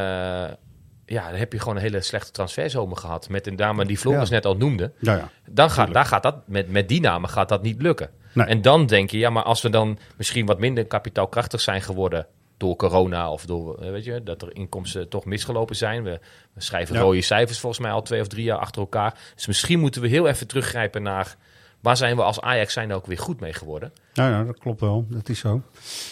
ja, 1.05 1.29
dan 1.29 1.39
heb 1.39 1.53
je 1.53 1.59
gewoon 1.59 1.75
een 1.75 1.81
hele 1.81 2.01
slechte 2.01 2.31
transferzomer 2.31 2.97
gehad. 2.97 3.29
Met 3.29 3.47
een 3.47 3.55
dame 3.55 3.85
die 3.85 3.97
Floris 3.97 4.29
Ja. 4.29 4.35
net 4.35 4.45
al 4.45 4.57
noemde. 4.57 4.91
Ja, 4.99 5.15
ja. 5.15 5.29
Dan 5.49 5.69
gaat, 5.69 5.93
daar 5.93 6.05
gaat 6.05 6.23
dat, 6.23 6.35
met, 6.47 6.69
met 6.69 6.87
die 6.87 7.01
namen 7.01 7.29
gaat 7.29 7.49
dat 7.49 7.61
niet 7.61 7.81
lukken. 7.81 8.09
Nee. 8.33 8.47
En 8.47 8.61
dan 8.61 8.85
denk 8.85 9.11
je, 9.11 9.17
ja, 9.17 9.29
maar 9.29 9.43
als 9.43 9.61
we 9.61 9.69
dan 9.69 9.99
misschien 10.17 10.45
wat 10.45 10.59
minder 10.59 10.85
kapitaalkrachtig 10.85 11.61
zijn 11.61 11.81
geworden 11.81 12.27
door 12.59 12.75
corona 12.75 13.31
of 13.31 13.45
door, 13.45 13.77
eh, 13.77 13.91
weet 13.91 14.03
je, 14.03 14.23
dat 14.23 14.41
er 14.41 14.55
inkomsten 14.55 15.09
toch 15.09 15.25
misgelopen 15.25 15.75
zijn. 15.75 16.03
We, 16.03 16.19
we 16.53 16.61
schrijven 16.61 16.95
Ja. 16.95 17.01
rode 17.01 17.21
cijfers 17.21 17.59
volgens 17.59 17.81
mij 17.81 17.91
al 17.91 18.01
twee 18.01 18.21
of 18.21 18.27
drie 18.27 18.43
jaar 18.43 18.57
achter 18.57 18.81
elkaar. 18.81 19.17
Dus 19.35 19.47
misschien 19.47 19.79
moeten 19.79 20.01
we 20.01 20.07
heel 20.07 20.27
even 20.27 20.47
teruggrijpen 20.47 21.01
naar 21.01 21.35
waar 21.81 21.97
zijn 21.97 22.15
we 22.15 22.23
als 22.23 22.41
Ajax 22.41 22.73
zijn 22.73 22.89
er 22.89 22.95
ook 22.95 23.05
weer 23.05 23.17
goed 23.17 23.39
mee 23.39 23.53
geworden. 23.53 23.91
Nou 24.13 24.31
ja, 24.31 24.43
dat 24.43 24.57
klopt 24.59 24.79
wel. 24.81 25.05
Dat 25.09 25.29
is 25.29 25.39
zo. 25.39 25.61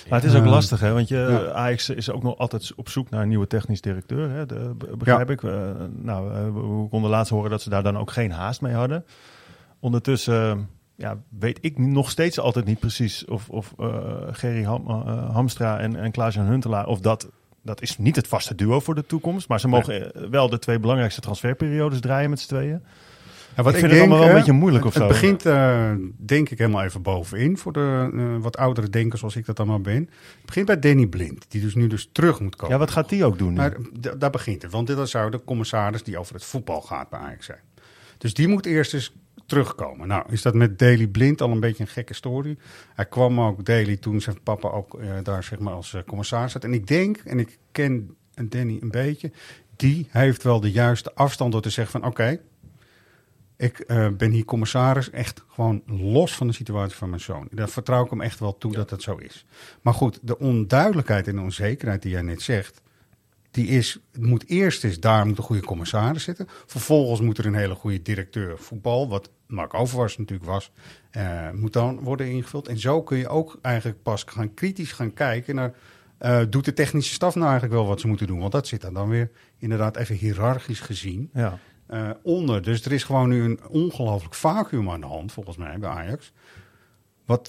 Maar 0.09 0.21
het 0.21 0.29
is 0.31 0.35
ook 0.37 0.45
lastig, 0.45 0.79
hè? 0.79 0.93
Want 0.93 1.07
je, 1.07 1.15
ja. 1.15 1.51
Ajax 1.51 1.89
is 1.89 2.11
ook 2.11 2.23
nog 2.23 2.37
altijd 2.37 2.73
op 2.75 2.89
zoek 2.89 3.09
naar 3.09 3.21
een 3.21 3.27
nieuwe 3.27 3.47
technisch 3.47 3.81
directeur. 3.81 4.29
Hè? 4.29 4.45
De, 4.45 4.75
begrijp 4.97 5.29
ik. 5.29 5.43
Eh, 5.43 5.71
nou, 5.89 6.33
eh, 6.33 6.43
we 6.43 6.51
we 6.81 6.87
konden 6.89 7.09
laatst 7.09 7.31
horen 7.31 7.49
dat 7.49 7.61
ze 7.61 7.69
daar 7.69 7.83
dan 7.83 7.97
ook 7.97 8.11
geen 8.11 8.31
haast 8.31 8.61
mee 8.61 8.73
hadden. 8.73 9.05
Ondertussen 9.79 10.69
ja, 10.97 11.21
weet 11.39 11.57
ik 11.61 11.77
nog 11.77 12.09
steeds 12.09 12.39
altijd 12.39 12.65
niet 12.65 12.79
precies 12.79 13.25
of, 13.25 13.49
of 13.49 13.73
eh, 13.77 13.87
Gerry 14.31 14.63
Ham, 14.63 14.87
eh, 14.87 15.33
Hamstra 15.33 15.79
en, 15.79 15.95
en 15.95 16.11
Klaas-Jan 16.11 16.45
Huntelaar... 16.45 16.87
of 16.87 16.99
dat, 16.99 17.29
dat 17.67 17.81
is 17.81 17.97
niet 17.97 18.15
het 18.15 18.27
vaste 18.27 18.55
duo 18.55 18.79
voor 18.79 18.95
de 18.95 19.05
toekomst. 19.05 19.47
Maar 19.47 19.59
ze 19.59 19.67
mogen 19.67 20.13
eh, 20.13 20.29
wel 20.29 20.49
de 20.49 20.59
twee 20.59 20.79
belangrijkste 20.79 21.21
transferperiodes 21.21 21.99
draaien 21.99 22.29
met 22.29 22.39
z'n 22.39 22.47
tweeën. 22.47 22.83
Ja, 23.55 23.63
wat 23.63 23.73
Ik 23.73 23.79
vind 23.79 23.91
het 23.91 24.01
allemaal 24.01 24.19
wel 24.19 24.27
een 24.29 24.35
beetje 24.35 24.51
moeilijk 24.51 24.83
het, 24.85 24.95
of 24.95 25.01
Het 25.01 25.11
zo. 25.11 25.19
begint, 25.19 25.45
eh, 25.45 25.91
denk 26.17 26.49
ik, 26.49 26.57
helemaal 26.57 26.83
even 26.83 27.01
bovenin 27.01 27.57
voor 27.57 27.73
de 27.73 28.11
eh, 28.13 28.43
wat 28.43 28.57
oudere 28.57 28.89
denkers 28.89 29.19
zoals 29.19 29.35
ik 29.35 29.45
dat 29.45 29.59
allemaal 29.59 29.81
ben. 29.81 30.01
Het 30.37 30.45
begint 30.45 30.65
bij 30.65 30.79
Danny 30.79 31.05
Blind, 31.05 31.45
die 31.47 31.61
dus 31.61 31.75
nu 31.75 31.87
dus 31.87 32.09
terug 32.11 32.39
moet 32.39 32.55
komen. 32.55 32.73
Ja, 32.75 32.79
wat 32.79 32.91
gaat 32.91 33.09
die 33.09 33.25
ook 33.25 33.37
doen 33.37 33.49
nu? 33.49 33.55
Maar 33.55 33.75
daar 34.17 34.29
begint 34.29 34.61
het, 34.61 34.71
want 34.71 34.87
dit 34.87 35.09
zou 35.09 35.31
de 35.31 35.43
commissaris 35.43 36.03
die 36.03 36.17
over 36.17 36.33
het 36.33 36.45
voetbal 36.45 36.81
gaat 36.81 37.09
bij 37.09 37.19
Ajax 37.19 37.45
zijn. 37.45 37.59
Dus 38.17 38.33
die 38.33 38.47
moet 38.47 38.65
eerst 38.65 38.93
eens 38.93 39.15
terugkomen. 39.47 40.07
Nou, 40.07 40.25
is 40.29 40.41
dat 40.41 40.53
met 40.53 40.79
Daily 40.79 41.07
Blind 41.07 41.41
al 41.41 41.51
een 41.51 41.59
beetje 41.59 41.83
een 41.83 41.89
gekke 41.89 42.13
story. 42.13 42.57
Hij 42.95 43.05
kwam 43.05 43.41
ook 43.41 43.65
Daily 43.65 43.97
toen 43.97 44.21
zijn 44.21 44.43
papa 44.43 44.69
ook 44.69 44.99
eh, 44.99 45.09
daar 45.23 45.43
zeg 45.43 45.59
maar 45.59 45.73
als 45.73 45.93
eh, 45.93 46.01
commissaris 46.03 46.51
zat. 46.51 46.63
En 46.63 46.73
ik 46.73 46.87
denk, 46.87 47.17
en 47.17 47.39
ik 47.39 47.57
ken 47.71 48.15
Danny 48.33 48.77
een 48.81 48.91
beetje, 48.91 49.31
die 49.75 50.07
heeft 50.09 50.43
wel 50.43 50.59
de 50.59 50.71
juiste 50.71 51.13
afstand 51.13 51.51
door 51.51 51.61
te 51.61 51.69
zeggen 51.69 52.01
van 52.01 52.09
oké, 52.09 52.39
ik 53.57 53.79
eh, 53.79 54.07
ben 54.09 54.31
hier 54.31 54.45
commissaris, 54.45 55.09
echt 55.09 55.43
gewoon 55.47 55.83
los 55.85 56.35
van 56.35 56.47
de 56.47 56.53
situatie 56.53 56.97
van 56.97 57.09
mijn 57.09 57.21
zoon. 57.21 57.47
Daar 57.51 57.69
vertrouw 57.69 58.03
ik 58.03 58.09
hem 58.09 58.21
echt 58.21 58.39
wel 58.39 58.57
toe 58.57 58.71
dat 58.71 58.89
dat 58.89 59.01
zo 59.01 59.15
is. 59.15 59.45
Maar 59.81 59.93
goed, 59.93 60.19
de 60.21 60.39
onduidelijkheid 60.39 61.27
en 61.27 61.35
de 61.35 61.41
onzekerheid 61.41 62.01
die 62.01 62.11
jij 62.11 62.21
net 62.21 62.41
zegt, 62.41 62.81
die 63.57 63.67
is, 63.67 63.99
het 64.11 64.21
moet 64.21 64.47
eerst 64.47 64.83
eens, 64.83 64.99
daar 64.99 65.27
moet 65.27 65.37
een 65.37 65.43
goede 65.43 65.61
commissaris 65.61 66.23
zitten. 66.23 66.47
Vervolgens 66.65 67.21
moet 67.21 67.37
er 67.37 67.45
een 67.45 67.55
hele 67.55 67.75
goede 67.75 68.01
directeur 68.01 68.57
voetbal, 68.57 69.09
wat 69.09 69.29
Mark 69.47 69.73
Overmars 69.73 70.17
natuurlijk 70.17 70.49
was, 70.49 70.71
eh, 71.11 71.51
moet 71.51 71.73
dan 71.73 71.99
worden 71.99 72.27
ingevuld. 72.31 72.67
En 72.67 72.79
zo 72.79 73.03
kun 73.03 73.17
je 73.17 73.27
ook 73.27 73.57
eigenlijk 73.61 74.03
pas 74.03 74.23
gaan 74.23 74.53
kritisch 74.53 74.91
gaan 74.91 75.13
kijken 75.13 75.55
naar, 75.55 75.73
eh, 76.17 76.41
doet 76.49 76.65
de 76.65 76.73
technische 76.73 77.13
staf 77.13 77.35
nou 77.35 77.47
eigenlijk 77.49 77.79
wel 77.79 77.87
wat 77.87 77.99
ze 77.99 78.07
moeten 78.07 78.27
doen? 78.27 78.39
Want 78.39 78.51
dat 78.51 78.67
zit 78.67 78.83
er 78.83 78.93
dan 78.93 79.09
weer 79.09 79.31
inderdaad 79.57 79.95
even 79.97 80.15
hiërarchisch 80.15 80.79
gezien 80.79 81.29
Ja. 81.33 81.59
eh, 81.87 82.09
onder. 82.23 82.61
Dus 82.61 82.85
er 82.85 82.91
is 82.91 83.03
gewoon 83.03 83.29
nu 83.29 83.43
een 83.43 83.59
ongelooflijk 83.69 84.35
vacuüm 84.35 84.89
aan 84.89 84.99
de 85.01 85.05
hand, 85.07 85.31
volgens 85.31 85.57
mij, 85.57 85.77
bij 85.79 85.89
Ajax. 85.89 86.33
Wat 87.25 87.47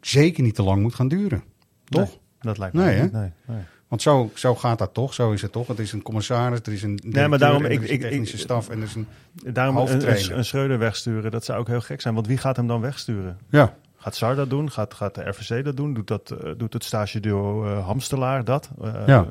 zeker 0.00 0.42
niet 0.42 0.54
te 0.54 0.62
lang 0.62 0.82
moet 0.82 0.94
gaan 0.94 1.08
duren. 1.08 1.42
Toch? 1.84 2.08
Nee, 2.08 2.18
dat 2.40 2.58
lijkt 2.58 2.74
me 2.74 2.84
Nee, 2.84 2.94
hè? 2.96 3.02
niet. 3.02 3.12
Nee, 3.12 3.30
nee. 3.46 3.62
Want 3.90 4.02
zo, 4.02 4.30
zo 4.34 4.54
gaat 4.54 4.78
dat 4.78 4.94
toch, 4.94 5.14
zo 5.14 5.32
is 5.32 5.42
het 5.42 5.52
toch. 5.52 5.66
Het 5.66 5.78
is 5.78 5.92
een 5.92 6.02
commissaris, 6.02 6.60
er 6.64 6.72
is 6.72 6.82
een 6.82 6.90
maar 7.02 7.12
directeur, 7.12 7.38
daarom, 7.38 7.64
en 7.64 7.70
er 7.70 7.82
ik- 7.82 7.88
ik- 7.88 8.00
technische 8.00 8.34
ik- 8.36 8.40
staf 8.42 8.68
en 8.68 8.76
er 8.78 8.82
is 8.84 8.94
een... 8.94 9.06
Daarom 9.52 9.76
een, 9.76 10.08
een, 10.10 10.36
een 10.38 10.44
Schreuder 10.44 10.78
wegsturen, 10.78 11.30
dat 11.30 11.44
zou 11.44 11.58
ook 11.58 11.66
heel 11.66 11.80
gek 11.80 12.00
zijn. 12.00 12.14
Want 12.14 12.26
wie 12.26 12.38
gaat 12.38 12.56
hem 12.56 12.66
dan 12.66 12.80
wegsturen? 12.80 13.38
Ja, 13.50 13.74
Gaat 13.96 14.14
Sar 14.14 14.34
dat 14.34 14.50
doen? 14.50 14.70
Gaat, 14.70 14.94
gaat 14.94 15.14
de 15.14 15.28
RVC 15.28 15.64
dat 15.64 15.76
doen? 15.76 15.94
Doet, 15.94 16.06
dat, 16.08 16.30
eh, 16.30 16.50
doet 16.56 16.72
het 16.72 16.84
stageduo 16.84 17.64
eh 17.64 17.86
Hamstelaar 17.86 18.44
dat? 18.44 18.70
Eh, 18.82 18.92
Ja. 19.06 19.26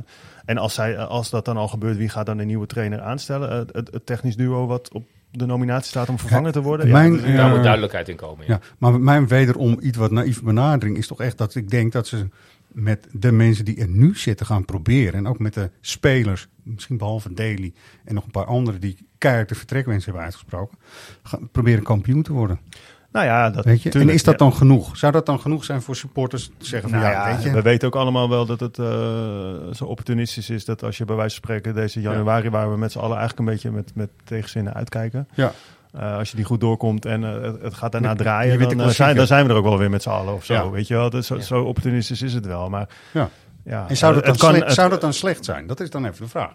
En 0.45 0.57
als, 0.57 0.73
zij, 0.73 0.97
als 0.97 1.29
dat 1.29 1.45
dan 1.45 1.57
al 1.57 1.67
gebeurt, 1.67 1.97
wie 1.97 2.09
gaat 2.09 2.25
dan 2.25 2.39
een 2.39 2.47
nieuwe 2.47 2.65
trainer 2.65 3.01
aanstellen? 3.01 3.49
Het, 3.71 3.89
het 3.91 4.05
technisch 4.05 4.35
duo 4.35 4.67
wat 4.67 4.93
op 4.93 5.03
de 5.31 5.45
nominatie 5.45 5.89
staat 5.89 6.09
om 6.09 6.19
vervangen 6.19 6.51
te 6.51 6.61
worden? 6.61 6.89
mijn- 6.91 7.15
is- 7.15 7.21
Daar 7.21 7.31
Ja. 7.31 7.49
moet 7.49 7.63
duidelijkheid 7.63 8.09
in 8.09 8.15
komen. 8.15 8.45
Ja. 8.47 8.53
ja, 8.53 8.59
maar 8.77 8.99
mijn 8.99 9.27
wederom 9.27 9.77
iets 9.81 9.97
wat 9.97 10.11
naïeve 10.11 10.43
benadering 10.43 10.97
is 10.97 11.07
toch 11.07 11.19
echt 11.21 11.37
dat 11.37 11.55
ik 11.55 11.69
denk 11.69 11.91
dat 11.91 12.07
ze 12.07 12.27
met 12.81 13.07
de 13.11 13.31
mensen 13.31 13.65
die 13.65 13.79
er 13.81 13.87
nu 13.87 14.15
zitten 14.15 14.45
gaan 14.45 14.65
proberen. 14.65 15.13
En 15.13 15.27
ook 15.27 15.39
met 15.39 15.53
de 15.53 15.69
spelers, 15.81 16.47
misschien 16.63 16.97
behalve 16.97 17.33
Daly 17.33 17.73
en 18.05 18.13
nog 18.13 18.25
een 18.25 18.31
paar 18.31 18.45
anderen 18.45 18.81
die 18.81 19.07
keihard 19.17 19.49
de 19.49 19.55
vertrekwens 19.55 20.05
hebben 20.05 20.23
uitgesproken. 20.23 20.77
Gaan 21.23 21.49
proberen 21.51 21.83
kampioen 21.83 22.21
te 22.21 22.33
worden. 22.33 22.59
nou 23.11 23.25
ja, 23.25 23.49
dat, 23.49 23.65
Weet 23.65 23.81
je? 23.81 23.89
tuurlijk, 23.89 24.11
en 24.11 24.17
is 24.17 24.23
dat 24.23 24.39
ja. 24.39 24.45
dan 24.45 24.55
genoeg? 24.55 24.97
Zou 24.97 25.11
dat 25.11 25.25
dan 25.25 25.39
genoeg 25.39 25.63
zijn 25.63 25.81
voor 25.81 25.95
supporters 25.95 26.51
te 26.57 26.65
zeggen 26.65 26.89
van 26.89 26.99
Nou 26.99 27.11
ja, 27.11 27.27
ja, 27.27 27.35
weet 27.35 27.43
je? 27.43 27.51
we 27.51 27.61
weten 27.61 27.87
ook 27.87 27.95
allemaal 27.95 28.29
wel 28.29 28.45
dat 28.45 28.59
het 28.59 28.79
eh, 28.79 28.85
zo 29.73 29.85
opportunistisch 29.85 30.49
is 30.49 30.65
dat 30.65 30.83
als 30.83 30.97
je 30.97 31.05
bij 31.05 31.15
wijze 31.15 31.35
van 31.35 31.43
spreken 31.43 31.75
deze 31.75 32.01
januari, 32.01 32.49
waar 32.49 32.71
we 32.71 32.77
met 32.77 32.91
z'n 32.91 32.99
allen 32.99 33.17
eigenlijk 33.17 33.39
een 33.39 33.53
beetje 33.53 33.71
met, 33.71 33.91
met 33.95 34.09
tegenzinnen 34.23 34.73
uitkijken, 34.73 35.27
Ja. 35.33 35.53
Eh, 35.93 36.17
als 36.17 36.29
je 36.29 36.35
die 36.35 36.45
goed 36.45 36.59
doorkomt 36.61 37.05
en 37.05 37.23
eh, 37.23 37.51
het, 37.61 37.73
gaat 37.73 37.91
daarna 37.91 38.15
draaien, 38.15 38.59
dan, 38.59 38.81
eh, 38.81 38.87
zijn, 38.87 39.15
dan 39.15 39.27
zijn 39.27 39.45
we 39.45 39.51
er 39.51 39.57
ook 39.57 39.63
wel 39.63 39.77
weer 39.77 39.89
met 39.89 40.01
z'n 40.03 40.09
allen 40.09 40.33
of 40.33 40.45
zo. 40.45 40.53
Ja. 40.53 40.69
Weet 40.69 40.87
je 40.87 40.93
wel, 40.93 41.21
zo, 41.23 41.35
Ja. 41.35 41.41
zo 41.41 41.61
opportunistisch 41.63 42.21
is 42.21 42.33
het 42.33 42.45
wel. 42.45 42.69
Maar 42.69 42.89
Ja. 43.13 43.29
ja, 43.63 43.85
En 43.87 43.97
zou 43.97 44.13
dat, 44.13 44.23
dan 44.23 44.31
het 44.31 44.41
kan, 44.41 44.49
slecht, 44.49 44.65
het- 44.65 44.73
zou 44.75 44.89
dat 44.89 45.01
dan 45.01 45.13
slecht 45.13 45.45
zijn? 45.45 45.67
Dat 45.67 45.79
is 45.79 45.89
dan 45.89 46.05
even 46.05 46.23
de 46.23 46.29
vraag. 46.29 46.51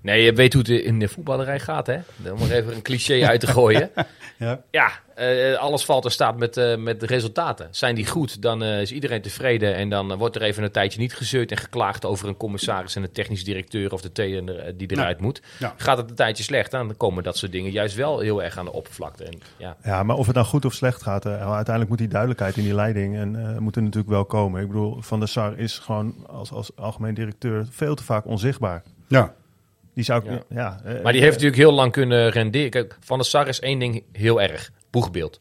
Nee, 0.00 0.22
je 0.22 0.32
weet 0.32 0.52
hoe 0.52 0.62
het 0.62 0.70
in 0.70 0.98
de 0.98 1.08
voetballerij 1.08 1.60
gaat, 1.60 1.86
hè? 1.86 1.98
Om 2.32 2.42
er 2.42 2.52
even 2.52 2.74
een 2.74 2.82
cliché 2.82 3.26
uit 3.26 3.40
te 3.40 3.46
gooien. 3.46 3.90
Ja. 4.38 4.60
Ja, 4.70 4.90
eh, 5.14 5.54
alles 5.56 5.84
valt 5.84 6.04
en 6.04 6.10
staat 6.10 6.36
met, 6.36 6.56
eh, 6.56 6.76
met 6.76 7.00
de 7.00 7.06
resultaten. 7.06 7.68
Zijn 7.70 7.94
die 7.94 8.06
goed, 8.06 8.42
dan 8.42 8.62
eh, 8.62 8.80
is 8.80 8.92
iedereen 8.92 9.22
tevreden. 9.22 9.74
En 9.74 9.88
dan 9.88 10.16
wordt 10.16 10.36
er 10.36 10.42
even 10.42 10.62
een 10.62 10.70
tijdje 10.70 11.00
niet 11.00 11.14
gezeurd 11.14 11.50
en 11.50 11.56
geklaagd 11.56 12.04
over 12.04 12.28
een 12.28 12.36
commissaris 12.36 12.96
en 12.96 13.02
een 13.02 13.12
technisch 13.12 13.44
directeur 13.44 13.92
of 13.92 14.00
de 14.00 14.12
trainer 14.12 14.76
die 14.76 14.90
eruit 14.90 15.20
moet. 15.20 15.42
Ja. 15.58 15.74
Gaat 15.76 15.98
het 15.98 16.10
een 16.10 16.16
tijdje 16.16 16.42
slecht, 16.42 16.70
dan 16.70 16.96
komen 16.96 17.22
dat 17.22 17.36
soort 17.36 17.52
dingen 17.52 17.70
juist 17.70 17.94
wel 17.94 18.18
heel 18.18 18.42
erg 18.42 18.58
aan 18.58 18.64
de 18.64 18.72
oppervlakte. 18.72 19.24
En, 19.24 19.38
ja. 19.56 19.76
Ja, 19.82 20.02
maar 20.02 20.16
of 20.16 20.26
het 20.26 20.34
nou 20.34 20.46
goed 20.46 20.64
of 20.64 20.74
slecht 20.74 21.02
gaat, 21.02 21.26
eh, 21.26 21.32
uiteindelijk 21.32 21.88
moet 21.88 21.98
die 21.98 22.08
duidelijkheid 22.08 22.56
in 22.56 22.62
die 22.62 22.74
leiding 22.74 23.16
en 23.16 23.36
eh 23.36 23.58
moet 23.58 23.76
er 23.76 23.82
natuurlijk 23.82 24.12
wel 24.12 24.24
komen. 24.24 24.60
Ik 24.60 24.66
bedoel, 24.66 24.96
Van 25.00 25.18
der 25.18 25.28
Sar 25.28 25.58
is 25.58 25.78
gewoon 25.78 26.14
als, 26.26 26.52
als 26.52 26.76
algemeen 26.76 27.14
directeur 27.14 27.66
veel 27.70 27.94
te 27.94 28.04
vaak 28.04 28.26
onzichtbaar. 28.26 28.82
Ja. 29.08 29.34
Die 29.98 30.06
zou 30.06 30.24
ik, 30.24 30.30
Ja. 30.30 30.42
ja. 30.48 30.80
eh, 30.84 31.02
Maar 31.02 31.12
die 31.12 31.20
heeft 31.20 31.32
natuurlijk 31.34 31.62
heel 31.62 31.72
lang 31.72 31.92
kunnen 31.92 32.30
renderen. 32.30 32.70
Kijk, 32.70 32.96
Van 33.00 33.18
der 33.18 33.26
Sar 33.26 33.48
is 33.48 33.60
één 33.60 33.78
ding 33.78 34.04
heel 34.12 34.40
erg. 34.42 34.70
Boegbeeld. 34.90 35.40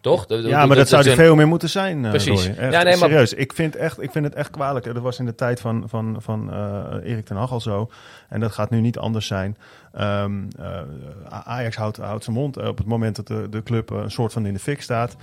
Toch? 0.00 0.24
Ja, 0.28 0.66
maar 0.66 0.76
dat, 0.76 0.88
zou 0.88 1.08
er 1.08 1.14
veel 1.14 1.34
meer 1.34 1.48
moeten 1.48 1.68
zijn. 1.68 2.04
eh, 2.04 2.10
Precies. 2.10 2.46
Echt, 2.46 2.56
Ja, 2.58 2.82
nee, 2.82 2.96
maar- 2.96 3.08
serieus. 3.08 3.34
Ik 3.34 3.52
vind, 3.52 3.76
echt, 3.76 4.02
ik 4.02 4.10
vind 4.10 4.24
het 4.24 4.34
echt 4.34 4.50
kwalijk. 4.50 4.84
Dat 4.84 4.98
was 4.98 5.18
in 5.18 5.24
de 5.24 5.34
tijd 5.34 5.60
van, 5.60 5.84
van, 5.86 6.16
van 6.18 6.52
eh, 6.52 7.10
Erik 7.10 7.24
ten 7.26 7.36
Hag 7.36 7.52
al 7.52 7.60
zo. 7.60 7.90
En 8.28 8.40
dat 8.40 8.52
gaat 8.52 8.70
nu 8.70 8.80
niet 8.80 8.98
anders 8.98 9.26
zijn. 9.26 9.56
Ehm, 9.92 10.32
eh, 10.58 10.80
Ajax 11.44 11.76
houdt, 11.76 11.96
houdt 11.96 12.24
zijn 12.24 12.36
mond 12.36 12.56
op 12.56 12.78
het 12.78 12.86
moment 12.86 13.16
dat 13.16 13.26
de, 13.26 13.46
de 13.50 13.62
club 13.62 13.90
een 13.90 14.10
soort 14.10 14.32
van 14.32 14.46
in 14.46 14.52
de 14.52 14.58
fik 14.58 14.82
staat. 14.82 15.16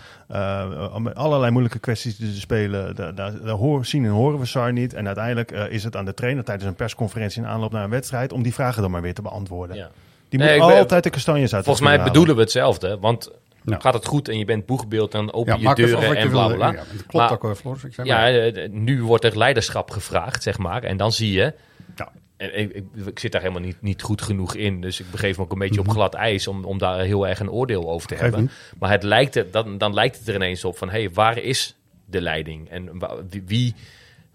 Met 0.97 1.15
allerlei 1.15 1.51
moeilijke 1.51 1.79
kwesties 1.79 2.17
die 2.17 2.33
ze 2.33 2.39
spelen. 2.39 2.95
Daar, 2.95 3.15
daar, 3.15 3.31
daar 3.43 3.57
zien 3.81 4.05
en 4.05 4.11
horen 4.11 4.39
we 4.39 4.45
Sar 4.45 4.73
niet. 4.73 4.93
En 4.93 5.05
uiteindelijk 5.05 5.51
is 5.51 5.83
het 5.83 5.95
aan 5.95 6.05
de 6.05 6.13
trainer 6.13 6.43
tijdens 6.43 6.67
een 6.67 6.75
persconferentie 6.75 7.41
in 7.41 7.47
aanloop 7.47 7.71
naar 7.71 7.83
een 7.83 7.89
wedstrijd... 7.89 8.33
om 8.33 8.43
die 8.43 8.53
vragen 8.53 8.81
dan 8.81 8.91
maar 8.91 9.01
weer 9.01 9.13
te 9.13 9.21
beantwoorden. 9.21 9.75
Ja. 9.75 9.89
Die 10.29 10.39
Nee, 10.39 10.57
moet 10.59 10.67
ben- 10.67 10.77
altijd 10.77 11.03
de 11.03 11.09
kastanjes 11.09 11.53
uit. 11.53 11.63
Volgens 11.63 11.85
mij 11.85 11.95
halen. 11.97 12.11
bedoelen 12.11 12.35
we 12.35 12.41
hetzelfde. 12.41 12.97
Want 12.99 13.31
Ja. 13.65 13.79
gaat 13.79 13.93
het 13.93 14.05
goed 14.05 14.27
en 14.29 14.37
je 14.37 14.45
bent 14.45 14.65
boegbeeld, 14.65 15.11
dan 15.11 15.33
open 15.33 15.59
Ja, 15.59 15.69
je 15.69 15.75
deuren 15.75 16.15
en 16.17 16.29
bla 16.29 16.45
bla 16.47 16.55
bla. 16.55 16.67
Ja, 16.71 16.75
dat 16.75 16.87
klopt 16.87 17.13
Maar- 17.13 17.31
ook 17.31 17.41
wel, 17.41 17.55
Floris. 17.55 17.83
Ik 17.83 17.93
zei 17.93 18.07
Ja, 18.07 18.15
maar. 18.17 18.33
eh, 18.33 18.69
nu 18.69 19.03
wordt 19.03 19.23
er 19.23 19.37
leiderschap 19.37 19.91
gevraagd, 19.91 20.43
zeg 20.43 20.57
maar. 20.57 20.83
En 20.83 20.97
dan 20.97 21.11
zie 21.11 21.31
je... 21.31 21.53
Ja. 21.95 22.11
En 22.37 22.59
ik, 22.59 22.71
ik, 22.73 22.85
ik 23.05 23.19
zit 23.19 23.31
daar 23.31 23.41
helemaal 23.41 23.61
niet, 23.63 23.81
niet 23.81 24.01
goed 24.01 24.21
genoeg 24.21 24.55
in. 24.55 24.81
Dus 24.81 24.99
ik 24.99 25.05
begeef 25.11 25.37
me 25.37 25.43
ook 25.43 25.51
een 25.51 25.59
beetje 25.59 25.79
Mhm. 25.81 25.89
op 25.89 25.95
glad 25.95 26.13
ijs 26.13 26.47
om, 26.47 26.65
om 26.65 26.77
daar 26.77 26.99
heel 26.99 27.27
erg 27.27 27.39
een 27.39 27.49
oordeel 27.51 27.89
over 27.89 28.07
te 28.07 28.15
hebben. 28.15 28.51
Maar 28.79 28.89
het 28.91 29.03
lijkt 29.03 29.35
er, 29.35 29.51
dan, 29.51 29.77
dan 29.77 29.93
lijkt 29.93 30.17
het 30.17 30.27
er 30.27 30.35
ineens 30.35 30.65
op 30.65 30.77
van... 30.77 30.89
hé, 30.89 30.99
hey, 30.99 31.09
waar 31.13 31.37
is 31.37 31.75
de 32.05 32.21
leiding? 32.21 32.69
En 32.69 33.01
wie, 33.45 33.75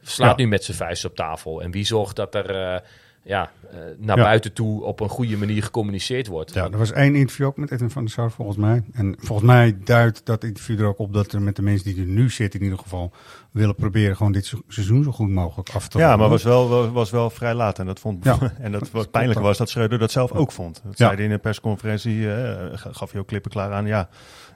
slaat 0.02 0.38
Ja. 0.38 0.44
nu 0.44 0.48
met 0.50 0.64
zijn 0.64 0.76
vuist 0.76 1.04
op 1.04 1.16
tafel? 1.16 1.62
En 1.62 1.70
wie 1.70 1.84
zorgt 1.84 2.16
dat 2.16 2.34
er 2.34 2.50
eh, 2.50 2.80
ja, 3.22 3.50
eh, 3.70 3.76
naar 3.98 4.16
Ja. 4.16 4.22
buiten 4.22 4.52
toe 4.52 4.84
op 4.84 5.00
een 5.00 5.08
goede 5.08 5.36
manier 5.36 5.62
gecommuniceerd 5.62 6.26
wordt? 6.26 6.54
Ja, 6.54 6.64
er 6.70 6.78
was 6.78 6.92
één 6.92 7.14
interview 7.14 7.46
ook 7.46 7.56
met 7.56 7.70
Edwin 7.70 7.90
van 7.90 8.02
der 8.04 8.12
Sar, 8.12 8.30
volgens 8.30 8.56
mij. 8.56 8.82
En 8.92 9.14
volgens 9.18 9.46
mij 9.48 9.76
duidt 9.84 10.26
dat 10.26 10.44
interview 10.44 10.80
er 10.80 10.86
ook 10.86 10.98
op 10.98 11.12
dat 11.12 11.32
er 11.32 11.42
met 11.42 11.56
de 11.56 11.62
mensen 11.62 11.94
die 11.94 12.02
er 12.02 12.08
nu 12.10 12.30
zitten, 12.30 12.58
in 12.60 12.64
ieder 12.64 12.82
geval, 12.82 13.12
willen 13.50 13.74
proberen 13.74 14.16
gewoon 14.16 14.32
dit 14.32 14.46
se- 14.46 14.62
seizoen 14.68 15.02
zo 15.02 15.10
goed 15.12 15.28
mogelijk 15.28 15.68
af 15.74 15.88
te 15.88 15.98
Ja, 15.98 16.16
maar 16.16 16.28
was 16.28 16.42
wel, 16.42 16.90
was, 16.92 17.10
wel 17.10 17.30
vrij 17.30 17.54
laat. 17.54 17.78
En 17.78 17.86
dat 17.86 18.00
vond 18.00 18.24
Ja. 18.24 18.38
en 18.60 18.72
dat 18.72 18.90
wat 18.90 19.10
pijnlijk 19.10 19.40
was 19.40 19.58
dat 19.58 19.68
Schreuder 19.70 19.98
dat 19.98 20.10
zelf 20.10 20.32
ook 20.32 20.52
vond. 20.52 20.74
Dat 20.84 20.98
Ja. 20.98 21.04
zei 21.06 21.16
hij 21.16 21.24
in 21.24 21.30
een 21.30 21.40
persconferentie, 21.40 22.32
eh, 22.34 22.70
gaf 22.74 23.10
hij 23.12 23.20
ook 23.20 23.26
klippen 23.26 23.50
klaar 23.50 23.72
aan. 23.72 23.86
Ja, 23.86 24.08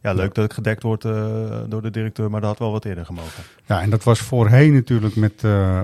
ja 0.03 0.13
leuk 0.13 0.35
dat 0.35 0.45
het 0.45 0.53
gedekt 0.53 0.83
wordt 0.83 1.05
eh, 1.05 1.37
door 1.69 1.83
de 1.83 1.91
directeur, 1.91 2.31
maar 2.31 2.41
dat 2.41 2.51
had 2.51 2.59
wel 2.59 2.73
wat 2.73 2.85
eerder 2.85 3.05
gemogen. 3.07 3.43
Ja, 3.67 3.81
en 3.81 3.91
dat 3.91 4.05
was 4.05 4.19
voorheen 4.21 4.73
natuurlijk 4.75 5.17
met 5.17 5.45
eh, 5.45 5.81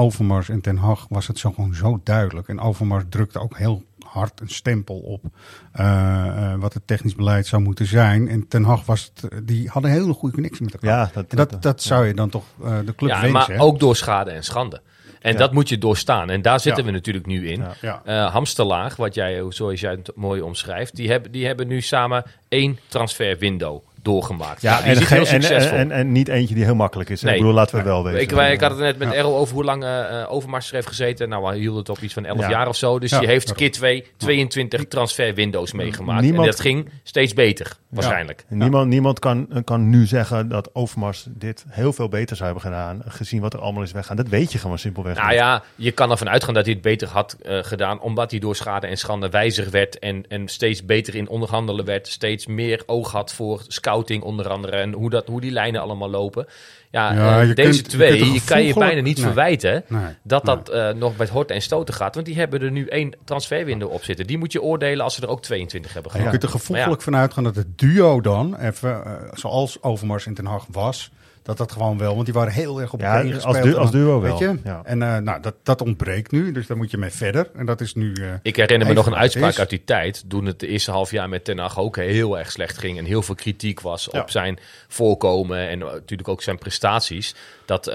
Overmars 0.00 0.48
en 0.48 0.60
Ten 0.60 0.76
Hag 0.76 1.06
was 1.08 1.26
het 1.26 1.38
zo 1.38 1.52
gewoon 1.52 1.74
zo 1.74 2.00
duidelijk. 2.04 2.48
En 2.48 2.60
Overmars 2.60 3.04
drukte 3.08 3.38
ook 3.38 3.56
heel 3.58 3.82
hard 4.06 4.40
een 4.40 4.48
stempel 4.48 4.96
op 4.98 5.24
eh, 5.72 6.26
eh, 6.52 6.60
wat 6.60 6.74
het 6.74 6.86
technisch 6.86 7.14
beleid 7.14 7.46
zou 7.46 7.62
moeten 7.62 7.86
zijn. 7.86 8.28
En 8.28 8.48
Ten 8.48 8.64
Hag 8.64 8.84
was 8.86 9.12
het, 9.14 9.32
eh, 9.32 9.38
die 9.42 9.68
hadden 9.68 9.90
een 9.90 9.96
hele 10.00 10.12
goede 10.12 10.34
connectie 10.34 10.64
met 10.64 10.74
elkaar. 10.74 10.90
Ja, 10.98 11.10
dat, 11.12 11.30
dat, 11.30 11.62
dat 11.62 11.82
zou 11.82 12.06
je 12.06 12.14
dan 12.14 12.28
toch 12.30 12.44
eh, 12.64 12.78
de 12.84 12.94
club 12.94 13.10
Ja, 13.10 13.16
wensen. 13.20 13.32
maar 13.32 13.48
hè? 13.48 13.60
ook 13.60 13.78
door 13.80 13.96
schade 13.96 14.30
en 14.30 14.44
schande. 14.44 14.80
En 15.20 15.32
Ja. 15.32 15.38
dat 15.38 15.52
moet 15.52 15.68
je 15.68 15.78
doorstaan. 15.78 16.30
En 16.30 16.42
daar 16.42 16.60
zitten 16.60 16.82
Ja. 16.84 16.88
we 16.90 16.94
natuurlijk 16.96 17.26
nu 17.26 17.48
in. 17.48 17.60
Ja. 17.60 17.74
Ja. 17.80 18.02
Eh, 18.04 18.32
Hamsterlaag, 18.32 18.96
wat 18.96 19.14
jij, 19.14 19.44
zoals 19.48 19.80
jij 19.80 19.90
het 19.90 20.12
mooi 20.14 20.40
omschrijft, 20.40 20.96
die 20.96 21.10
hebben, 21.10 21.32
die 21.32 21.46
hebben 21.46 21.66
nu 21.68 21.80
samen 21.80 22.24
één 22.48 22.78
transfer 22.88 23.38
window 23.38 23.82
doorgemaakt. 24.02 24.62
Ja, 24.62 24.72
Nou, 24.72 24.84
en, 24.84 25.06
heel 25.06 25.26
succesvol. 25.26 25.76
en, 25.78 25.90
en 25.90 26.12
niet 26.12 26.28
eentje 26.28 26.54
die 26.54 26.64
heel 26.64 26.74
makkelijk 26.74 27.10
is. 27.10 27.22
Nee. 27.22 27.34
Ik 27.34 27.40
bedoel, 27.40 27.54
laten 27.54 27.76
we 27.78 27.82
wel 27.84 28.04
weten. 28.04 28.20
ik, 28.20 28.52
ik 28.52 28.60
had 28.60 28.70
het 28.70 28.80
net 28.80 28.98
met 28.98 29.08
Ja. 29.08 29.14
Errol 29.14 29.36
over 29.36 29.54
hoe 29.54 29.64
lang 29.64 29.82
eh 29.84 30.20
eh, 30.20 30.32
Overmars 30.32 30.68
er 30.68 30.74
heeft 30.74 30.86
gezeten. 30.86 31.28
Nou, 31.28 31.46
hij 31.46 31.58
hield 31.58 31.76
het 31.76 31.88
op 31.88 31.98
iets 32.00 32.14
van 32.14 32.24
11 32.24 32.40
Ja. 32.40 32.48
jaar 32.50 32.68
of 32.68 32.76
zo. 32.76 32.98
Dus 32.98 33.10
Ja, 33.10 33.18
die 33.18 33.28
heeft 33.28 33.52
keer 33.52 33.70
twee 33.72 34.04
22 34.16 34.84
transfer 34.88 35.34
windows 35.34 35.72
meegemaakt. 35.72 36.20
Niemand- 36.22 36.44
En 36.44 36.50
dat 36.50 36.60
ging 36.60 36.88
steeds 37.02 37.34
beter, 37.34 37.72
waarschijnlijk. 37.88 38.44
Niemand, 38.48 38.88
niemand 38.88 39.18
kan, 39.18 39.48
kan 39.64 39.88
nu 39.90 40.06
zeggen 40.06 40.48
dat 40.48 40.74
Overmars 40.74 41.24
dit 41.28 41.64
heel 41.68 41.92
veel 41.92 42.08
beter 42.08 42.36
zou 42.36 42.52
hebben 42.52 42.70
gedaan, 42.70 43.02
gezien 43.06 43.40
wat 43.40 43.52
er 43.54 43.60
allemaal 43.60 43.82
is 43.82 43.92
weggaan. 43.92 44.16
Dat 44.16 44.28
weet 44.28 44.52
je 44.52 44.58
gewoon 44.58 44.78
simpelweg 44.78 45.14
Nou 45.16 45.28
niet. 45.28 45.36
ja, 45.38 45.62
je 45.74 45.90
kan 45.90 46.10
ervan 46.10 46.28
uitgaan 46.28 46.54
dat 46.54 46.64
hij 46.64 46.72
het 46.72 46.82
beter 46.82 47.08
had 47.08 47.36
eh, 47.42 47.58
gedaan, 47.62 48.00
omdat 48.00 48.30
hij 48.30 48.40
door 48.40 48.56
schade 48.56 48.86
en 48.86 48.96
schande 48.96 49.28
wijzig 49.28 49.70
werd 49.70 49.98
en, 49.98 50.24
en 50.28 50.48
steeds 50.48 50.84
beter 50.84 51.14
in 51.14 51.28
onderhandelen 51.28 51.84
werd, 51.84 52.08
steeds 52.08 52.46
meer 52.46 52.82
oog 52.86 53.12
had 53.12 53.32
voor 53.32 53.62
scouting 53.90 54.22
onder 54.22 54.48
andere 54.48 54.76
en 54.76 54.92
hoe, 54.92 55.10
dat, 55.10 55.26
hoe 55.26 55.40
die 55.40 55.50
lijnen 55.50 55.80
allemaal 55.80 56.10
lopen. 56.10 56.46
Ja, 56.90 57.12
Ja, 57.12 57.40
eh, 57.40 57.48
je 57.48 57.54
deze 57.54 57.68
kunt- 57.82 57.92
je 57.92 57.96
twee, 57.98 58.32
je, 58.32 58.40
kan 58.44 58.62
je 58.64 58.74
bijna 58.74 59.00
niet 59.00 59.16
Nee. 59.16 59.24
verwijten 59.26 59.84
Nee. 59.88 60.02
dat 60.22 60.44
Nee. 60.44 60.56
dat 60.56 60.68
eh, 60.68 60.88
nog 60.94 61.16
met 61.16 61.28
horten 61.28 61.54
en 61.54 61.62
stoten 61.62 61.94
gaat, 61.94 62.14
want 62.14 62.26
die 62.26 62.36
hebben 62.36 62.60
er 62.62 62.70
nu 62.70 62.86
één 62.86 63.12
transferwindow 63.24 63.92
op 63.92 64.04
zitten. 64.04 64.26
Die 64.26 64.38
moet 64.38 64.52
je 64.52 64.62
oordelen 64.62 65.04
als 65.04 65.14
ze 65.14 65.22
er 65.22 65.28
ook 65.28 65.42
22 65.42 65.92
hebben 65.92 66.10
Je 66.12 66.16
gehad. 66.18 66.30
kunt 66.32 66.42
er 66.42 66.58
gevoeglijk 66.58 67.02
van 67.02 67.16
uitgaan 67.16 67.44
dat 67.44 67.56
het 67.56 67.78
duo 67.78 68.20
dan, 68.20 68.56
even 68.56 69.04
eh, 69.04 69.12
zoals 69.32 69.82
Overmars 69.82 70.26
en 70.26 70.34
Ten 70.34 70.46
Hag 70.46 70.66
was, 70.70 71.10
dat 71.42 71.56
dat 71.56 71.72
gewoon 71.72 71.98
wel, 71.98 72.12
want 72.14 72.24
die 72.24 72.34
waren 72.34 72.52
heel 72.52 72.80
erg 72.80 72.92
op 72.92 73.00
Ja, 73.00 73.06
elkaar 73.22 73.44
als 73.44 73.56
du- 73.62 73.70
en 73.72 73.76
als 73.78 73.90
dan- 73.90 74.00
duo 74.00 74.20
weet 74.20 74.38
wel, 74.38 74.52
je? 74.52 74.58
ja. 74.64 74.80
En 74.84 75.02
eh, 75.02 75.16
nou, 75.16 75.40
dat, 75.42 75.54
dat 75.62 75.80
ontbreekt 75.82 76.30
nu, 76.30 76.52
dus 76.52 76.66
daar 76.66 76.76
moet 76.76 76.90
je 76.90 76.96
mee 76.98 77.10
verder. 77.10 77.50
En 77.54 77.66
dat 77.66 77.80
is 77.80 77.94
nu... 77.94 78.12
eh, 78.14 78.26
Ik 78.42 78.56
herinner 78.56 78.88
me 78.88 78.94
nog 78.94 79.06
een 79.06 79.14
uitspraak 79.16 79.50
is. 79.50 79.58
uit 79.58 79.70
die 79.70 79.84
tijd. 79.84 80.24
Toen 80.28 80.44
het 80.46 80.60
de 80.60 80.66
eerste 80.66 80.90
half 80.90 81.10
jaar 81.10 81.28
met 81.28 81.44
Ten 81.44 81.58
Hag 81.58 81.78
ook 81.78 81.96
heel 81.96 82.38
erg 82.38 82.50
slecht 82.52 82.78
ging. 82.78 82.98
En 82.98 83.04
heel 83.04 83.22
veel 83.22 83.34
kritiek 83.34 83.80
was 83.80 84.08
Ja. 84.12 84.20
op 84.20 84.30
zijn 84.30 84.58
voorkomen. 84.88 85.68
En 85.68 85.80
eh, 85.82 85.92
natuurlijk 85.92 86.28
ook 86.28 86.42
zijn 86.42 86.58
prestaties. 86.58 87.34
Dat 87.64 87.90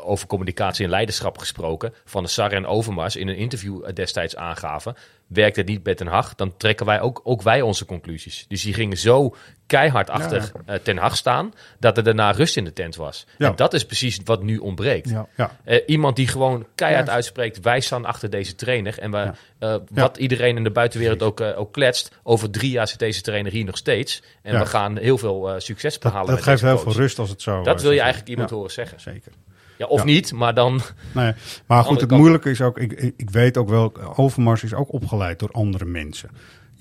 over 0.00 0.26
communicatie 0.26 0.84
en 0.84 0.90
leiderschap 0.90 1.38
gesproken. 1.38 1.94
Van 2.04 2.22
de 2.22 2.28
Sar 2.28 2.52
en 2.52 2.66
Overmars 2.66 3.16
in 3.16 3.28
een 3.28 3.36
interview 3.36 3.88
destijds 3.94 4.36
aangaven. 4.36 4.94
Werkt 5.26 5.56
het 5.56 5.66
niet 5.66 5.84
met 5.84 5.96
Ten 5.96 6.06
Hag, 6.06 6.34
dan 6.34 6.56
trekken 6.56 6.86
wij 6.86 7.00
ook, 7.00 7.20
ook 7.24 7.42
wij 7.42 7.62
onze 7.62 7.84
conclusies. 7.84 8.44
Dus 8.48 8.62
die 8.62 8.74
gingen 8.74 8.96
zo 8.96 9.36
keihard 9.66 10.10
achter 10.10 10.50
eh, 10.66 10.74
Ten 10.76 10.96
Hag 10.98 11.16
staan. 11.16 11.52
Dat 11.78 11.96
er 11.96 12.02
daarna 12.04 12.30
rust 12.30 12.56
in 12.56 12.64
de 12.64 12.72
tent 12.72 12.96
was. 12.96 13.26
Ja. 13.38 13.48
En 13.48 13.56
dat 13.56 13.74
is 13.74 13.86
precies 13.86 14.20
wat 14.24 14.42
nu 14.42 14.58
ontbreekt. 14.58 15.08
Ja. 15.10 15.26
ja. 15.36 15.56
Eh, 15.64 15.80
iemand 15.86 16.16
die 16.16 16.28
gewoon 16.28 16.66
keihard 16.74 17.06
Ja. 17.06 17.12
uitspreekt, 17.12 17.60
wij 17.60 17.80
staan 17.80 18.04
achter 18.04 18.30
deze 18.30 18.54
trainer. 18.54 18.98
En 18.98 19.10
we, 19.10 19.16
Ja. 19.16 19.34
eh, 19.58 19.76
wat 19.90 20.16
iedereen 20.16 20.56
in 20.56 20.64
de 20.64 20.70
buitenwereld 20.70 21.22
ook, 21.22 21.40
ook 21.40 21.72
kletst, 21.72 22.10
over 22.22 22.50
drie 22.50 22.70
jaar 22.70 22.88
zit 22.88 22.98
deze 22.98 23.20
trainer 23.20 23.52
hier 23.52 23.64
nog 23.64 23.76
steeds. 23.76 24.22
En 24.42 24.52
Ja. 24.52 24.58
we 24.58 24.66
gaan 24.66 24.96
heel 24.98 25.18
veel 25.18 25.54
succes 25.58 25.92
Dat, 25.92 26.02
behalen 26.02 26.26
dat 26.26 26.34
met 26.36 26.44
geeft 26.44 26.62
heel 26.62 26.78
veel 26.78 26.92
rust 26.92 27.18
als 27.18 27.30
het 27.30 27.42
zo... 27.42 27.62
Dat 27.62 27.82
wil 27.82 27.90
je 27.92 28.00
eigenlijk 28.00 28.28
iemand 28.30 28.50
ja, 28.50 28.54
horen 28.56 28.70
zeggen. 28.72 29.00
Zeker. 29.00 29.32
Ja, 29.78 29.86
of 29.86 29.98
Ja. 29.98 30.04
niet, 30.04 30.32
maar 30.32 30.54
dan... 30.54 30.80
Nee, 31.12 31.32
maar 31.66 31.84
goed, 31.84 32.00
het 32.00 32.10
moeilijke 32.10 32.50
is 32.50 32.60
ook, 32.60 32.78
ik, 32.78 32.92
ik 33.16 33.30
weet 33.30 33.56
ook 33.56 33.68
wel, 33.68 33.92
Overmars 34.16 34.62
is 34.62 34.74
ook 34.74 34.92
opgeleid 34.92 35.38
door 35.38 35.50
andere 35.50 35.84
mensen. 35.84 36.30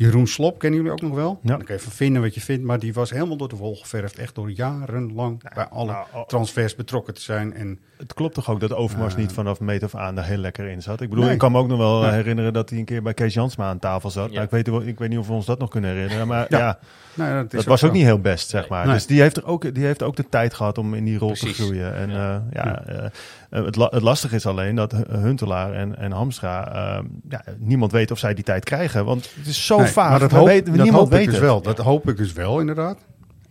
Jeroen 0.03 0.27
Slop 0.27 0.59
kennen 0.59 0.79
jullie 0.79 0.93
ook 0.93 1.01
nog 1.01 1.15
wel? 1.15 1.39
Ja. 1.41 1.49
Dan 1.49 1.65
kan 1.65 1.75
je 1.75 1.81
even 1.81 1.91
vinden 1.91 2.21
wat 2.21 2.35
je 2.35 2.41
vindt, 2.41 2.63
maar 2.63 2.79
die 2.79 2.93
was 2.93 3.09
helemaal 3.09 3.37
door 3.37 3.49
de 3.49 3.55
wol 3.55 3.75
geverfd. 3.75 4.17
Echt 4.17 4.35
door 4.35 4.51
jarenlang 4.51 5.53
bij 5.53 5.67
alle 5.67 5.91
nou, 5.91 6.05
oh. 6.13 6.21
transfers 6.25 6.75
betrokken 6.75 7.13
te 7.13 7.21
zijn. 7.21 7.53
En 7.53 7.79
Het 8.03 8.13
klopt 8.13 8.33
toch 8.33 8.49
ook 8.49 8.59
dat 8.59 8.73
Overmars 8.73 9.13
Eh. 9.13 9.19
niet 9.19 9.31
vanaf 9.31 9.59
meet 9.59 9.83
af 9.83 9.95
aan 9.95 10.17
er 10.17 10.23
heel 10.23 10.37
lekker 10.37 10.67
in 10.67 10.81
zat. 10.81 11.01
Ik 11.01 11.09
bedoel, 11.09 11.23
Nee. 11.23 11.33
ik 11.33 11.39
kan 11.39 11.51
me 11.51 11.57
ook 11.57 11.67
nog 11.67 11.77
wel 11.77 12.01
Nee. 12.01 12.11
herinneren 12.11 12.53
dat 12.53 12.69
hij 12.69 12.79
een 12.79 12.85
keer 12.85 13.01
bij 13.03 13.13
Kees 13.13 13.33
Jansma 13.33 13.65
aan 13.69 13.79
tafel 13.79 14.09
zat. 14.11 14.27
Ja. 14.27 14.31
Nou, 14.33 14.43
ik, 14.43 14.49
weet, 14.51 14.87
ik 14.87 14.99
weet 14.99 15.09
niet 15.09 15.17
of 15.17 15.27
we 15.27 15.33
ons 15.33 15.45
dat 15.45 15.59
nog 15.59 15.69
kunnen 15.69 15.89
herinneren, 15.91 16.27
maar 16.27 16.45
Ja. 16.49 16.79
nou, 17.13 17.33
dat 17.33 17.43
is 17.45 17.49
dat 17.51 17.65
was 17.65 17.83
ook 17.83 17.91
niet 17.91 18.03
heel 18.03 18.19
best, 18.19 18.49
zeg 18.49 18.69
maar. 18.69 18.85
Nee. 18.85 18.93
Dus 18.93 19.05
die 19.05 19.21
heeft, 19.21 19.37
er 19.37 19.45
ook, 19.45 19.73
die 19.75 19.85
heeft 19.85 20.03
ook 20.03 20.15
de 20.15 20.29
tijd 20.29 20.53
gehad 20.53 20.77
om 20.77 20.93
in 20.93 21.03
die 21.03 21.17
rol 21.17 21.27
Precies. 21.27 21.55
te 21.57 21.63
groeien. 21.63 21.95
En 21.95 22.09
Ja. 22.09 22.43
eh, 22.85 22.97
eh, 23.05 23.09
het, 23.65 23.75
la- 23.75 23.89
het 23.91 24.01
lastige 24.01 24.35
is 24.35 24.45
alleen 24.45 24.75
dat 24.75 24.91
Hu- 24.91 25.17
Huntelaar 25.17 25.73
en, 25.73 25.97
en 25.97 26.11
Hamstra, 26.11 26.71
eh, 26.97 27.03
ja, 27.29 27.43
niemand 27.57 27.91
weet 27.91 28.11
of 28.11 28.19
zij 28.19 28.33
die 28.33 28.43
tijd 28.43 28.63
krijgen. 28.63 29.05
Want 29.05 29.29
het 29.35 29.47
is 29.47 29.65
zo 29.65 29.77
Nee, 29.77 29.87
vaag. 29.87 30.09
maar 30.09 30.19
dat 30.19 30.31
We 30.31 30.37
hoop, 30.37 30.47
weten- 30.47 30.65
dat 30.73 30.83
niemand 30.83 31.03
hoop 31.03 31.09
weet 31.11 31.21
ik 31.25 31.29
dus 31.29 31.39
wel. 31.39 31.61
Dat 31.61 31.77
hoop 31.77 32.09
ik 32.09 32.17
dus 32.17 32.33
wel, 32.33 32.59
inderdaad. 32.59 32.97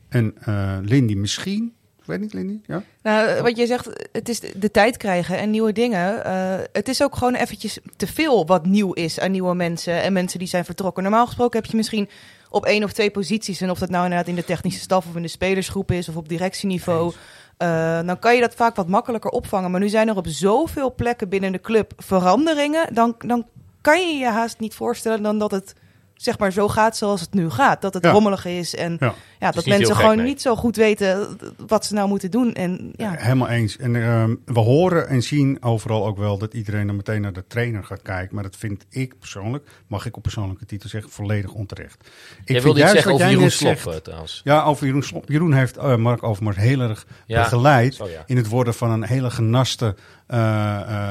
En 0.08 0.34
eh 0.40 0.72
Lindy 0.82 1.14
misschien, 1.14 1.72
ik 2.02 2.08
weet 2.08 2.20
niet 2.20 2.32
Lindy, 2.32 2.60
ja? 2.66 2.82
Nou, 3.02 3.42
wat 3.42 3.56
je 3.56 3.66
zegt, 3.66 4.08
het 4.12 4.28
is 4.28 4.40
de 4.40 4.70
tijd 4.70 4.96
krijgen 4.96 5.38
en 5.38 5.50
nieuwe 5.50 5.72
dingen. 5.72 6.24
Eh, 6.24 6.54
het 6.72 6.88
is 6.88 7.02
ook 7.02 7.16
gewoon 7.16 7.34
eventjes 7.34 7.78
te 7.96 8.06
veel 8.06 8.46
wat 8.46 8.66
nieuw 8.66 8.92
is 8.92 9.20
aan 9.20 9.30
nieuwe 9.30 9.54
mensen 9.54 10.02
en 10.02 10.12
mensen 10.12 10.38
die 10.38 10.48
zijn 10.48 10.64
vertrokken. 10.64 11.02
Normaal 11.02 11.26
gesproken 11.26 11.60
heb 11.60 11.70
je 11.70 11.76
misschien 11.76 12.08
op 12.50 12.64
één 12.64 12.84
of 12.84 12.92
twee 12.92 13.10
posities, 13.10 13.60
en 13.60 13.70
of 13.70 13.78
dat 13.78 13.90
nou 13.90 14.02
inderdaad 14.04 14.28
in 14.28 14.34
de 14.34 14.44
technische 14.44 14.80
staf 14.80 15.06
of 15.06 15.16
in 15.16 15.22
de 15.22 15.28
spelersgroep 15.28 15.90
is 15.90 16.08
of 16.08 16.16
op 16.16 16.28
directieniveau, 16.28 17.12
eh, 17.56 18.00
dan 18.06 18.18
kan 18.18 18.34
je 18.34 18.40
dat 18.40 18.54
vaak 18.54 18.76
wat 18.76 18.88
makkelijker 18.88 19.30
opvangen. 19.30 19.70
Maar 19.70 19.80
nu 19.80 19.88
zijn 19.88 20.08
er 20.08 20.16
op 20.16 20.26
zoveel 20.26 20.94
plekken 20.94 21.28
binnen 21.28 21.52
de 21.52 21.60
club 21.60 21.92
veranderingen, 21.96 22.94
dan, 22.94 23.14
dan 23.18 23.46
kan 23.80 24.08
je 24.08 24.18
je 24.18 24.26
haast 24.26 24.58
niet 24.58 24.74
voorstellen 24.74 25.22
dan 25.22 25.38
dat 25.38 25.50
het 25.50 25.74
zeg 26.22 26.38
maar 26.38 26.52
zo 26.52 26.68
gaat 26.68 26.96
zoals 26.96 27.20
het 27.20 27.34
nu 27.34 27.50
gaat. 27.50 27.80
Dat 27.82 27.94
het 27.94 28.04
Ja. 28.04 28.10
rommelig 28.10 28.44
is 28.44 28.74
en 28.74 28.96
Ja. 29.00 29.14
ja, 29.40 29.50
dat 29.50 29.64
niet 29.64 29.76
mensen 29.76 29.96
gewoon 29.96 30.16
nee. 30.16 30.26
niet 30.26 30.42
zo 30.42 30.56
goed 30.56 30.76
weten 30.76 31.38
wat 31.66 31.84
ze 31.86 31.94
nou 31.94 32.08
moeten 32.08 32.30
doen. 32.30 32.52
En 32.54 32.92
ja, 32.96 33.12
Helemaal 33.18 33.48
eens. 33.48 33.76
En 33.76 33.96
ehm, 33.96 34.34
we 34.44 34.60
horen 34.60 35.08
en 35.08 35.22
zien 35.22 35.62
overal 35.62 36.06
ook 36.06 36.16
wel 36.18 36.38
dat 36.38 36.54
iedereen 36.54 36.86
dan 36.86 36.96
meteen 36.96 37.20
naar 37.20 37.32
de 37.32 37.44
trainer 37.46 37.84
gaat 37.84 38.02
kijken. 38.02 38.34
Maar 38.34 38.44
dat 38.44 38.56
vind 38.56 38.84
ik 38.88 39.18
persoonlijk, 39.18 39.68
mag 39.86 40.06
ik 40.06 40.16
op 40.16 40.22
persoonlijke 40.22 40.66
titel 40.66 40.88
zeggen, 40.88 41.10
volledig 41.10 41.52
onterecht. 41.52 41.96
Ik 42.44 42.48
Jij 42.48 42.56
iets 42.64 42.76
juist 42.78 42.92
zeggen 42.92 43.12
over 43.12 43.24
jij 43.24 43.34
Jeroen 43.34 43.50
Slop 43.50 43.76
zegt- 43.78 43.86
eh, 43.86 43.94
trouwens. 44.02 44.40
Ja, 44.44 44.62
over 44.62 44.86
Jeroen 44.86 45.02
Slop. 45.02 45.28
Jeroen 45.28 45.52
heeft 45.52 45.76
eh, 45.76 45.96
Mark 45.96 46.22
Overmars 46.22 46.56
heel 46.56 46.80
erg 46.80 47.06
Ja, 47.26 47.42
begeleid 47.42 47.94
zo 47.94 48.06
in 48.26 48.36
het 48.36 48.48
worden 48.48 48.74
van 48.74 48.90
een 48.90 49.02
hele 49.04 49.30
genaste 49.30 49.86
eh, 49.86 49.92
eh, 49.92 49.96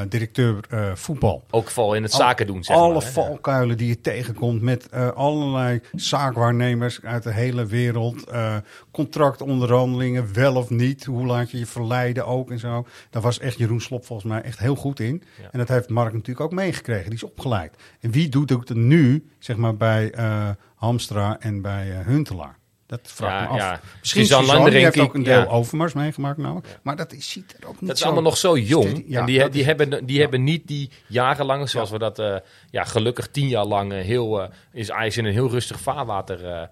directeur 0.10 0.58
eh, 0.70 0.92
voetbal. 0.96 1.44
Ook 1.50 1.70
vooral 1.70 1.94
in 1.96 2.04
het 2.04 2.12
zaken 2.12 2.48
doen, 2.48 2.64
zeg 2.64 2.76
Alle 2.76 2.94
maar. 2.94 3.02
valkuilen 3.02 3.78
die 3.78 3.88
je 3.88 4.02
tegenkomt 4.02 4.62
met 4.62 4.90
eh, 4.90 5.12
allerlei 5.12 5.82
zaakwaarnemers 5.92 7.02
uit 7.04 7.24
de 7.24 7.34
hele 7.34 7.66
wereld. 7.66 8.24
eh, 8.30 8.56
contractonderhandelingen, 8.92 10.34
wel 10.34 10.56
of 10.56 10.70
niet. 10.70 11.06
Hoe 11.06 11.26
laat 11.26 11.52
je 11.52 11.58
je 11.58 11.66
verleiden 11.66 12.26
ook 12.26 12.52
en 12.52 12.60
zo. 12.60 12.86
Daar 13.10 13.22
was 13.22 13.40
echt 13.40 13.58
Jeroen 13.58 13.82
Slop 13.82 14.06
volgens 14.06 14.28
mij 14.32 14.42
echt 14.42 14.60
heel 14.60 14.76
goed 14.76 15.00
in. 15.00 15.24
Ja. 15.42 15.48
En 15.52 15.60
dat 15.60 15.68
heeft 15.68 15.90
Mark 15.90 16.14
natuurlijk 16.14 16.40
ook 16.46 16.52
meegekregen. 16.52 17.06
Die 17.06 17.14
is 17.14 17.24
opgeleid. 17.24 17.76
En 18.00 18.12
wie 18.12 18.30
doet 18.30 18.50
het 18.50 18.74
nu, 18.74 19.30
zeg 19.40 19.58
maar, 19.58 19.76
bij 19.78 20.12
eh, 20.12 20.50
Hamstra 20.76 21.40
en 21.40 21.62
bij 21.62 21.92
eh, 21.92 22.06
Huntelaar? 22.06 22.60
Dat 22.92 23.00
vraag 23.04 23.42
Ja, 23.42 23.42
me 23.42 23.48
af. 23.50 23.58
ja. 23.58 23.80
Misschien 24.00 24.22
Suzanne 24.26 24.46
Suzanne, 24.48 24.70
die 24.70 24.80
heeft 24.84 25.00
ook 25.00 25.14
een 25.14 25.24
deel 25.24 25.40
ja. 25.40 25.46
overmars 25.46 25.94
meegemaakt 25.94 26.38
namelijk. 26.38 26.68
Maar 26.82 26.96
dat 26.96 27.14
is, 27.14 27.30
ziet 27.30 27.56
er 27.60 27.68
ook 27.68 27.72
niet 27.80 27.82
Dat 27.88 27.92
is 27.96 28.00
zo... 28.00 28.06
allemaal 28.06 28.24
nog 28.24 28.38
zo 28.38 28.58
jong. 28.58 29.04
ja, 29.08 29.20
en 29.20 29.26
die, 29.26 29.50
die, 29.50 29.60
is- 29.60 29.66
hebben, 29.66 30.06
die 30.06 30.20
hebben 30.20 30.44
niet 30.44 30.68
die 30.68 30.90
jarenlang, 31.08 31.70
zoals 31.70 31.90
we 31.90 31.98
dat 32.00 32.20
eh, 32.20 32.36
ja, 32.72 32.84
gelukkig 32.84 33.28
tien 33.28 33.48
jaar 33.48 33.66
lang 33.66 33.94
eh, 33.94 34.02
heel, 34.02 34.42
eh, 34.42 34.50
is 34.74 34.92
Ajax 34.92 35.18
in 35.18 35.26
een 35.26 35.34
heel 35.34 35.50
rustig 35.50 35.80
vaarwater 35.80 36.70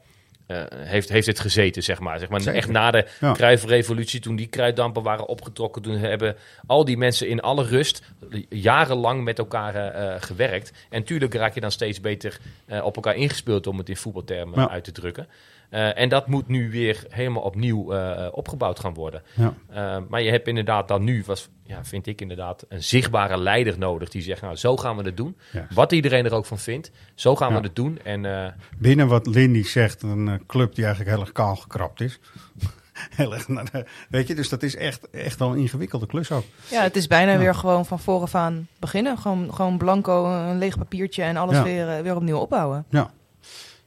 heeft, 0.76 1.10
heeft 1.10 1.28
het 1.28 1.40
gezeten, 1.40 1.84
zeg 1.84 2.00
maar. 2.00 2.20
Zeg 2.20 2.30
maar 2.30 2.42
Zeker. 2.42 2.58
echt 2.60 2.70
na 2.70 2.92
de 2.92 3.08
Ja. 3.20 3.32
Kruifrevolutie, 3.32 4.20
toen 4.20 4.36
die 4.36 4.48
kruiddampen 4.48 5.04
waren 5.04 5.28
opgetrokken, 5.28 5.82
toen 5.82 5.98
hebben 5.98 6.36
al 6.68 6.86
die 6.86 6.98
mensen 6.98 7.28
in 7.28 7.40
alle 7.42 7.64
rust 7.64 8.02
jarenlang 8.50 9.24
met 9.24 9.38
elkaar 9.40 10.22
gewerkt. 10.22 10.72
En 10.90 11.04
tuurlijk 11.04 11.34
raak 11.34 11.54
je 11.54 11.62
dan 11.62 11.72
steeds 11.72 12.02
beter 12.02 12.40
op 12.84 12.96
elkaar 12.96 13.16
ingespeeld, 13.16 13.68
om 13.68 13.78
het 13.78 13.90
in 13.90 13.98
voetbaltermen 13.98 14.60
Ja. 14.60 14.70
uit 14.70 14.84
te 14.84 14.92
drukken. 14.92 15.28
Eh, 15.70 15.98
en 16.00 16.10
dat 16.10 16.28
moet 16.28 16.48
nu 16.48 16.72
weer 16.72 17.04
helemaal 17.10 17.42
opnieuw 17.42 17.94
eh, 17.94 18.28
opgebouwd 18.32 18.80
gaan 18.80 18.94
worden. 18.94 19.22
Ja. 19.36 19.54
Uh, 19.72 20.04
maar 20.10 20.22
je 20.22 20.30
hebt 20.32 20.48
inderdaad 20.48 20.88
dan 20.88 21.04
nu, 21.04 21.24
was, 21.26 21.50
ja, 21.64 21.86
vind 21.86 22.08
ik 22.08 22.22
inderdaad, 22.22 22.66
een 22.70 22.84
zichtbare 22.84 23.38
leider 23.38 23.78
nodig. 23.78 24.10
Die 24.10 24.22
zegt, 24.22 24.42
nou, 24.42 24.56
zo 24.56 24.78
gaan 24.78 24.98
we 24.98 25.04
het 25.04 25.18
doen. 25.18 25.38
Wat 25.74 25.92
iedereen 25.92 26.26
er 26.26 26.34
ook 26.34 26.46
van 26.46 26.60
vindt, 26.60 26.92
zo 27.16 27.36
gaan 27.36 27.50
Ja. 27.54 27.60
we 27.60 27.66
het 27.68 27.76
doen. 27.76 28.00
En 28.04 28.26
eh, 28.46 28.52
Binnen 28.78 29.08
wat 29.08 29.28
Lindy 29.28 29.64
zegt, 29.64 30.02
een 30.04 30.28
eh, 30.28 30.34
club 30.48 30.76
die 30.76 30.84
eigenlijk 30.86 31.16
heel 31.16 31.24
erg 31.26 31.34
kaal 31.34 31.56
gekrapt 31.56 32.02
is. 32.02 32.20
heel 33.16 33.34
erg, 33.34 33.48
naar 33.48 33.72
de- 33.72 33.86
weet 34.10 34.28
je, 34.28 34.36
dus 34.36 34.50
dat 34.50 34.64
is 34.64 34.76
echt, 34.76 35.10
echt 35.10 35.40
wel 35.40 35.52
een 35.52 35.58
ingewikkelde 35.58 36.06
klus 36.06 36.32
ook. 36.32 36.44
Ja, 36.70 36.82
het 36.84 36.96
is 36.96 37.08
bijna 37.08 37.32
Ja. 37.32 37.38
weer 37.38 37.56
gewoon 37.56 37.86
van 37.86 38.00
vooraf 38.00 38.36
aan 38.36 38.68
beginnen. 38.80 39.18
Gewoon, 39.18 39.54
gewoon 39.54 39.78
blanco, 39.78 40.26
een 40.26 40.58
leeg 40.58 40.78
papiertje 40.78 41.24
en 41.24 41.38
alles 41.38 41.56
Ja. 41.56 41.64
weer, 41.64 41.90
eh, 41.90 42.02
weer 42.02 42.16
opnieuw 42.16 42.38
opbouwen. 42.38 42.86
Ja. 42.90 43.12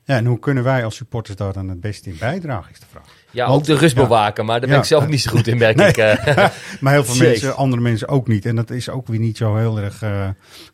Ja, 0.05 0.17
en 0.17 0.25
hoe 0.27 0.39
kunnen 0.39 0.65
wij 0.65 0.85
als 0.85 0.97
supporters 0.97 1.37
daar 1.37 1.53
dan 1.53 1.69
het 1.69 1.81
beste 1.81 2.11
in 2.11 2.17
bijdragen, 2.19 2.73
is 2.73 2.81
de 2.81 2.87
vraag. 2.91 3.05
ja, 3.31 3.47
Want- 3.47 3.61
ook 3.61 3.67
de 3.67 3.75
rust 3.77 3.97
ja. 3.97 4.03
bewaken. 4.03 4.45
Maar 4.45 4.59
daar 4.61 4.69
ben 4.69 4.77
Ja. 4.77 4.83
ik 4.83 4.89
zelf 4.89 5.07
niet 5.09 5.21
zo 5.21 5.31
goed 5.31 5.47
in, 5.47 5.59
merk 5.59 5.77
Nee. 5.77 5.89
ik. 5.89 5.97
eh. 5.97 6.17
Maar 6.81 6.93
heel 6.93 7.05
veel 7.05 7.15
Jeez. 7.15 7.29
mensen, 7.29 7.57
andere 7.57 7.83
mensen 7.83 8.09
ook 8.09 8.29
niet. 8.29 8.47
En 8.47 8.57
dat 8.57 8.71
is 8.71 8.89
ook 8.89 9.07
weer 9.07 9.19
niet 9.19 9.37
zo 9.37 9.57
heel 9.57 9.79
erg 9.79 10.03
eh, 10.03 10.29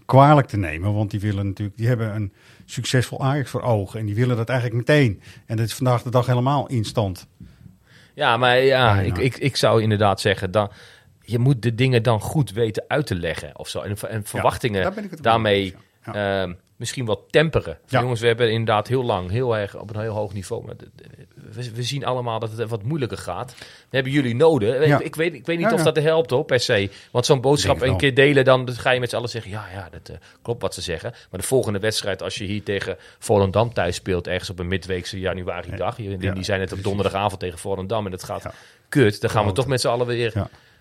kwalijk 0.06 0.46
te 0.46 0.56
nemen. 0.56 0.94
Want 0.94 1.10
die 1.10 1.20
willen 1.20 1.46
natuurlijk, 1.46 1.76
die 1.76 1.86
hebben 1.88 2.14
een 2.14 2.32
succesvol 2.64 3.22
Ajax 3.24 3.50
voor 3.50 3.62
ogen. 3.62 4.00
En 4.00 4.06
die 4.06 4.14
willen 4.14 4.36
dat 4.36 4.48
eigenlijk 4.48 4.88
meteen. 4.88 5.22
En 5.46 5.56
dat 5.56 5.66
is 5.66 5.74
vandaag 5.74 6.02
de 6.02 6.10
dag 6.10 6.26
helemaal 6.26 6.66
instant. 6.66 7.26
ja, 8.14 8.36
maar 8.36 8.58
ja, 8.60 8.94
Bijna. 8.94 9.08
ik, 9.16 9.18
ik, 9.18 9.36
ik 9.36 9.56
zou 9.56 9.82
inderdaad 9.82 10.20
zeggen, 10.20 10.50
dan, 10.50 10.70
je 11.20 11.38
moet 11.38 11.62
de 11.62 11.74
dingen 11.74 12.02
dan 12.02 12.20
goed 12.20 12.50
weten 12.52 12.84
uit 12.88 13.06
te 13.06 13.14
leggen. 13.14 13.58
Of 13.58 13.68
zo. 13.68 13.80
En, 13.80 13.96
en 14.08 14.24
verwachtingen 14.24 14.82
daar 14.82 15.04
daarmee 15.20 15.54
mee 15.54 15.64
eens, 15.64 16.14
ja. 16.16 16.48
Misschien 16.78 17.06
wel 17.06 17.26
temperen. 17.30 17.78
Ja. 17.86 18.00
Jongens, 18.00 18.20
we 18.20 18.26
hebben 18.26 18.50
inderdaad 18.50 18.88
heel 18.88 19.04
lang, 19.04 19.30
heel 19.30 19.56
erg 19.56 19.76
op 19.76 19.94
een 19.94 20.00
heel 20.00 20.14
hoog 20.14 20.32
niveau. 20.32 20.64
Maar 20.66 20.74
we, 21.34 21.70
we 21.74 21.82
zien 21.82 22.04
allemaal 22.04 22.38
dat 22.38 22.56
het 22.56 22.68
wat 22.68 22.82
moeilijker 22.82 23.18
gaat. 23.18 23.54
We 23.58 23.64
hebben 23.90 24.12
jullie 24.12 24.34
nodig. 24.34 24.86
Ja. 24.86 25.00
Ik, 25.00 25.14
weet, 25.14 25.34
ik 25.34 25.46
weet 25.46 25.58
niet 25.58 25.70
Ja, 25.70 25.74
of 25.74 25.82
dat 25.82 25.96
helpt 25.96 26.30
hoor, 26.30 26.44
per 26.44 26.60
se. 26.60 26.90
Want 27.10 27.26
zo'n 27.26 27.40
boodschap 27.40 27.80
het 27.80 27.88
een 27.88 27.96
keer 27.96 28.14
delen, 28.14 28.44
dan 28.44 28.72
ga 28.72 28.90
je 28.90 29.00
met 29.00 29.10
z'n 29.10 29.16
allen 29.16 29.28
zeggen... 29.28 29.50
ja, 29.50 29.66
ja, 29.72 29.88
dat 29.90 30.08
eh, 30.08 30.16
klopt 30.42 30.62
wat 30.62 30.74
ze 30.74 30.80
zeggen. 30.80 31.10
Maar 31.30 31.40
de 31.40 31.46
volgende 31.46 31.78
wedstrijd, 31.78 32.22
als 32.22 32.34
je 32.34 32.44
hier 32.44 32.62
tegen 32.62 32.96
Volendam 33.18 33.72
thuis 33.72 33.94
speelt... 33.94 34.26
ergens 34.26 34.50
op 34.50 34.58
een 34.58 34.68
midweekse 34.68 35.20
januari 35.20 35.76
dag... 35.76 35.96
Die 35.96 36.44
zijn 36.44 36.60
net 36.60 36.72
op 36.72 36.82
donderdagavond 36.82 37.40
tegen 37.40 37.58
Volendam... 37.58 38.06
en 38.06 38.12
het 38.12 38.24
gaat 38.24 38.46
kut, 38.88 39.20
dan 39.20 39.30
gaan 39.30 39.46
we 39.46 39.52
toch 39.52 39.66
met 39.66 39.80
z'n 39.80 39.88
allen 39.88 40.06
weer... 40.06 40.32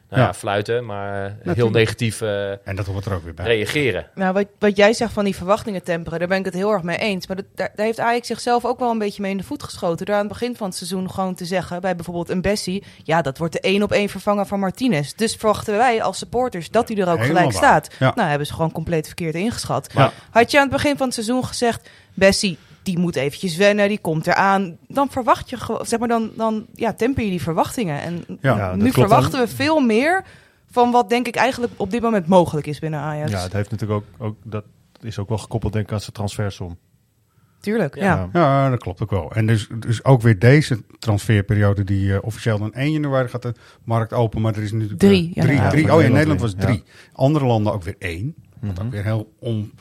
Ja. 0.10 0.16
Nou 0.16 0.22
ja, 0.22 0.28
Ja. 0.28 0.34
fluiten, 0.40 0.86
maar 0.86 1.36
eh, 1.44 1.54
heel 1.54 1.70
negatief 1.70 2.22
eh, 2.22 2.52
En 2.68 2.76
dat 2.76 2.86
hoort 2.86 3.06
er 3.06 3.14
ook 3.14 3.24
weer 3.24 3.34
bij. 3.34 3.46
reageren. 3.46 4.08
Nou, 4.16 4.34
wat, 4.34 4.46
wat 4.60 4.78
jij 4.78 4.94
zegt 4.94 5.14
van 5.14 5.24
die 5.24 5.36
verwachtingen 5.36 5.84
temperen, 5.84 6.20
daar 6.20 6.28
ben 6.28 6.38
ik 6.38 6.46
het 6.46 6.54
heel 6.54 6.72
erg 6.72 6.82
mee 6.84 6.98
eens. 6.98 7.28
Maar 7.28 7.36
dat, 7.36 7.46
daar, 7.56 7.72
daar 7.76 7.86
heeft 7.86 8.00
Ajax 8.00 8.28
zichzelf 8.28 8.66
ook 8.66 8.80
wel 8.80 8.92
een 8.92 8.98
beetje 8.98 9.22
mee 9.22 9.32
in 9.32 9.38
de 9.38 9.44
voet 9.44 9.64
geschoten. 9.64 10.06
Door 10.06 10.16
aan 10.16 10.22
het 10.22 10.30
begin 10.32 10.56
van 10.56 10.68
het 10.68 10.76
seizoen 10.76 11.12
gewoon 11.12 11.36
te 11.36 11.46
zeggen, 11.46 11.82
bij 11.82 11.96
bijvoorbeeld 11.96 12.30
een 12.30 12.42
Bessie... 12.42 12.84
ja, 13.04 13.22
dat 13.22 13.38
wordt 13.38 13.54
de 13.54 13.60
één 13.60 13.84
op 13.84 13.92
één 13.92 14.10
vervanger 14.10 14.46
van 14.46 14.60
Martinez. 14.60 15.12
Dus 15.14 15.36
verwachten 15.36 15.78
wij 15.78 16.02
als 16.04 16.18
supporters 16.18 16.70
dat 16.70 16.88
hij 16.88 16.98
er 16.98 17.04
ook 17.10 17.18
Helemaal 17.20 17.36
gelijk 17.36 17.52
waar. 17.60 17.64
staat. 17.64 17.96
Ja. 18.00 18.12
Nou, 18.16 18.30
hebben 18.30 18.48
ze 18.48 18.54
gewoon 18.54 18.72
compleet 18.72 19.06
verkeerd 19.06 19.36
ingeschat. 19.36 19.90
Had 20.32 20.52
je 20.52 20.58
aan 20.58 20.64
het 20.64 20.72
begin 20.74 20.98
van 20.98 21.06
het 21.06 21.14
seizoen 21.16 21.46
gezegd... 21.46 21.90
Bessie, 22.14 22.58
die 22.88 23.00
moet 23.00 23.16
eventjes 23.16 23.56
wennen, 23.58 23.88
die 23.88 24.00
komt 24.00 24.28
eraan. 24.28 24.78
Dan 24.88 25.10
verwacht 25.10 25.50
je 25.50 25.58
gewoon, 25.58 25.86
zeg 25.86 26.00
maar, 26.00 26.08
dan, 26.08 26.32
dan 26.36 26.66
ja, 26.74 26.94
temper 26.94 27.24
je 27.24 27.30
die 27.30 27.42
verwachtingen. 27.42 28.02
En 28.02 28.24
Ja, 28.42 28.58
Ja, 28.58 28.76
nu 28.76 28.92
verwachten 28.92 29.40
we 29.40 29.48
veel 29.48 29.80
meer 29.80 30.24
van 30.72 30.92
wat 30.92 31.10
denk 31.10 31.28
ik 31.28 31.36
eigenlijk 31.36 31.74
op 31.78 31.92
dit 31.92 32.02
moment 32.02 32.28
mogelijk 32.28 32.68
is 32.68 32.80
binnen 32.80 33.00
Ajax. 33.00 33.32
Ja, 33.32 33.42
het 33.42 33.54
heeft 33.54 33.72
natuurlijk 33.72 34.04
ook, 34.20 34.28
ook 34.28 34.36
dat 34.44 34.64
is 35.02 35.20
ook 35.20 35.30
wel 35.30 35.38
gekoppeld 35.38 35.74
denk 35.74 35.86
ik 35.86 35.92
aan 35.92 36.00
zijn 36.00 36.12
transfersom. 36.12 36.78
Tuurlijk, 37.60 37.96
ja. 37.96 38.04
Ja. 38.04 38.30
Ja, 38.34 38.70
dat 38.70 38.80
klopt 38.80 39.02
ook 39.02 39.10
wel. 39.10 39.32
En 39.32 39.48
dus, 39.48 39.68
dus 39.80 40.04
ook 40.04 40.22
weer 40.22 40.40
deze 40.40 40.84
transferperiode, 41.00 41.84
die 41.84 42.14
eh, 42.14 42.20
officieel 42.24 42.58
dan 42.60 42.74
1 42.74 42.92
januari 42.92 43.28
gaat 43.28 43.42
de 43.42 43.54
markt 43.84 44.14
open, 44.14 44.42
maar 44.42 44.56
er 44.56 44.64
is 44.64 44.72
natuurlijk 44.72 45.02
eh, 45.02 45.10
Drie, 45.10 45.32
ja. 45.34 45.42
drie, 45.42 45.56
Ja, 45.56 45.70
drie. 45.70 45.88
voor 45.88 45.98
Oh, 45.98 46.04
in 46.04 46.12
Nederland 46.12 46.42
was 46.42 46.54
drie. 46.58 46.84
Andere 47.14 47.46
landen 47.46 47.74
ook 47.74 47.84
weer 47.84 47.96
één. 48.00 48.36
Wat 48.60 48.76
Mhm. 48.76 48.86
ook 48.86 48.92
weer 48.92 49.04
heel 49.04 49.34
on, 49.40 49.72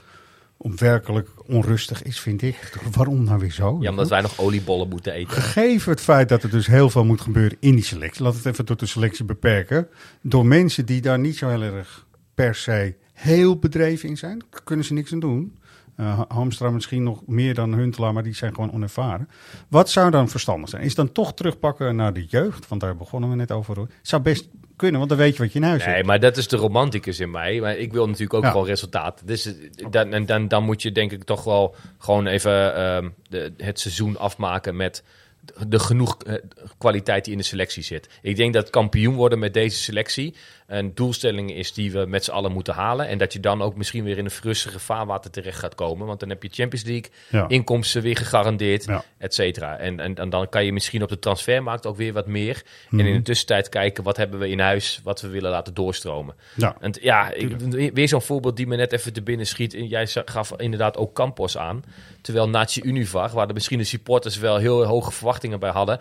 onwerkelijk 0.67 1.29
onrustig 1.47 2.03
is, 2.03 2.21
vind 2.21 2.43
ik. 2.43 2.79
Waarom 2.93 3.25
nou 3.25 3.39
weer 3.39 3.53
zo? 3.53 3.79
Ja, 3.81 3.91
omdat 3.91 4.09
wij 4.09 4.21
nog 4.21 4.39
oliebollen 4.39 4.89
moeten 4.89 5.13
eten. 5.13 5.33
Gegeven 5.33 5.91
het 5.91 6.01
feit 6.01 6.29
dat 6.29 6.43
er 6.43 6.51
dus 6.51 6.67
heel 6.67 6.91
veel 6.91 7.05
moet 7.05 7.21
gebeuren 7.21 7.57
in 7.61 7.75
die 7.75 7.85
selectie. 7.85 8.23
Laat 8.23 8.35
het 8.35 8.47
even 8.47 8.65
tot 8.65 8.81
de 8.81 8.87
selectie 8.87 9.25
beperken. 9.25 9.89
Door 10.21 10.47
mensen 10.47 10.87
die 10.87 11.01
daar 11.01 11.19
niet 11.19 11.37
zo 11.37 11.49
heel 11.49 11.63
erg 11.63 12.07
per 12.35 12.55
se 12.55 12.95
heel 13.13 13.59
bedreven 13.59 14.09
in 14.09 14.17
zijn. 14.17 14.43
Kunnen 14.65 14.85
ze 14.85 14.93
niks 14.93 15.13
aan 15.13 15.21
doen. 15.21 15.59
Eh, 15.97 16.21
Hamstra 16.29 16.71
misschien 16.71 17.03
nog 17.03 17.23
meer 17.27 17.55
dan 17.55 17.75
Huntelaar, 17.75 18.13
maar 18.13 18.23
die 18.23 18.35
zijn 18.35 18.55
gewoon 18.55 18.73
onervaren. 18.73 19.29
Wat 19.69 19.91
zou 19.91 20.11
dan 20.11 20.29
verstandig 20.29 20.69
zijn? 20.69 20.83
Is 20.83 20.95
dan 20.95 21.13
toch 21.13 21.35
terugpakken 21.35 21.97
naar 21.97 22.13
de 22.13 22.25
jeugd? 22.25 22.69
Want 22.69 22.81
daar 22.81 22.97
begonnen 22.97 23.31
we 23.31 23.37
net 23.37 23.53
over. 23.53 23.77
hoor. 23.77 23.89
Zou 24.03 24.23
best 24.23 24.49
kunnen, 24.77 24.99
want 24.99 25.11
dan 25.11 25.19
weet 25.19 25.37
je 25.37 25.43
wat 25.43 25.53
je 25.53 25.59
in 25.59 25.65
huis 25.65 25.85
Nee, 25.85 25.95
hebt. 25.95 26.07
maar 26.07 26.21
dat 26.21 26.37
is 26.37 26.49
de 26.49 26.57
romanticus 26.57 27.21
in 27.21 27.31
mij. 27.31 27.61
Maar 27.61 27.77
ik 27.77 27.93
wil 27.93 28.07
natuurlijk 28.07 28.35
ook 28.35 28.43
Ja. 28.43 28.51
gewoon 28.51 28.67
resultaat. 28.67 29.23
Dus 29.25 29.47
eh, 29.47 29.53
dan, 29.91 30.13
en 30.13 30.27
dan, 30.27 30.49
dan 30.49 30.65
moet 30.65 30.83
je 30.83 30.93
denk 30.93 31.13
ik 31.13 31.25
toch 31.25 31.45
wel 31.45 31.75
gewoon 31.99 32.27
even 32.27 32.75
ehm, 32.75 33.09
de, 33.29 33.53
het 33.57 33.81
seizoen 33.81 34.19
afmaken 34.19 34.77
met 34.77 35.03
de, 35.41 35.69
de 35.69 35.79
genoeg 35.79 36.17
eh, 36.23 36.35
kwaliteit 36.79 37.25
die 37.25 37.33
in 37.33 37.39
de 37.39 37.45
selectie 37.45 37.83
zit. 37.83 38.09
Ik 38.23 38.37
denk 38.37 38.55
dat 38.55 38.71
kampioen 38.71 39.15
worden 39.15 39.39
met 39.39 39.55
deze 39.55 39.79
selectie 39.79 40.35
een 40.67 40.95
doelstelling 40.95 41.53
is 41.53 41.73
die 41.73 41.93
we 41.93 42.05
met 42.07 42.25
z'n 42.25 42.31
allen 42.31 42.53
moeten 42.53 42.75
halen. 42.75 43.07
En 43.09 43.19
dat 43.19 43.33
je 43.33 43.41
dan 43.41 43.63
ook 43.63 43.77
misschien 43.77 44.05
weer 44.05 44.19
in 44.19 44.25
een 44.25 44.31
rustige 44.43 44.79
vaarwater 44.79 45.31
terecht 45.31 45.59
gaat 45.59 45.75
komen. 45.75 46.07
Want 46.07 46.21
dan 46.21 46.29
heb 46.29 46.43
je 46.43 46.49
Champions 46.53 46.85
League, 46.87 47.11
Ja. 47.31 47.49
inkomsten 47.49 48.03
weer 48.03 48.17
gegarandeerd, 48.17 48.85
Ja. 48.85 49.05
et 49.19 49.35
cetera. 49.35 49.79
En, 49.79 50.01
en, 50.01 50.15
en 50.15 50.31
dan 50.31 50.49
kan 50.49 50.65
je 50.65 50.73
misschien 50.73 51.03
op 51.03 51.09
de 51.09 51.19
transfermarkt 51.19 51.87
ook 51.87 51.97
weer 51.97 52.13
wat 52.13 52.27
meer. 52.27 52.63
Mhm. 52.89 53.01
En 53.01 53.07
in 53.07 53.15
de 53.17 53.23
tussentijd 53.23 53.69
kijken 53.69 54.05
wat 54.05 54.17
hebben 54.17 54.39
we 54.39 54.49
in 54.49 54.61
huis, 54.61 55.01
wat 55.03 55.21
we 55.21 55.29
willen 55.29 55.51
laten 55.51 55.75
doorstromen. 55.75 56.35
Ja. 56.55 56.77
En 56.81 56.95
ja, 57.01 57.33
ik, 57.33 57.61
weer 57.95 58.09
zo'n 58.09 58.23
voorbeeld 58.23 58.57
die 58.57 58.67
me 58.67 58.77
net 58.77 58.93
even 58.93 59.13
te 59.13 59.23
binnen 59.23 59.47
schiet. 59.47 59.75
En 59.75 59.87
jij 59.87 60.07
gaf 60.25 60.53
inderdaad 60.57 60.97
ook 60.97 61.13
Campos 61.13 61.59
aan. 61.59 61.85
Terwijl 62.21 62.49
Nazi 62.49 62.81
Univar, 62.85 63.31
waar 63.31 63.47
de 63.47 63.53
misschien 63.55 63.79
de 63.79 63.85
supporters 63.85 64.37
wel 64.39 64.57
heel 64.57 64.85
hoge 64.85 65.13
verwachtingen 65.13 65.61
bij 65.61 65.71
hadden. 65.71 65.99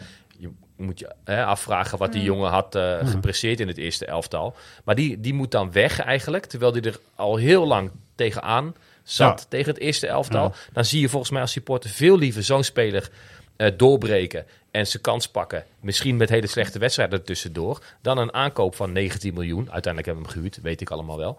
Moet 0.76 1.00
je 1.00 1.12
hè, 1.24 1.46
afvragen 1.46 1.98
wat 1.98 2.12
die 2.12 2.24
jongen 2.24 2.50
had 2.50 2.76
eh, 2.76 3.08
gepresteerd 3.08 3.60
in 3.60 3.68
het 3.68 3.78
eerste 3.78 4.06
elftal. 4.06 4.56
Maar 4.84 4.96
die, 4.96 5.20
die 5.20 5.34
moet 5.34 5.52
dan 5.52 5.72
weg 5.72 6.00
eigenlijk. 6.00 6.46
Terwijl 6.46 6.72
die 6.72 6.82
er 6.82 7.00
al 7.16 7.36
heel 7.36 7.68
lang 7.68 7.92
tegenaan 8.16 8.76
zat 9.04 9.40
Ja. 9.40 9.46
tegen 9.50 9.74
het 9.74 9.82
eerste 9.82 10.08
elftal. 10.08 10.54
Dan 10.74 10.86
zie 10.86 11.02
je 11.02 11.10
volgens 11.10 11.32
mij 11.32 11.42
als 11.42 11.52
supporter 11.52 11.90
veel 11.90 12.18
liever 12.18 12.44
zo'n 12.44 12.64
speler 12.64 13.10
eh, 13.56 13.72
doorbreken 13.78 14.46
en 14.72 14.88
zijn 14.88 15.04
kans 15.04 15.28
pakken. 15.28 15.64
Misschien 15.80 16.18
met 16.18 16.30
hele 16.30 16.48
slechte 16.48 16.80
wedstrijden 16.80 17.20
ertussendoor. 17.20 17.82
Dan 18.02 18.18
een 18.18 18.34
aankoop 18.34 18.76
van 18.76 18.92
19 18.92 19.34
miljoen. 19.34 19.72
Uiteindelijk 19.72 20.06
hebben 20.06 20.24
we 20.24 20.30
hem 20.30 20.38
gehuurd, 20.38 20.60
weet 20.62 20.82
ik 20.82 20.90
allemaal 20.90 21.18
wel. 21.18 21.38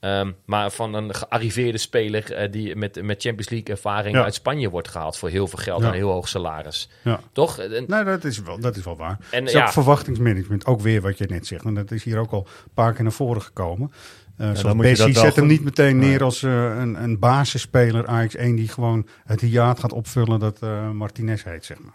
Ehm, 0.00 0.32
maar 0.44 0.70
van 0.70 0.94
een 0.94 1.14
gearriveerde 1.14 1.78
speler 1.78 2.32
eh, 2.32 2.52
die 2.52 2.76
met, 2.76 3.02
met 3.02 3.22
Champions 3.22 3.48
League 3.48 3.68
ervaring 3.74 4.16
Ja. 4.16 4.22
uit 4.22 4.34
Spanje 4.34 4.70
wordt 4.70 4.88
gehaald 4.88 5.16
voor 5.18 5.28
heel 5.28 5.46
veel 5.46 5.58
geld 5.58 5.80
Ja. 5.80 5.86
en 5.86 5.92
een 5.92 5.98
heel 5.98 6.10
hoog 6.12 6.28
salaris. 6.28 6.88
Ja. 7.04 7.20
Toch? 7.32 7.58
En- 7.58 7.84
Nee, 7.86 8.04
dat 8.04 8.24
is 8.24 8.42
wel, 8.42 8.60
dat 8.60 8.76
is 8.76 8.84
wel 8.84 8.96
waar. 8.96 9.18
En, 9.30 9.38
het 9.38 9.48
is 9.48 9.52
ja. 9.52 9.64
ook 9.66 9.72
verwachtingsmanagement, 9.72 10.66
ook 10.66 10.80
weer 10.80 11.00
wat 11.00 11.18
je 11.18 11.26
net 11.28 11.46
zegt. 11.46 11.64
En 11.64 11.74
dat 11.74 11.90
is 11.90 12.04
hier 12.04 12.18
ook 12.18 12.30
al 12.30 12.46
een 12.64 12.72
paar 12.74 12.92
keer 12.92 13.02
naar 13.02 13.12
voren 13.12 13.42
gekomen. 13.42 13.92
Eh 14.36 14.46
dat 14.46 14.62
wel 14.62 15.12
zet 15.14 15.36
hem 15.36 15.46
niet 15.46 15.64
meteen 15.64 15.98
neer 15.98 16.08
Nee. 16.08 16.22
als 16.22 16.42
eh, 16.42 16.52
een, 16.78 17.02
een 17.02 17.18
basisspeler 17.18 18.06
Ajax-1 18.06 18.54
die 18.54 18.68
gewoon 18.68 19.06
het 19.24 19.40
hiaat 19.40 19.80
gaat 19.80 19.92
opvullen 19.92 20.38
dat 20.40 20.58
eh, 20.62 20.90
Martinez 20.90 21.44
heet, 21.44 21.64
zeg 21.64 21.78
maar. 21.78 21.94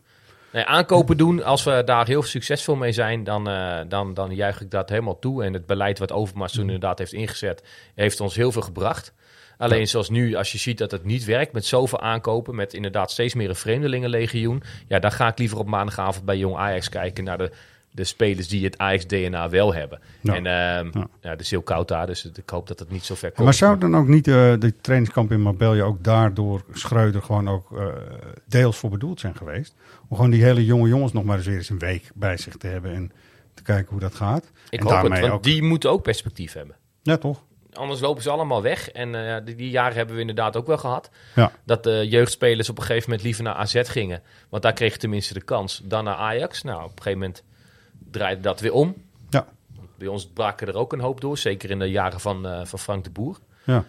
Nee, 0.53 0.65
aankopen 0.65 1.17
doen, 1.17 1.43
als 1.43 1.63
we 1.63 1.81
daar 1.85 2.07
heel 2.07 2.23
succesvol 2.23 2.75
mee 2.75 2.91
zijn, 2.91 3.23
dan, 3.23 3.49
eh, 3.49 3.79
dan, 3.87 4.13
dan 4.13 4.35
juich 4.35 4.61
ik 4.61 4.71
dat 4.71 4.89
helemaal 4.89 5.19
toe. 5.19 5.43
En 5.43 5.53
het 5.53 5.65
beleid 5.65 5.99
wat 5.99 6.11
Overmars 6.11 6.53
toen 6.53 6.65
inderdaad 6.65 6.97
heeft 6.97 7.13
ingezet, 7.13 7.63
heeft 7.95 8.19
ons 8.19 8.35
heel 8.35 8.51
veel 8.51 8.61
gebracht. 8.61 9.13
Alleen 9.57 9.87
zoals 9.87 10.09
nu, 10.09 10.35
als 10.35 10.51
je 10.51 10.57
ziet 10.57 10.77
dat 10.77 10.91
het 10.91 11.03
niet 11.03 11.25
werkt 11.25 11.53
met 11.53 11.65
zoveel 11.65 12.01
aankopen, 12.01 12.55
met 12.55 12.73
inderdaad 12.73 13.11
steeds 13.11 13.33
meer 13.33 13.49
een 13.49 13.55
vreemdelingenlegioen. 13.55 14.63
Ja, 14.87 14.99
dan 14.99 15.11
ga 15.11 15.27
ik 15.27 15.37
liever 15.37 15.57
op 15.57 15.67
maandagavond 15.67 16.25
bij 16.25 16.37
Jong 16.37 16.55
Ajax 16.57 16.89
kijken 16.89 17.23
naar 17.23 17.37
de 17.37 17.51
de 17.95 18.03
spelers 18.03 18.47
die 18.47 18.63
het 18.63 18.77
Ajax-DNA 18.77 19.49
wel 19.49 19.73
hebben. 19.73 19.99
Ja. 20.21 20.33
En 20.35 20.45
ehm 20.45 20.99
Ja. 20.99 21.07
ja. 21.21 21.29
het 21.29 21.39
is 21.39 21.49
heel 21.49 21.61
koud 21.61 21.87
daar, 21.87 22.05
dus 22.05 22.25
ik 22.25 22.49
hoop 22.49 22.67
dat 22.67 22.79
het 22.79 22.91
niet 22.91 23.03
zo 23.05 23.15
ver 23.15 23.31
komt. 23.31 23.43
Maar 23.45 23.53
zou 23.53 23.77
dan 23.77 23.95
ook 23.95 24.07
niet 24.07 24.27
eh, 24.27 24.33
de 24.59 24.73
trainingskamp 24.81 25.31
in 25.31 25.41
Marbella 25.41 25.83
ook 25.83 26.03
daardoor 26.03 26.63
Schreuder 26.73 27.21
gewoon 27.21 27.49
ook 27.49 27.77
eh, 27.77 27.87
deels 28.47 28.77
voor 28.77 28.89
bedoeld 28.89 29.19
zijn 29.19 29.35
geweest? 29.35 29.73
Om 30.07 30.15
gewoon 30.15 30.31
die 30.31 30.43
hele 30.43 30.65
jonge 30.65 30.87
jongens 30.87 31.13
nog 31.13 31.23
maar 31.23 31.37
eens 31.37 31.45
weer 31.45 31.57
eens 31.57 31.69
een 31.69 31.79
week 31.79 32.11
bij 32.13 32.37
zich 32.37 32.55
te 32.57 32.67
hebben 32.67 32.93
en 32.93 33.11
te 33.53 33.63
kijken 33.63 33.91
hoe 33.91 33.99
dat 33.99 34.15
gaat. 34.15 34.51
ik 34.69 34.79
en 34.79 34.85
hoop 34.85 35.09
het, 35.11 35.19
want 35.19 35.31
ook- 35.33 35.43
die 35.43 35.63
moeten 35.63 35.89
ook 35.91 36.01
perspectief 36.03 36.53
hebben. 36.53 36.75
Ja, 37.01 37.17
toch? 37.17 37.43
Anders 37.73 37.99
lopen 37.99 38.23
ze 38.23 38.29
allemaal 38.29 38.61
weg. 38.61 38.89
En 38.91 39.35
eh, 39.35 39.45
die, 39.45 39.55
die 39.55 39.69
jaren 39.69 39.95
hebben 39.95 40.15
we 40.15 40.21
inderdaad 40.21 40.55
ook 40.57 40.67
wel 40.67 40.77
gehad. 40.77 41.09
Ja. 41.35 41.51
Dat 41.65 41.83
de 41.83 42.07
jeugdspelers 42.09 42.69
op 42.69 42.77
een 42.77 42.83
gegeven 42.83 43.09
moment 43.09 43.25
liever 43.25 43.43
naar 43.43 43.53
AZ 43.55 43.81
gingen. 43.83 44.21
Want 44.49 44.63
daar 44.63 44.73
kreeg 44.73 44.93
je 44.93 44.99
tenminste 44.99 45.33
de 45.33 45.41
kans. 45.43 45.81
Dan 45.83 46.03
naar 46.03 46.15
Ajax. 46.15 46.63
Nou, 46.63 46.77
op 46.83 46.83
een 46.89 47.03
gegeven 47.03 47.19
moment 47.19 47.43
draaide 48.11 48.41
dat 48.41 48.59
weer 48.59 48.73
om. 48.73 48.95
Ja. 49.29 49.47
Bij 49.97 50.07
ons 50.07 50.27
braken 50.27 50.67
er 50.67 50.75
ook 50.75 50.93
een 50.93 50.99
hoop 50.99 51.21
door. 51.21 51.37
Zeker 51.37 51.69
in 51.69 51.79
de 51.79 51.85
jaren 51.85 52.19
van, 52.19 52.47
eh, 52.47 52.65
van 52.65 52.79
Frank 52.79 53.03
de 53.03 53.09
Boer. 53.09 53.39
Ja. 53.65 53.85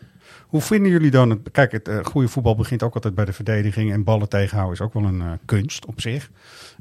Hoe 0.47 0.61
vinden 0.61 0.91
jullie 0.91 1.11
dan 1.11 1.31
het? 1.31 1.51
Kijk, 1.51 1.73
het 1.73 1.89
eh, 1.89 2.05
goede 2.05 2.29
voetbal 2.29 2.55
begint 2.55 2.83
ook 2.83 2.95
altijd 2.95 3.15
bij 3.15 3.25
de 3.25 3.33
verdediging. 3.33 3.93
En 3.93 4.05
ballen 4.05 4.29
tegenhouden 4.29 4.79
is 4.79 4.85
ook 4.85 4.95
wel 4.95 5.05
een 5.05 5.21
eh, 5.21 5.33
kunst 5.45 5.87
op 5.87 6.01
zich. 6.01 6.31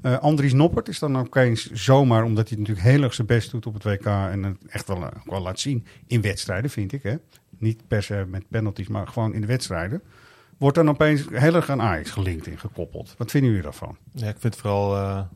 Eh 0.01 0.17
Andries 0.19 0.53
Noppert 0.53 0.87
is 0.87 0.99
dan 0.99 1.17
ook 1.17 1.35
eens 1.35 1.71
zomaar, 1.71 2.23
omdat 2.23 2.49
hij 2.49 2.57
natuurlijk 2.57 2.87
heel 2.87 3.03
erg 3.03 3.13
zijn 3.13 3.27
best 3.27 3.51
doet 3.51 3.65
op 3.65 3.73
het 3.73 3.83
WK. 3.83 4.05
En 4.05 4.43
het 4.43 4.57
echt 4.67 4.87
wel, 4.87 5.09
wel 5.25 5.41
laat 5.41 5.59
zien 5.59 5.85
in 6.07 6.21
wedstrijden, 6.21 6.69
vind 6.69 6.91
ik. 6.91 7.03
Hè? 7.03 7.15
Niet 7.57 7.87
per 7.87 8.03
se 8.03 8.25
met 8.27 8.49
penalties, 8.49 8.87
maar 8.87 9.07
gewoon 9.07 9.33
in 9.33 9.41
de 9.41 9.47
wedstrijden. 9.47 10.01
Wordt 10.57 10.75
dan 10.75 10.89
opeens 10.89 11.25
heel 11.31 11.55
erg 11.55 11.69
aan 11.69 11.81
Ajax 11.81 12.09
gelinkt 12.09 12.47
en 12.47 12.59
gekoppeld. 12.59 13.15
Wat 13.17 13.31
vinden 13.31 13.49
jullie 13.49 13.65
daarvan? 13.65 13.97
Ja, 14.11 14.27
ik 14.27 14.37
vind 14.39 14.53
het 14.53 14.55
vooral... 14.55 15.27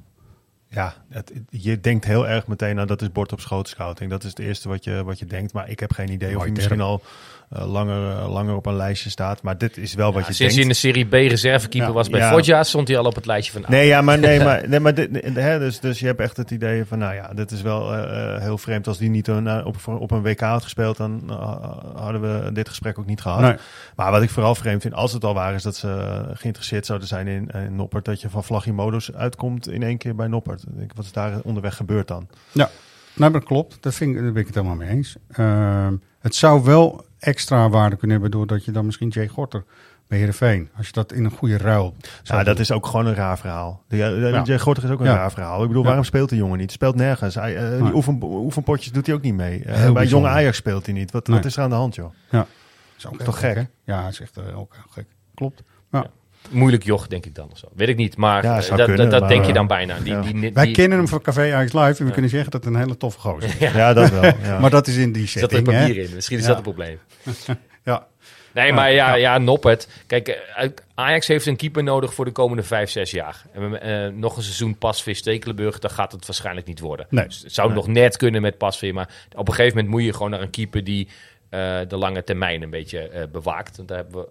ja, 0.69 0.93
het, 1.09 1.31
je 1.49 1.79
denkt 1.79 2.05
heel 2.05 2.27
erg 2.27 2.47
meteen 2.47 2.79
aan 2.79 2.87
dat 2.87 3.01
is 3.01 3.11
bord 3.11 3.31
op 3.31 3.39
schoot 3.39 3.67
scouting. 3.67 4.09
Dat 4.09 4.23
is 4.23 4.29
het 4.29 4.39
eerste 4.39 4.69
wat 4.69 4.83
je, 4.83 5.03
wat 5.03 5.19
je 5.19 5.25
denkt. 5.25 5.53
Maar 5.53 5.69
ik 5.69 5.79
heb 5.79 5.91
geen 5.93 6.11
idee 6.11 6.35
of 6.35 6.41
term. 6.41 6.53
misschien 6.53 6.81
al 6.81 7.01
eh, 7.49 7.65
langer, 7.71 8.17
eh, 8.17 8.31
langer 8.31 8.55
op 8.55 8.65
een 8.65 8.75
lijstje 8.75 9.09
staat. 9.09 9.41
Maar 9.41 9.57
dit 9.57 9.77
is 9.77 9.93
wel 9.93 10.13
wat 10.13 10.27
je 10.27 10.33
sinds 10.33 10.53
hij 10.53 10.63
in 10.63 10.67
denkt. 10.69 10.81
de 10.81 10.87
Serie 10.87 11.05
B 11.05 11.11
reservekeeper 11.13 11.87
Ja. 11.87 11.93
was 11.93 12.09
bij 12.09 12.19
Ja. 12.19 12.29
Foggia, 12.31 12.63
stond 12.63 12.87
hij 12.87 12.97
al 12.97 13.05
op 13.05 13.15
het 13.15 13.25
lijstje 13.25 13.51
van 13.53 13.63
Nee, 13.67 13.87
ja, 13.87 14.01
maar, 14.01 14.19
nee, 14.19 14.39
maar, 14.47 14.69
nee, 14.69 14.79
maar 14.79 14.93
dit, 14.93 15.09
hè, 15.33 15.59
dus, 15.59 15.79
dus 15.79 15.99
je 15.99 16.05
hebt 16.05 16.19
echt 16.19 16.37
het 16.37 16.51
idee 16.51 16.85
van, 16.85 16.97
nou 16.97 17.13
ja, 17.15 17.33
dit 17.33 17.51
is 17.51 17.61
wel 17.61 17.93
eh, 17.95 18.41
heel 18.41 18.57
vreemd. 18.57 18.87
Als 18.87 18.97
die 18.97 19.09
niet 19.09 19.27
een, 19.27 19.65
op, 19.65 19.75
op 19.85 20.11
een 20.11 20.21
WK 20.21 20.39
had 20.39 20.63
gespeeld, 20.63 20.97
dan 20.97 21.31
hadden 21.95 22.21
we 22.21 22.51
dit 22.51 22.69
gesprek 22.69 22.99
ook 22.99 23.05
niet 23.05 23.21
gehad. 23.21 23.41
Nee. 23.41 23.55
Maar 23.95 24.11
wat 24.11 24.21
ik 24.21 24.29
vooral 24.29 24.55
vreemd 24.55 24.81
vind, 24.81 24.93
als 24.93 25.13
het 25.13 25.23
al 25.23 25.33
waar 25.33 25.53
is 25.53 25.63
dat 25.63 25.75
ze 25.75 26.23
geïnteresseerd 26.33 26.85
zouden 26.85 27.07
zijn 27.07 27.27
in, 27.27 27.47
in 27.47 27.75
Noppert, 27.75 28.05
dat 28.05 28.21
je 28.21 28.29
van 28.29 28.43
Vlagimodus 28.43 29.13
uitkomt 29.13 29.69
in 29.69 29.83
één 29.83 29.97
keer 29.97 30.15
bij 30.15 30.27
Noppert. 30.27 30.61
Ik 30.61 30.77
denk, 30.77 30.91
Wat 30.95 31.05
is 31.05 31.11
daar 31.11 31.33
onderweg 31.43 31.75
gebeurd 31.75 32.07
dan? 32.07 32.27
Ja, 32.51 32.69
nou, 33.13 33.31
dat 33.31 33.43
klopt. 33.43 33.77
Dat 33.81 33.93
vind 33.95 34.15
ik, 34.15 34.21
daar 34.21 34.31
ben 34.31 34.41
ik 34.41 34.47
het 34.47 34.55
helemaal 34.55 34.75
mee 34.77 34.89
eens. 34.89 35.15
Ehm, 35.31 35.93
het 36.19 36.35
zou 36.35 36.63
wel 36.63 37.05
extra 37.19 37.69
waarde 37.69 37.95
kunnen 37.95 38.19
hebben 38.21 38.39
doordat 38.39 38.65
je 38.65 38.71
dan 38.71 38.85
misschien 38.85 39.09
Jay 39.09 39.27
Gorter 39.27 39.63
bij 40.07 40.17
Heerenveen, 40.17 40.69
als 40.77 40.85
je 40.87 40.93
dat 40.93 41.11
in 41.11 41.25
een 41.25 41.31
goede 41.31 41.57
ruil 41.57 41.95
Ja, 42.23 42.43
dat 42.43 42.59
is 42.59 42.71
ook 42.71 42.85
gewoon 42.85 43.05
een 43.05 43.15
raar 43.15 43.37
verhaal. 43.37 43.83
Ja. 43.87 44.43
Jay 44.43 44.59
Gorter 44.59 44.83
is 44.83 44.89
ook 44.89 44.99
een 44.99 45.05
Ja. 45.05 45.15
raar 45.15 45.31
verhaal. 45.31 45.61
Ik 45.61 45.67
bedoel, 45.67 45.81
Ja. 45.81 45.87
waarom 45.87 46.05
speelt 46.05 46.29
de 46.29 46.35
jongen 46.35 46.57
niet? 46.57 46.71
Speelt 46.71 46.95
nergens. 46.95 47.35
Hij, 47.35 47.57
eh, 47.57 47.83
die 47.83 47.93
oefen, 47.93 48.19
oefenpotjes 48.23 48.91
doet 48.91 49.05
hij 49.05 49.15
ook 49.15 49.21
niet 49.21 49.33
mee. 49.33 49.63
Eh, 49.63 49.91
bij 49.91 50.05
jonge. 50.05 50.27
Ajax 50.27 50.57
speelt 50.57 50.85
hij 50.85 50.93
niet. 50.95 51.11
Wat, 51.11 51.27
Nee. 51.27 51.35
wat 51.37 51.45
is 51.45 51.57
er 51.57 51.63
aan 51.63 51.69
de 51.69 51.75
hand, 51.75 51.95
joh? 51.95 52.11
is 52.97 53.07
ook 53.07 53.21
toch 53.21 53.39
gek? 53.39 53.67
Ja, 53.83 54.03
het 54.03 54.13
is 54.13 54.19
echt 54.19 54.37
eh, 54.37 54.59
ook 54.59 54.75
gek. 54.89 55.05
Klopt. 55.35 55.63
Ja. 55.91 56.05
Moeilijk 56.49 56.83
joch, 56.83 57.07
denk 57.07 57.25
ik 57.25 57.35
dan. 57.35 57.49
Of 57.51 57.57
zo. 57.57 57.67
Weet 57.75 57.87
ik 57.89 57.95
niet, 57.95 58.17
maar 58.17 58.43
Ja, 58.43 58.61
eh, 58.61 58.67
dat, 58.69 58.77
kunnen, 58.77 58.97
dat, 58.97 59.11
dat 59.11 59.19
maar, 59.19 59.29
denk 59.29 59.45
je 59.45 59.53
dan 59.53 59.67
bijna. 59.67 59.97
Die, 60.03 60.13
ja. 60.13 60.21
die, 60.21 60.33
die, 60.39 60.53
Wij 60.53 60.65
die- 60.65 60.73
kennen 60.75 60.97
hem 60.97 61.07
van 61.07 61.21
Café 61.21 61.41
Ajax 61.41 61.73
Live 61.73 61.99
en 61.99 62.05
we 62.05 62.11
kunnen 62.11 62.29
zeggen 62.31 62.51
dat 62.51 62.63
het 62.63 62.73
een 62.73 62.79
hele 62.79 62.97
toffe 62.97 63.19
gozer 63.19 63.49
is. 63.49 63.57
Ja, 63.73 63.93
dat 63.93 64.09
wel. 64.09 64.23
Ja. 64.43 64.59
Maar 64.59 64.69
dat 64.69 64.87
is 64.87 64.95
in 64.97 65.11
die 65.11 65.21
Er 65.23 65.27
zat 65.27 65.41
er 65.43 65.49
setting, 65.57 65.75
hè? 65.77 65.79
papier 65.87 66.03
in. 66.03 66.15
Misschien 66.15 66.37
is 66.37 66.43
Ja. 66.45 66.47
dat 66.53 66.57
het 66.65 66.65
probleem. 66.75 66.99
Ja. 67.83 68.07
Nee, 68.53 68.73
maar 68.73 68.91
ja, 68.91 69.07
ja. 69.07 69.15
ja, 69.15 69.37
Noppert. 69.37 69.87
Kijk, 70.07 70.27
eh, 70.27 70.69
Ajax 70.95 71.27
heeft 71.27 71.45
een 71.45 71.55
keeper 71.55 71.83
nodig 71.83 72.13
voor 72.13 72.25
de 72.25 72.31
komende 72.31 72.63
vijf, 72.63 72.89
zes 72.89 73.11
jaar. 73.11 73.41
En 73.53 73.71
we, 73.71 73.77
eh, 73.77 74.07
nog 74.13 74.37
een 74.37 74.43
seizoen 74.43 74.77
Pasveer 74.77 75.15
Stekelenburg, 75.15 75.79
dan 75.79 75.91
gaat 75.91 76.11
het 76.11 76.25
waarschijnlijk 76.25 76.67
niet 76.67 76.79
worden. 76.79 77.05
Nee. 77.09 77.25
Dus 77.25 77.41
het 77.43 77.53
zou 77.53 77.73
nog 77.73 77.87
net 77.87 78.17
kunnen 78.17 78.41
met 78.41 78.57
Pasveer, 78.57 78.93
maar 78.93 79.09
op 79.35 79.47
een 79.47 79.53
gegeven 79.53 79.75
moment 79.77 79.93
moet 79.95 80.03
je 80.03 80.13
gewoon 80.13 80.29
naar 80.29 80.41
een 80.41 80.49
keeper 80.49 80.83
die 80.83 81.07
eh, 81.49 81.77
de 81.87 81.97
lange 81.97 82.23
termijn 82.23 82.61
een 82.61 82.69
beetje 82.69 82.99
eh, 82.99 83.23
bewaakt. 83.31 83.77
Want 83.77 83.87
daar 83.89 83.97
hebben 83.97 84.21
we 84.21 84.27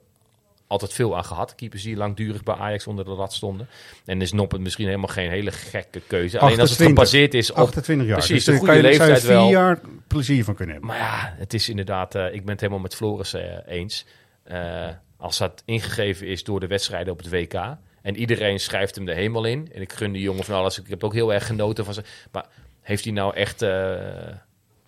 altijd 0.67 0.93
veel 0.93 1.17
aan 1.17 1.25
gehad. 1.25 1.55
Keepers 1.55 1.83
die 1.83 1.97
langdurig 1.97 2.43
bij 2.43 2.55
Ajax 2.55 2.87
onder 2.87 3.05
de 3.05 3.11
lat 3.11 3.33
stonden. 3.33 3.69
En 4.05 4.21
is 4.21 4.33
Noppert 4.33 4.63
misschien 4.63 4.87
helemaal 4.87 5.09
geen 5.09 5.31
hele 5.31 5.53
gekke 5.53 6.01
keuze. 6.07 6.39
Alleen 6.39 6.61
als 6.61 6.71
het 6.71 6.81
28. 6.81 6.87
gebaseerd 6.87 7.35
is 7.35 7.51
op... 7.51 7.57
28 7.57 8.07
jaar. 8.07 8.17
Precies, 8.17 8.45
dus 8.45 8.45
de 8.45 8.51
daar 8.51 8.61
goede 8.61 8.81
kan 8.81 8.91
je, 8.91 8.97
zou 8.97 9.09
je 9.09 9.13
leeftijd 9.13 9.33
vier 9.33 9.43
wel. 9.43 9.51
jaar 9.51 9.81
plezier 10.07 10.45
van 10.45 10.55
kunnen 10.55 10.75
hebben. 10.75 10.95
Maar 10.95 11.01
ja, 11.01 11.35
het 11.39 11.55
is 11.55 11.69
inderdaad, 11.69 12.15
eh, 12.15 12.35
ik 12.35 12.41
ben 12.45 12.51
het 12.51 12.61
helemaal 12.61 12.83
met 12.83 12.95
Floris 12.95 13.35
eh, 13.35 13.43
eens. 13.67 14.07
Eh, 14.43 14.89
als 15.17 15.39
dat 15.39 15.63
ingegeven 15.65 16.27
is 16.27 16.45
door 16.45 16.61
de 16.61 16.67
wedstrijden 16.67 17.13
op 17.13 17.19
het 17.19 17.31
WK. 17.31 17.55
En 18.03 18.17
iedereen 18.17 18.61
schrijft 18.61 18.95
hem 18.95 19.05
de 19.05 19.15
hemel 19.15 19.45
in. 19.45 19.71
En 19.73 19.81
ik 19.81 19.93
gun 19.93 20.13
die 20.13 20.23
jongen 20.23 20.45
van 20.45 20.55
alles. 20.55 20.79
Ik 20.79 20.89
heb 20.89 21.05
ook 21.05 21.13
heel 21.13 21.33
erg 21.33 21.47
genoten 21.47 21.85
van 21.85 21.95
ze. 21.95 22.03
Maar 22.33 22.47
heeft 22.83 23.05
hij 23.05 23.13
nou 23.13 23.35
echt 23.35 23.61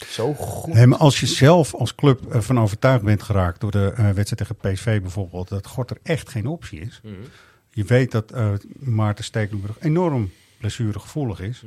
zo 0.07 0.35
goed? 0.35 0.75
Nee, 0.75 0.87
maar 0.87 0.99
als 0.99 1.21
je 1.21 1.27
zelf 1.27 1.75
als 1.75 1.95
club 1.95 2.33
eh, 2.35 2.41
van 2.41 2.61
overtuigd 2.61 3.05
bent 3.05 3.23
geraakt 3.23 3.61
door 3.61 3.71
de 3.71 3.93
eh, 3.97 4.11
wedstrijd 4.11 4.37
tegen 4.37 4.57
PSV 4.57 5.01
bijvoorbeeld, 5.01 5.49
dat 5.49 5.67
Gorter 5.67 5.97
echt 6.03 6.29
geen 6.29 6.47
optie 6.47 6.81
is. 6.81 7.01
Mhm. 7.03 7.15
Je 7.71 7.85
weet 7.85 8.11
dat 8.11 8.31
eh, 8.33 8.53
Maarten 8.79 9.25
Stekelenburg 9.25 9.77
enorm 9.81 10.31
blessuregevoelig 10.59 11.41
is. 11.41 11.63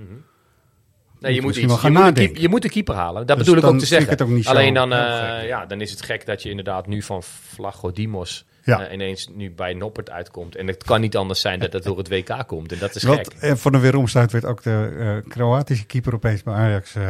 Nee, 1.20 1.34
je 1.34 1.42
moet, 1.42 1.48
misschien 1.48 1.70
iets, 1.70 1.82
wel 1.82 1.92
je, 1.92 1.98
gaan 1.98 2.06
moet 2.06 2.14
keep- 2.20 2.36
je 2.38 2.50
moet 2.50 2.62
de 2.62 2.70
keeper 2.70 2.96
halen. 2.96 3.28
Dat 3.28 3.38
Dus 3.38 3.46
bedoel 3.46 3.62
ik 3.64 3.70
ook 3.70 3.80
te 3.80 3.86
zeggen. 3.86 4.10
het 4.10 4.22
ook 4.22 4.30
niet 4.30 4.44
zo 4.44 4.50
Alleen 4.50 4.74
dan, 4.74 4.94
eh, 4.94 5.48
ja, 5.48 5.66
dan 5.66 5.82
is 5.82 5.92
het 5.92 6.02
gek 6.02 6.26
dat 6.26 6.44
je 6.44 6.50
inderdaad 6.50 6.88
nu 6.88 7.02
van 7.02 7.24
Flagodimos 7.24 8.46
Ja. 8.64 8.86
eh, 8.88 8.94
ineens 8.94 9.30
nu 9.34 9.52
bij 9.52 9.74
Noppert 9.74 10.10
uitkomt. 10.10 10.56
En 10.56 10.68
het 10.68 10.84
kan 10.84 11.02
niet 11.02 11.18
anders 11.18 11.42
zijn 11.42 11.60
dat 11.60 11.72
dat 11.72 11.84
door 11.84 11.98
het 11.98 12.10
WK 12.10 12.44
komt. 12.48 12.72
En 12.72 12.80
dat 12.80 12.96
is 12.96 13.04
Want 13.04 13.18
gek. 13.20 13.34
eh, 13.42 13.56
van 13.56 13.72
de 13.72 13.80
weeromstuit 13.80 14.32
werd 14.32 14.46
ook 14.46 14.64
de 14.64 14.96
eh, 15.24 15.30
Kroatische 15.30 15.86
keeper 15.86 16.14
opeens 16.14 16.44
bij 16.44 16.54
Ajax 16.54 16.96
eh, 16.96 17.04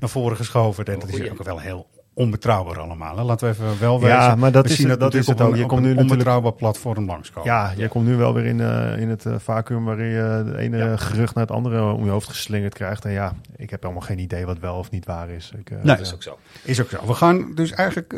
naar 0.00 0.08
voren 0.10 0.36
geschoven. 0.36 0.84
En 0.84 0.98
dat 0.98 1.08
is 1.08 1.30
ook 1.30 1.42
wel 1.44 1.58
heel 1.60 1.86
onbetrouwbaar 2.14 2.78
allemaal. 2.80 3.16
Hè. 3.16 3.22
Laten 3.22 3.46
we 3.48 3.52
even 3.54 3.80
wel 3.80 4.00
Ja, 4.00 4.18
wezen. 4.20 4.38
maar 4.38 4.52
dat 4.52 4.64
is 4.70 4.76
dat 4.98 5.14
is 5.14 5.26
het 5.26 5.40
ook. 5.40 5.52
een- 5.52 5.58
Je 5.58 5.66
komt 5.66 5.72
een 5.72 5.82
nu 5.82 5.88
natuurlijk- 5.88 6.10
onbetrouwbaar 6.10 6.52
platform 6.52 7.06
langskomen. 7.06 7.50
Ja, 7.52 7.72
je 7.76 7.88
komt 7.88 8.06
nu 8.06 8.16
wel 8.16 8.34
weer 8.34 8.44
in, 8.44 8.60
eh, 8.60 8.98
in 8.98 9.08
het 9.08 9.24
vacuüm 9.38 9.84
waarin 9.84 10.06
je 10.08 10.42
de 10.46 10.58
ene 10.58 10.98
gerucht 10.98 11.34
naar 11.34 11.44
het 11.46 11.52
andere 11.54 11.92
om 11.92 12.04
je 12.04 12.10
hoofd 12.10 12.28
geslingerd 12.28 12.74
krijgt. 12.74 13.04
En 13.04 13.10
ja, 13.12 13.34
ik 13.56 13.70
heb 13.70 13.82
helemaal 13.82 14.02
geen 14.02 14.18
idee 14.18 14.46
wat 14.46 14.58
wel 14.58 14.76
of 14.76 14.90
niet 14.90 15.06
waar 15.06 15.28
is. 15.30 15.52
Ik, 15.58 15.70
eh, 15.70 15.76
Nee. 15.76 15.96
Dat 15.96 16.00
is 16.00 16.14
ook 16.14 16.22
zo. 16.22 16.38
Is 16.62 16.80
ook 16.80 16.88
zo. 16.88 17.06
We 17.06 17.14
gaan 17.14 17.54
dus 17.54 17.70
eigenlijk. 17.72 18.14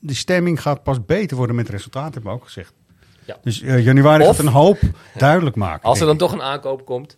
De 0.00 0.14
stemming 0.14 0.62
gaat 0.62 0.82
pas 0.82 1.04
beter 1.04 1.36
worden 1.36 1.56
met 1.56 1.68
resultaten, 1.68 2.12
hebben 2.12 2.32
we 2.32 2.38
ook 2.38 2.44
gezegd. 2.44 2.72
Ja. 3.24 3.36
Dus 3.42 3.60
eh, 3.62 3.84
januari 3.84 4.22
Of- 4.24 4.36
gaat 4.36 4.46
een 4.46 4.52
hoop 4.52 4.78
duidelijk 5.16 5.56
maken. 5.56 5.82
Als 5.88 6.00
er 6.00 6.06
dan 6.06 6.16
toch 6.16 6.32
een 6.32 6.42
aankoop 6.42 6.84
komt. 6.84 7.16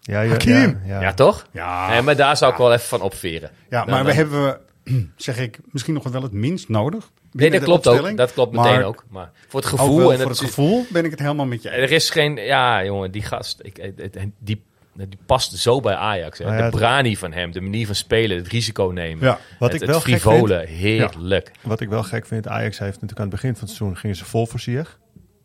ja, 0.00 0.20
ja, 0.20 0.36
ja, 0.38 0.74
ja. 0.84 1.00
Ja, 1.00 1.14
toch? 1.14 1.46
Ja, 1.52 1.88
Nee, 1.88 2.02
maar 2.02 2.16
daar 2.16 2.36
zou 2.36 2.52
ik 2.52 2.58
wel 2.58 2.72
even 2.72 2.86
van 2.86 3.00
opveren. 3.00 3.50
ja 3.70 3.84
Dan- 3.84 3.94
maar 3.94 4.04
we 4.04 4.12
hebben, 4.12 4.60
zeg 5.16 5.38
ik, 5.38 5.58
misschien 5.70 5.94
nog 5.94 6.02
wel 6.08 6.22
het 6.22 6.32
minst 6.32 6.68
nodig. 6.68 7.10
Nee, 7.32 7.50
binnen 7.50 7.68
dat 7.70 7.82
klopt 7.82 7.98
ook. 8.08 8.16
Dat 8.16 8.32
klopt 8.32 8.54
Maar 8.54 8.64
meteen 8.70 8.84
ook. 8.84 9.04
Maar 9.08 9.30
voor 9.48 9.60
het 9.60 9.72
Ook 9.72 9.78
gevoel... 9.78 9.98
wel 9.98 10.12
en 10.12 10.18
voor 10.18 10.28
het, 10.30 10.38
het 10.38 10.48
gevoel 10.48 10.86
ben 10.90 11.04
ik 11.04 11.10
het 11.10 11.20
helemaal 11.20 11.46
met 11.46 11.62
je 11.62 11.70
eens. 11.70 11.78
Er 11.82 11.90
is 11.92 12.10
geen... 12.10 12.36
Ja, 12.36 12.84
jongen, 12.84 13.10
die 13.10 13.22
gast... 13.22 13.58
Ik, 13.62 13.92
die, 14.38 14.62
die 14.96 15.18
past 15.26 15.56
zo 15.56 15.80
bij 15.80 15.94
Ajax. 15.94 16.38
Hè. 16.38 16.44
Nou 16.44 16.56
ja, 16.56 16.70
de 16.70 16.76
brani 16.76 17.16
van 17.16 17.32
hem, 17.32 17.52
de 17.52 17.60
manier 17.60 17.86
van 17.86 17.94
spelen, 17.94 18.36
het 18.36 18.48
risico 18.48 18.90
nemen. 18.94 19.24
Ja. 19.24 19.38
Wat 19.58 19.72
het, 19.72 19.80
ik 19.80 19.88
wel 19.88 19.96
het 19.96 20.04
gek 20.04 20.20
frivole, 20.20 20.64
heerlijk. 20.66 21.52
Wat 21.62 21.80
ik 21.80 21.88
wel 21.88 22.02
gek 22.02 22.26
vind, 22.26 22.48
Ajax 22.48 22.78
heeft 22.78 22.92
natuurlijk 22.92 23.20
aan 23.20 23.26
het 23.26 23.34
begin 23.34 23.50
van 23.56 23.60
het 23.66 23.76
seizoen 23.76 23.96
gingen 23.96 24.16
ze 24.16 24.24
vol 24.24 24.46
voor 24.46 24.60
Sier. 24.60 24.96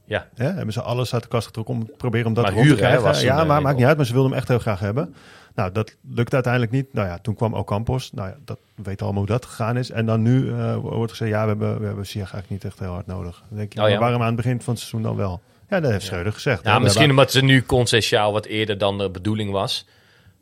Ja. 0.06 0.28
Hè? 0.36 0.46
Hebben 0.52 0.74
ze 0.74 0.82
alles 0.82 1.14
uit 1.14 1.24
de 1.24 1.30
kast 1.30 1.46
getrokken 1.46 1.74
om 1.74 1.86
te 1.86 1.94
proberen 1.98 2.28
om 2.28 2.34
dat 2.34 2.44
Maar 2.44 2.54
rond 2.54 2.66
te 2.66 2.72
hè, 2.74 2.80
krijgen. 2.80 3.24
ja, 3.26 3.44
maar 3.44 3.58
eh, 3.58 3.64
maakt 3.64 3.78
niet 3.78 3.86
uit. 3.86 3.98
Maar 3.98 4.06
ze 4.06 4.14
wilden 4.14 4.32
hem 4.32 4.40
echt 4.40 4.48
heel 4.48 4.60
graag 4.60 4.80
hebben. 4.80 5.16
Nou, 5.56 5.72
dat 5.72 5.96
lukte 6.10 6.34
uiteindelijk 6.34 6.74
niet. 6.74 6.94
Nou 6.94 7.08
ja, 7.08 7.18
toen 7.18 7.36
kwam 7.36 7.54
Ocampos. 7.54 8.12
Nou 8.12 8.30
ja, 8.30 8.36
dat 8.46 8.58
we 8.76 8.84
weten 8.84 9.06
allemaal 9.06 9.24
hoe 9.24 9.32
dat 9.32 9.46
gegaan 9.46 9.78
is. 9.78 9.92
En 9.92 10.06
dan 10.06 10.22
nu 10.22 10.52
eh, 10.52 10.76
wordt 10.76 11.12
gezegd, 11.12 11.32
ja, 11.32 11.42
we 11.42 11.48
hebben, 11.48 11.80
we 11.80 11.86
hebben 11.86 12.06
Sier 12.06 12.20
eigenlijk 12.22 12.50
niet 12.50 12.66
echt 12.66 12.80
heel 12.80 12.92
hard 12.92 13.08
nodig. 13.08 13.44
Dan 13.50 13.58
denk 13.58 13.74
je, 13.74 13.82
Oh, 13.84 13.90
ja. 13.90 14.00
waarom 14.00 14.22
aan 14.22 14.28
het 14.28 14.36
begin 14.36 14.62
van 14.62 14.74
het 14.74 14.84
seizoen 14.84 15.02
dan 15.02 15.16
wel? 15.16 15.42
Ja, 15.72 15.80
dat 15.80 15.92
heeft 15.92 16.06
Schreuder 16.06 16.34
gezegd. 16.34 16.64
Ja, 16.64 16.80
misschien 16.80 17.10
omdat 17.10 17.32
ze 17.32 17.44
nu 17.44 17.64
concessiaal 17.66 18.32
wat 18.34 18.46
eerder 18.46 18.78
dan 18.78 18.98
de 18.98 19.10
bedoeling 19.10 19.52
was. 19.52 19.86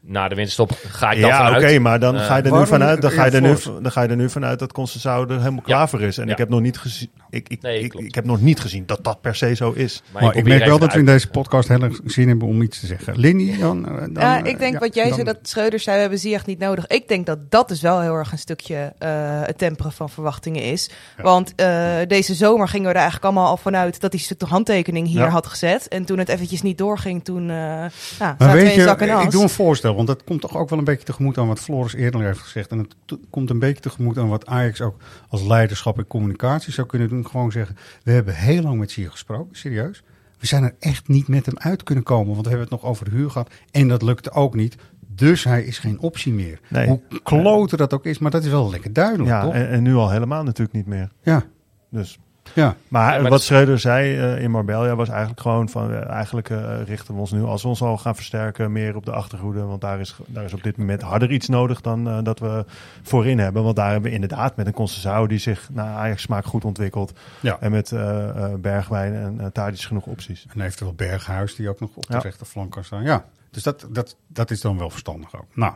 Na 0.02 0.28
de 0.28 0.36
winterstop 0.36 0.72
ga 0.88 1.12
ik 1.12 1.22
dan 1.22 1.30
Ja, 1.30 1.50
oké, 1.50 1.54
vanuit. 1.60 1.80
maar 1.80 2.00
dan 2.00 2.20
ga 2.20 2.36
je 2.38 2.44
er 2.44 2.52
nu 2.52 2.66
vanuit, 2.68 3.02
dan 3.02 3.12
ga 3.12 3.26
je 3.26 3.32
ja, 3.32 3.38
er 3.38 3.42
nu, 3.42 3.56
dan 3.82 3.92
ga 3.92 4.02
je 4.02 4.08
er 4.10 4.16
nu 4.16 4.30
vanuit 4.30 4.60
dat 4.60 4.72
Concessao 4.72 5.24
er 5.28 5.38
helemaal 5.38 5.62
klaar 5.62 5.90
voor 5.90 6.02
is. 6.02 6.18
En 6.18 6.26
Ja. 6.26 6.32
ik 6.32 6.38
heb 6.38 6.50
nog 6.50 6.62
niet 6.62 6.78
gezien, 6.78 7.10
ik, 7.30 7.50
ik, 7.50 7.62
Nee, 7.62 7.80
ik, 7.80 8.16
heb 8.16 8.26
nog 8.26 8.42
niet 8.42 8.60
gezien 8.60 8.86
dat 8.86 9.04
dat 9.04 9.22
per 9.22 9.36
se 9.36 9.56
zo 9.56 9.72
is. 9.72 10.02
Maar, 10.12 10.24
Maar 10.24 10.36
ik 10.36 10.44
merk 10.44 10.66
wel 10.66 10.80
dat 10.80 10.94
we 10.94 11.00
in 11.00 11.06
deze 11.06 11.30
podcast 11.30 11.68
heel 11.68 11.82
erg 11.82 12.00
zin 12.06 12.28
hebben 12.28 12.48
om 12.48 12.62
iets 12.62 12.80
te 12.80 12.86
zeggen. 12.86 13.18
Lindy, 13.20 13.58
dan, 13.60 13.88
eh, 13.88 13.98
dan, 14.00 14.12
Ja, 14.14 14.44
eh, 14.44 14.52
ik 14.52 14.60
denk 14.60 14.74
ja, 14.74 14.80
wat 14.80 14.96
jij 14.96 15.04
dan- 15.04 15.14
zei, 15.14 15.26
dat 15.26 15.38
Schreuder 15.42 15.80
zei, 15.80 15.96
we 15.96 16.02
hebben 16.02 16.20
Ziyech 16.20 16.46
niet 16.46 16.60
nodig. 16.60 16.88
Ik 16.88 17.08
denk 17.08 17.26
dat 17.26 17.52
dat 17.52 17.68
dus 17.68 17.82
wel 17.82 18.02
heel 18.02 18.14
erg 18.14 18.32
een 18.32 18.38
stukje 18.38 18.94
eh, 18.98 19.10
het 19.42 19.58
temperen 19.58 19.92
van 19.92 20.10
verwachtingen 20.10 20.64
is. 20.64 20.90
Ja. 21.18 21.24
Want 21.24 21.54
eh, 21.56 21.96
deze 22.08 22.34
zomer 22.34 22.68
gingen 22.68 22.86
we 22.88 22.90
er 22.94 22.96
eigenlijk 22.96 23.26
allemaal 23.26 23.48
al 23.50 23.58
vanuit 23.58 24.00
dat 24.02 24.14
hij 24.14 24.22
de 24.38 24.46
handtekening 24.46 25.08
hier 25.08 25.20
Ja. 25.20 25.30
had 25.30 25.48
gezet. 25.48 25.88
En 25.88 26.06
toen 26.06 26.18
het 26.18 26.30
eventjes 26.30 26.62
niet 26.62 26.78
doorging, 26.78 27.24
toen 27.24 27.42
uh, 27.42 27.48
nou, 27.48 27.90
Maar 28.38 28.52
weet 28.54 28.74
in 28.76 28.82
zak 28.82 29.00
en 29.02 29.08
je, 29.08 29.14
as. 29.14 29.24
ik 29.24 29.32
doe 29.32 29.44
een 29.44 29.50
voorstel. 29.50 29.96
want 29.96 30.08
dat 30.08 30.24
komt 30.24 30.42
toch 30.42 30.58
ook 30.58 30.70
wel 30.70 30.80
een 30.80 30.86
beetje 30.86 31.06
tegemoet 31.06 31.38
aan 31.38 31.48
wat 31.48 31.60
Floris 31.60 31.94
eerder 31.94 32.22
heeft 32.22 32.40
gezegd. 32.40 32.72
En 32.72 32.78
het 32.80 33.18
komt 33.30 33.50
een 33.50 33.60
beetje 33.60 33.82
tegemoet 33.82 34.18
aan 34.18 34.30
wat 34.30 34.46
Ajax 34.46 34.82
ook 34.82 34.96
als 35.30 35.44
leiderschap 35.44 35.98
en 35.98 36.08
communicatie 36.08 36.74
zou 36.74 36.88
kunnen 36.88 37.10
doen. 37.10 37.18
Gewoon 37.28 37.51
zeggen, 37.51 37.76
we 38.03 38.11
hebben 38.11 38.36
heel 38.36 38.61
lang 38.61 38.80
met 38.80 38.91
Sier 38.91 39.11
gesproken, 39.11 39.55
serieus. 39.57 40.03
We 40.39 40.47
zijn 40.47 40.63
er 40.63 40.76
echt 40.80 41.07
niet 41.07 41.28
met 41.28 41.45
hem 41.45 41.57
uit 41.57 41.84
kunnen 41.84 42.03
komen, 42.03 42.28
want 42.34 42.41
we 42.45 42.49
hebben 42.49 42.67
het 42.72 42.82
nog 42.82 42.89
over 42.91 43.05
de 43.05 43.11
huur 43.11 43.30
gehad. 43.30 43.51
En 43.72 43.88
dat 43.88 44.01
lukte 44.01 44.32
ook 44.32 44.55
niet. 44.55 44.76
Dus 45.15 45.43
hij 45.43 45.63
is 45.63 45.80
geen 45.80 45.99
optie 45.99 46.34
meer. 46.34 46.59
Nee. 46.70 46.88
Hoe 46.88 47.01
kloten 47.24 47.78
dat 47.78 47.93
ook 47.93 48.05
is, 48.05 48.20
maar 48.20 48.32
dat 48.32 48.43
is 48.43 48.49
wel 48.49 48.70
lekker 48.70 48.93
duidelijk, 48.93 49.30
Ja, 49.30 49.41
toch? 49.41 49.53
en, 49.53 49.70
en 49.70 49.84
nu 49.84 49.95
al 49.95 50.09
helemaal 50.11 50.43
natuurlijk 50.43 50.78
niet 50.78 50.86
meer. 50.86 51.09
Ja, 51.22 51.43
Dus 51.89 52.20
ja. 52.56 52.76
Maar, 52.88 53.22
maar 53.22 53.32
wat 53.32 53.41
Schreuder 53.41 53.80
zei 53.80 54.18
eh, 54.18 54.41
in 54.43 54.52
Marbella 54.52 54.95
was 54.95 55.10
eigenlijk 55.10 55.41
gewoon 55.41 55.70
van... 55.70 55.91
eh, 55.91 56.10
eigenlijk 56.10 56.50
eh, 56.50 56.82
richten 56.86 57.14
we 57.14 57.20
ons 57.20 57.32
nu, 57.32 57.43
als 57.43 57.62
we 57.62 57.68
ons 57.68 57.82
al 57.82 57.97
gaan 57.97 58.16
versterken, 58.16 58.72
meer 58.72 58.95
op 58.95 59.06
de 59.06 59.12
achterhoede. 59.12 59.62
Want 59.62 59.82
daar 59.82 60.00
is, 60.00 60.16
daar 60.28 60.43
is 60.43 60.54
op 60.54 60.64
dit 60.64 60.78
moment 60.78 61.02
harder 61.02 61.32
iets 61.32 61.47
nodig 61.47 61.82
dan 61.82 62.08
eh, 62.10 62.18
dat 62.24 62.39
we 62.39 62.66
voorin 63.02 63.39
hebben. 63.39 63.64
Want 63.64 63.76
daar 63.76 63.91
hebben 63.91 64.10
we 64.10 64.16
inderdaad 64.16 64.56
met 64.56 64.68
een 64.68 64.74
Concessao 64.74 65.28
die 65.28 65.38
zich 65.39 65.70
naar 65.72 65.95
Ajax 65.95 66.22
smaak 66.22 66.45
goed 66.45 66.66
ontwikkelt. 66.66 67.14
Ja. 67.39 67.58
En 67.60 67.72
met 67.72 67.91
eh, 67.91 68.30
eh, 68.30 68.54
Bergwijn 68.60 69.14
en 69.14 69.38
uh, 69.41 69.45
Tadic 69.45 69.80
genoeg 69.82 70.06
opties. 70.06 70.45
En 70.54 70.62
eventueel 70.62 70.93
Berghuis, 70.93 71.56
die 71.56 71.70
ook 71.70 71.80
nog 71.80 71.89
op 71.95 72.08
de 72.08 72.14
Ja. 72.14 72.20
rechterflank 72.20 72.72
kan 72.72 72.84
staan. 72.84 73.04
Ja, 73.04 73.26
dus 73.52 73.64
dat, 73.64 73.88
dat, 73.89 74.16
dat 74.28 74.52
is 74.52 74.62
dan 74.62 74.78
wel 74.78 74.89
verstandig 74.89 75.36
ook. 75.36 75.45
Nou, 75.54 75.74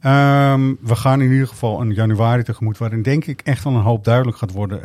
ehm, 0.00 0.74
we 0.80 0.96
gaan 0.96 1.20
in 1.20 1.30
ieder 1.32 1.46
geval 1.48 1.80
een 1.80 1.92
januari 1.92 2.42
tegemoet... 2.42 2.78
waarin 2.78 3.02
denk 3.02 3.24
ik 3.24 3.40
echt 3.44 3.64
wel 3.64 3.72
een 3.72 3.80
hoop 3.82 4.04
duidelijk 4.04 4.36
gaat 4.36 4.52
worden. 4.52 4.82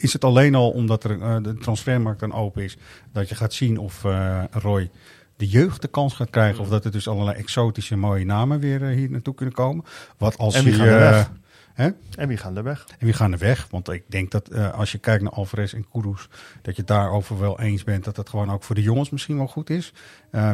Is 0.00 0.12
het 0.12 0.24
alleen 0.24 0.54
al 0.54 0.70
omdat 0.70 1.04
er, 1.04 1.22
eh, 1.22 1.36
de 1.42 1.54
transfermarkt 1.54 2.20
dan 2.20 2.32
open 2.32 2.62
is... 2.62 2.76
dat 3.12 3.28
je 3.28 3.34
gaat 3.34 3.52
zien 3.52 3.78
of 3.78 4.04
eh, 4.04 4.42
Roy 4.50 4.90
de 5.36 5.48
jeugd 5.48 5.82
de 5.82 5.88
kans 5.88 6.14
gaat 6.14 6.30
krijgen... 6.30 6.60
of 6.60 6.68
dat 6.68 6.84
er 6.84 6.90
dus 6.90 7.08
allerlei 7.08 7.36
exotische 7.36 7.96
mooie 7.96 8.24
namen 8.24 8.60
weer 8.60 8.82
eh, 8.82 8.96
hier 8.96 9.10
naartoe 9.10 9.34
kunnen 9.34 9.54
komen. 9.54 9.84
Wat 10.18 10.38
als 10.38 10.54
En 10.54 10.64
wie 10.64 10.72
gaan 10.72 10.86
er 10.86 10.98
weg? 10.98 11.30
hè? 11.74 11.90
En 12.16 12.28
wie 12.28 12.36
gaan 12.36 12.56
er 12.56 12.62
weg? 12.62 12.86
En 12.98 13.06
wie 13.06 13.14
gaan 13.14 13.32
er 13.32 13.38
weg? 13.38 13.66
Want 13.70 13.88
ik 13.88 14.02
denk 14.06 14.30
dat 14.30 14.54
als 14.54 14.92
je 14.92 14.98
kijkt 14.98 15.22
naar 15.22 15.32
Alvarez 15.32 15.74
en 15.74 15.86
Kudus, 15.92 16.28
dat 16.62 16.74
je 16.74 16.80
het 16.80 16.86
daarover 16.86 17.38
wel 17.38 17.60
eens 17.60 17.84
bent 17.84 18.04
dat 18.04 18.16
het 18.16 18.28
gewoon 18.28 18.50
ook 18.50 18.62
voor 18.62 18.74
de 18.74 18.82
jongens 18.82 19.10
misschien 19.10 19.36
wel 19.36 19.46
goed 19.46 19.70
is. 19.70 19.92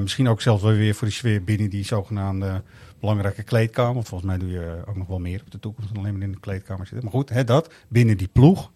Misschien 0.00 0.28
ook 0.28 0.40
zelfs 0.40 0.62
wel 0.62 0.72
weer 0.72 0.94
voor 0.94 1.06
die 1.06 1.16
sfeer 1.16 1.44
binnen 1.44 1.70
die 1.70 1.84
zogenaamde 1.84 2.62
belangrijke 3.00 3.42
kleedkamer. 3.42 3.94
Want 3.94 4.08
volgens 4.08 4.30
mij 4.30 4.38
doe 4.38 4.50
je 4.50 4.82
ook 4.86 4.96
nog 4.96 5.06
wel 5.06 5.18
meer 5.18 5.40
op 5.40 5.50
de 5.50 5.58
toekomst 5.58 5.88
dan 5.94 5.98
alleen 5.98 6.12
maar 6.12 6.22
in 6.22 6.32
de 6.32 6.40
kleedkamer 6.40 6.86
zitten. 6.86 7.04
Maar 7.04 7.14
goed, 7.14 7.28
hè, 7.28 7.44
dat 7.44 7.72
binnen 7.88 8.16
die 8.16 8.28
ploeg. 8.32 8.70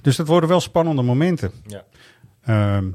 Dus 0.00 0.16
dat 0.16 0.26
worden 0.26 0.48
wel 0.48 0.60
spannende 0.60 1.02
momenten. 1.02 1.52
Ja. 1.66 1.84
Ehm, 2.44 2.90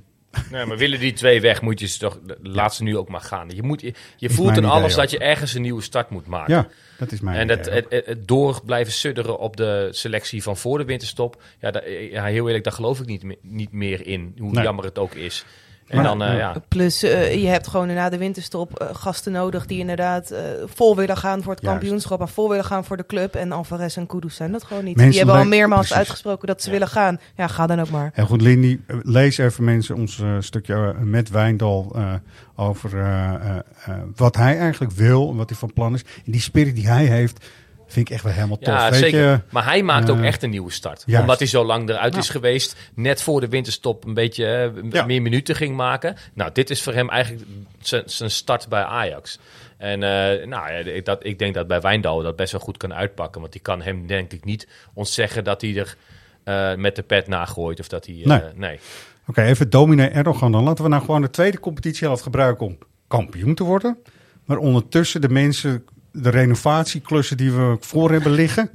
Nee, 0.51 0.65
maar 0.65 0.77
willen 0.77 0.99
die 0.99 1.13
twee 1.13 1.41
weg, 1.41 1.61
moet 1.61 1.79
je 1.79 1.87
ze 1.87 1.99
toch, 1.99 2.19
laat 2.41 2.75
ze 2.75 2.83
nu 2.83 2.97
ook 2.97 3.09
maar 3.09 3.21
gaan. 3.21 3.49
Je, 3.49 3.63
moet, 3.63 3.81
je, 4.17 4.29
voelt 4.29 4.57
in 4.57 4.65
alles 4.65 4.95
dat 4.95 5.11
je 5.11 5.17
ergens 5.19 5.53
een 5.53 5.61
nieuwe 5.61 5.81
start 5.81 6.09
moet 6.09 6.27
maken. 6.27 6.53
ja, 6.53 6.67
dat 6.97 7.11
is 7.11 7.19
mijn 7.19 7.37
En 7.37 7.43
idee 7.43 7.57
het, 7.57 7.67
ook. 7.67 7.73
het, 7.75 7.85
het, 7.89 8.05
het 8.05 8.27
door 8.27 8.61
blijven 8.65 8.93
sudderen 8.93 9.39
op 9.39 9.57
de 9.57 9.87
selectie 9.91 10.43
van 10.43 10.57
voor 10.57 10.77
de 10.77 10.83
winterstop. 10.85 11.41
Ja, 11.59 12.23
heel 12.23 12.45
eerlijk, 12.47 12.63
daar 12.63 12.73
geloof 12.73 12.99
ik 12.99 13.05
niet, 13.05 13.23
niet 13.41 13.71
meer 13.71 14.07
in. 14.07 14.35
Hoe 14.39 14.51
Nee. 14.51 14.63
jammer 14.63 14.85
het 14.85 14.97
ook 14.97 15.13
is. 15.13 15.45
En 15.89 16.03
dan, 16.03 16.23
eh, 16.23 16.37
ja. 16.37 16.55
Plus, 16.67 17.03
eh, 17.03 17.41
je 17.41 17.47
hebt 17.47 17.67
gewoon 17.67 17.93
na 17.93 18.09
de 18.09 18.17
winterstop 18.17 18.79
eh, 18.79 18.87
gasten 18.95 19.31
nodig 19.31 19.65
die 19.65 19.79
inderdaad 19.79 20.31
eh, 20.31 20.41
vol 20.65 20.95
willen 20.95 21.17
gaan 21.17 21.41
voor 21.43 21.53
het 21.53 21.61
Juist. 21.61 21.79
kampioenschap. 21.79 22.21
En 22.21 22.27
vol 22.27 22.49
willen 22.49 22.65
gaan 22.65 22.85
voor 22.85 22.97
de 22.97 23.05
club. 23.05 23.35
En 23.35 23.51
Alvarez 23.51 23.97
en 23.97 24.07
Kudus 24.07 24.35
zijn 24.35 24.51
dat 24.51 24.63
gewoon 24.63 24.83
niet. 24.83 24.95
Mensen 24.95 25.11
die 25.11 25.19
hebben 25.25 25.43
al 25.43 25.49
meermaals 25.49 25.79
precies. 25.87 25.97
uitgesproken 25.97 26.47
dat 26.47 26.61
ze 26.61 26.71
willen 26.71 26.87
gaan. 26.87 27.19
Ja, 27.35 27.47
ga 27.47 27.67
dan 27.67 27.79
ook 27.79 27.89
maar. 27.89 28.11
Heel 28.13 28.25
goed, 28.25 28.41
Lindy. 28.41 28.79
Lees 29.01 29.37
even 29.37 29.63
mensen 29.63 29.95
ons 29.95 30.21
stukje 30.39 30.93
met 30.99 31.29
Wijndal 31.29 31.91
eh, 31.95 32.13
over 32.55 32.93
eh, 32.99 33.33
eh, 33.33 33.55
eh, 33.85 33.95
wat 34.15 34.35
hij 34.35 34.57
eigenlijk 34.57 34.91
wil 34.91 35.29
en 35.29 35.35
wat 35.35 35.49
hij 35.49 35.57
van 35.57 35.73
plan 35.73 35.93
is. 35.93 36.03
En 36.25 36.31
die 36.31 36.41
spirit 36.41 36.75
die 36.75 36.87
hij 36.87 37.05
heeft, 37.05 37.45
vind 37.89 38.07
ik 38.07 38.13
echt 38.13 38.23
wel 38.23 38.33
helemaal 38.33 38.57
tof. 38.57 38.73
Ja, 38.73 38.89
Weet 38.91 38.99
zeker. 38.99 39.19
je? 39.31 39.39
maar 39.49 39.63
hij 39.65 39.83
maakt 39.83 40.09
ook 40.09 40.17
eh, 40.19 40.25
echt 40.27 40.43
een 40.43 40.49
nieuwe 40.49 40.71
start. 40.71 41.03
juist. 41.05 41.21
Omdat 41.21 41.39
hij 41.39 41.47
zo 41.47 41.65
lang 41.65 41.89
eruit 41.89 42.17
is 42.17 42.29
geweest. 42.29 42.75
Net 42.93 43.21
voor 43.21 43.41
de 43.41 43.47
winterstop 43.47 44.05
een 44.05 44.13
beetje 44.13 44.45
eh, 44.45 44.91
Ja. 44.91 45.05
meer 45.05 45.21
minuten 45.21 45.55
ging 45.55 45.75
maken. 45.75 46.15
Nou, 46.33 46.49
dit 46.53 46.69
is 46.69 46.81
voor 46.83 46.93
hem 46.93 47.09
eigenlijk 47.09 47.45
zijn- 47.79 48.31
start 48.31 48.67
bij 48.67 48.83
Ajax. 48.83 49.39
En 49.77 50.03
eh, 50.03 50.47
nou, 50.47 50.71
ja, 50.71 50.77
ik, 50.77 51.05
dat, 51.05 51.25
ik 51.25 51.39
denk 51.39 51.53
dat 51.53 51.67
bij 51.67 51.81
Wijndal 51.81 52.21
dat 52.21 52.35
best 52.35 52.51
wel 52.51 52.61
goed 52.61 52.77
kan 52.77 52.93
uitpakken. 52.93 53.41
Want 53.41 53.53
die 53.53 53.61
kan 53.61 53.81
hem 53.81 54.07
denk 54.07 54.31
ik 54.33 54.43
niet 54.45 54.67
ontzeggen 54.93 55.43
dat 55.43 55.61
hij 55.61 55.75
er 55.77 55.95
eh, 56.43 56.75
met 56.75 56.95
de 56.95 57.01
pet 57.03 57.27
nagooit. 57.27 57.79
Of 57.79 57.87
dat 57.87 58.05
hij... 58.05 58.15
eh, 58.15 58.25
Nee. 58.27 58.41
nee. 58.55 58.79
Oké, 59.27 59.41
even 59.41 59.69
dominee 59.69 60.07
Erdogan 60.07 60.51
dan. 60.51 60.63
Laten 60.63 60.83
we 60.83 60.89
nou 60.89 61.01
gewoon 61.03 61.21
de 61.21 61.29
tweede 61.29 61.59
competitiehelft 61.59 62.21
gebruiken 62.23 62.65
om 62.65 62.77
kampioen 63.07 63.55
te 63.55 63.63
worden. 63.63 63.97
Maar 64.45 64.57
ondertussen 64.57 65.21
de 65.21 65.29
mensen, 65.29 65.85
de 66.11 66.29
renovatieklussen 66.29 67.37
die 67.37 67.51
we 67.51 67.77
voor 67.79 68.11
hebben 68.11 68.31
liggen, 68.31 68.69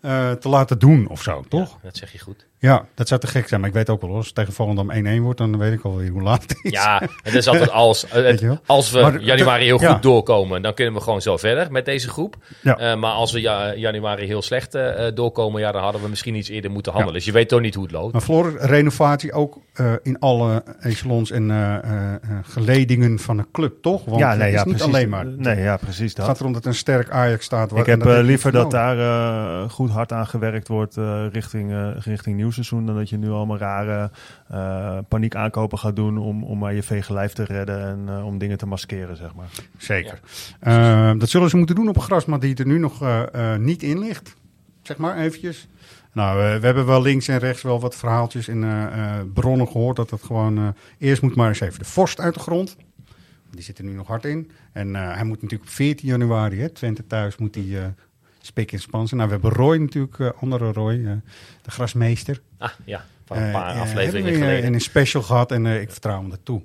eh, 0.00 0.32
te 0.32 0.48
laten 0.48 0.78
doen 0.78 1.08
of 1.08 1.22
zo, 1.22 1.44
toch? 1.48 1.78
Dat 1.82 1.96
zeg 1.96 2.12
je 2.12 2.18
goed. 2.18 2.46
Ja, 2.62 2.84
dat 2.94 3.08
zou 3.08 3.20
te 3.20 3.26
gek 3.26 3.48
zijn. 3.48 3.60
Maar 3.60 3.68
ik 3.68 3.74
weet 3.74 3.90
ook 3.90 4.00
wel, 4.00 4.14
als 4.14 4.26
het 4.26 4.34
tegen 4.34 4.52
Volendam 4.52 4.90
1-1 5.18 5.20
wordt, 5.22 5.38
dan 5.38 5.58
weet 5.58 5.72
ik 5.72 5.82
alweer 5.84 6.10
hoe 6.10 6.22
laat 6.22 6.42
het 6.42 6.58
is. 6.62 6.70
Ja, 6.70 7.02
dat 7.22 7.32
is 7.34 7.46
altijd 7.48 7.70
als, 7.70 8.06
als 8.66 8.90
we 8.90 9.00
Maar 9.00 9.20
januari 9.20 9.64
heel 9.64 9.78
goed 9.78 9.86
ja. 9.86 9.98
doorkomen, 9.98 10.62
dan 10.62 10.74
kunnen 10.74 10.94
we 10.94 11.00
gewoon 11.00 11.22
zo 11.22 11.36
verder 11.36 11.72
met 11.72 11.84
deze 11.84 12.08
groep. 12.08 12.36
Ja. 12.60 12.76
Eh, 12.78 12.96
maar 12.98 13.10
als 13.12 13.32
we 13.32 13.40
ja, 13.40 13.74
januari 13.74 14.26
heel 14.26 14.42
slecht 14.42 14.74
eh, 14.74 15.06
eh, 15.06 15.14
doorkomen, 15.14 15.60
ja, 15.60 15.72
dan 15.72 15.82
hadden 15.82 16.02
we 16.02 16.08
misschien 16.08 16.34
iets 16.34 16.48
eerder 16.48 16.70
moeten 16.70 16.92
handelen. 16.92 17.14
Dus 17.16 17.24
je 17.24 17.32
weet 17.32 17.48
toch 17.48 17.60
niet 17.60 17.74
hoe 17.74 17.82
het 17.84 17.92
loopt. 17.92 18.12
Maar 18.12 18.22
Floor, 18.22 18.56
renovatie 18.58 19.32
ook 19.32 19.58
eh, 19.72 19.92
in 20.02 20.18
alle 20.18 20.62
echelons 20.80 21.30
en 21.30 21.50
eh, 21.50 21.74
eh, 21.76 22.14
eh, 22.14 22.18
geledingen 22.42 23.18
van 23.18 23.38
een 23.38 23.50
club, 23.52 23.82
toch? 23.82 24.04
Want 24.04 24.18
ja, 24.20 24.34
nee, 24.34 24.38
het 24.38 24.48
is 24.48 24.52
ja, 24.60 24.64
niet 24.64 24.74
precies. 24.76 24.92
alleen 24.94 25.08
maar. 25.08 25.26
Nee, 25.26 25.56
ja, 25.62 25.76
precies 25.76 26.08
Het 26.08 26.16
dat. 26.16 26.26
gaat 26.26 26.40
erom 26.40 26.52
dat 26.52 26.62
er 26.62 26.68
een 26.68 26.74
sterk 26.74 27.10
Ajax 27.10 27.44
staat. 27.44 27.70
waar- 27.70 27.80
Ik 27.80 27.86
heb 27.86 28.04
liever 28.04 28.52
dat 28.52 28.70
daar 28.70 28.98
eh, 28.98 29.70
goed 29.70 29.90
hard 29.90 30.12
aan 30.12 30.26
gewerkt 30.26 30.68
wordt 30.68 30.96
eh, 30.96 31.24
richting, 31.32 31.72
eh, 31.72 31.88
richting 31.98 32.36
nieuw 32.36 32.50
seizoen. 32.52 32.86
Dan 32.86 32.94
dat 32.96 33.08
je 33.08 33.16
nu 33.18 33.30
allemaal 33.30 33.58
rare 33.58 34.10
eh 34.48 34.98
paniek 35.08 35.34
aankopen 35.34 35.78
gaat 35.78 35.96
doen 35.96 36.18
om, 36.18 36.44
om 36.44 36.58
maar 36.58 36.74
je 36.74 36.82
vege 36.82 37.12
lijf 37.12 37.32
te 37.32 37.44
redden 37.44 37.82
en 37.86 38.04
eh, 38.08 38.26
om 38.26 38.38
dingen 38.38 38.58
te 38.58 38.66
maskeren, 38.66 39.16
zeg 39.16 39.34
maar. 39.34 39.48
Zeker. 39.76 40.20
Eh, 40.60 41.12
dat 41.18 41.28
zullen 41.28 41.50
ze 41.50 41.56
moeten 41.56 41.74
doen 41.74 41.88
op 41.88 41.96
een 41.96 42.02
grasmat 42.02 42.40
die 42.40 42.54
er 42.56 42.66
nu 42.66 42.78
nog 42.78 43.02
eh, 43.02 43.52
eh, 43.54 43.60
niet 43.60 43.82
in 43.82 43.98
ligt. 43.98 44.34
Zeg 44.82 44.96
maar 44.96 45.16
eventjes. 45.16 45.68
Nou, 46.12 46.36
we 46.60 46.66
hebben 46.66 46.86
wel 46.86 47.02
links 47.02 47.28
en 47.28 47.38
rechts 47.38 47.62
wel 47.62 47.80
wat 47.80 47.96
verhaaltjes 47.96 48.48
en 48.48 48.64
eh, 48.64 48.82
eh, 48.84 49.26
bronnen 49.34 49.68
gehoord 49.68 49.96
dat 49.96 50.10
het 50.10 50.22
gewoon... 50.22 50.58
eh, 50.58 50.68
eerst 50.98 51.22
moet 51.22 51.34
maar 51.36 51.48
eens 51.48 51.60
even 51.60 51.78
de 51.78 51.84
vorst 51.84 52.20
uit 52.20 52.34
de 52.34 52.40
grond. 52.40 52.76
Die 53.50 53.62
zit 53.62 53.78
er 53.78 53.84
nu 53.84 53.92
nog 53.92 54.06
hard 54.06 54.24
in. 54.24 54.50
En 54.72 54.96
eh, 54.96 55.14
hij 55.14 55.24
moet 55.24 55.42
natuurlijk 55.42 55.70
op 55.70 55.74
14 55.76 56.08
januari, 56.08 56.60
hè, 56.60 56.68
Twente 56.68 57.06
thuis, 57.06 57.36
moet 57.36 57.54
hij 57.54 57.64
eh 57.82 57.84
spik 58.42 58.72
en 58.72 58.78
span 58.80 59.08
zijn. 59.08 59.20
Nou, 59.20 59.32
we 59.32 59.40
hebben 59.40 59.58
Roy 59.64 59.76
natuurlijk, 59.76 60.18
eh, 60.18 60.28
andere 60.40 60.72
Roy, 60.72 60.92
eh, 61.06 61.12
de 61.62 61.70
grasmeester. 61.70 62.40
Ah, 62.58 62.70
ja, 62.84 63.04
van 63.26 63.36
een 63.36 63.52
paar 63.52 63.68
Eh, 63.70 63.74
eh, 63.76 63.80
afleveringen 63.82 64.32
eh, 64.32 64.38
geleden. 64.38 64.64
in 64.64 64.74
een 64.74 64.80
special 64.80 65.22
gehad 65.22 65.52
en 65.52 65.66
eh, 65.66 65.80
ik 65.80 65.90
vertrouw 65.90 66.20
hem 66.20 66.30
dat 66.30 66.40
toe. 66.42 66.62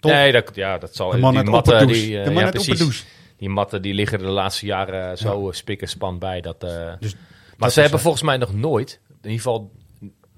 Nee, 0.00 0.32
dat, 0.32 0.50
ja, 0.54 0.78
dat 0.78 0.94
zal... 0.94 1.10
de 1.10 1.18
man 1.18 1.30
die 1.30 1.40
uit 1.40 1.50
matten, 1.50 1.86
die, 1.86 2.18
eh, 2.18 2.24
de 2.24 2.30
man 2.30 2.44
ja, 2.44 2.50
precies. 2.50 3.06
Die 3.36 3.48
matten 3.48 3.82
die 3.82 3.94
liggen 3.94 4.18
de 4.18 4.24
laatste 4.24 4.66
jaren 4.66 5.18
zo 5.18 5.48
eh, 5.48 5.54
spik 5.54 5.80
en 5.82 5.88
span 5.88 6.18
bij. 6.18 6.40
Dat, 6.40 6.62
eh, 6.64 6.92
Dus 7.00 7.12
maar 7.14 7.22
dat 7.58 7.72
ze 7.72 7.80
hebben 7.80 7.98
eh, 7.98 8.04
volgens 8.04 8.22
mij 8.24 8.36
nog 8.36 8.54
nooit, 8.54 9.00
in 9.08 9.16
ieder 9.22 9.30
geval 9.36 9.70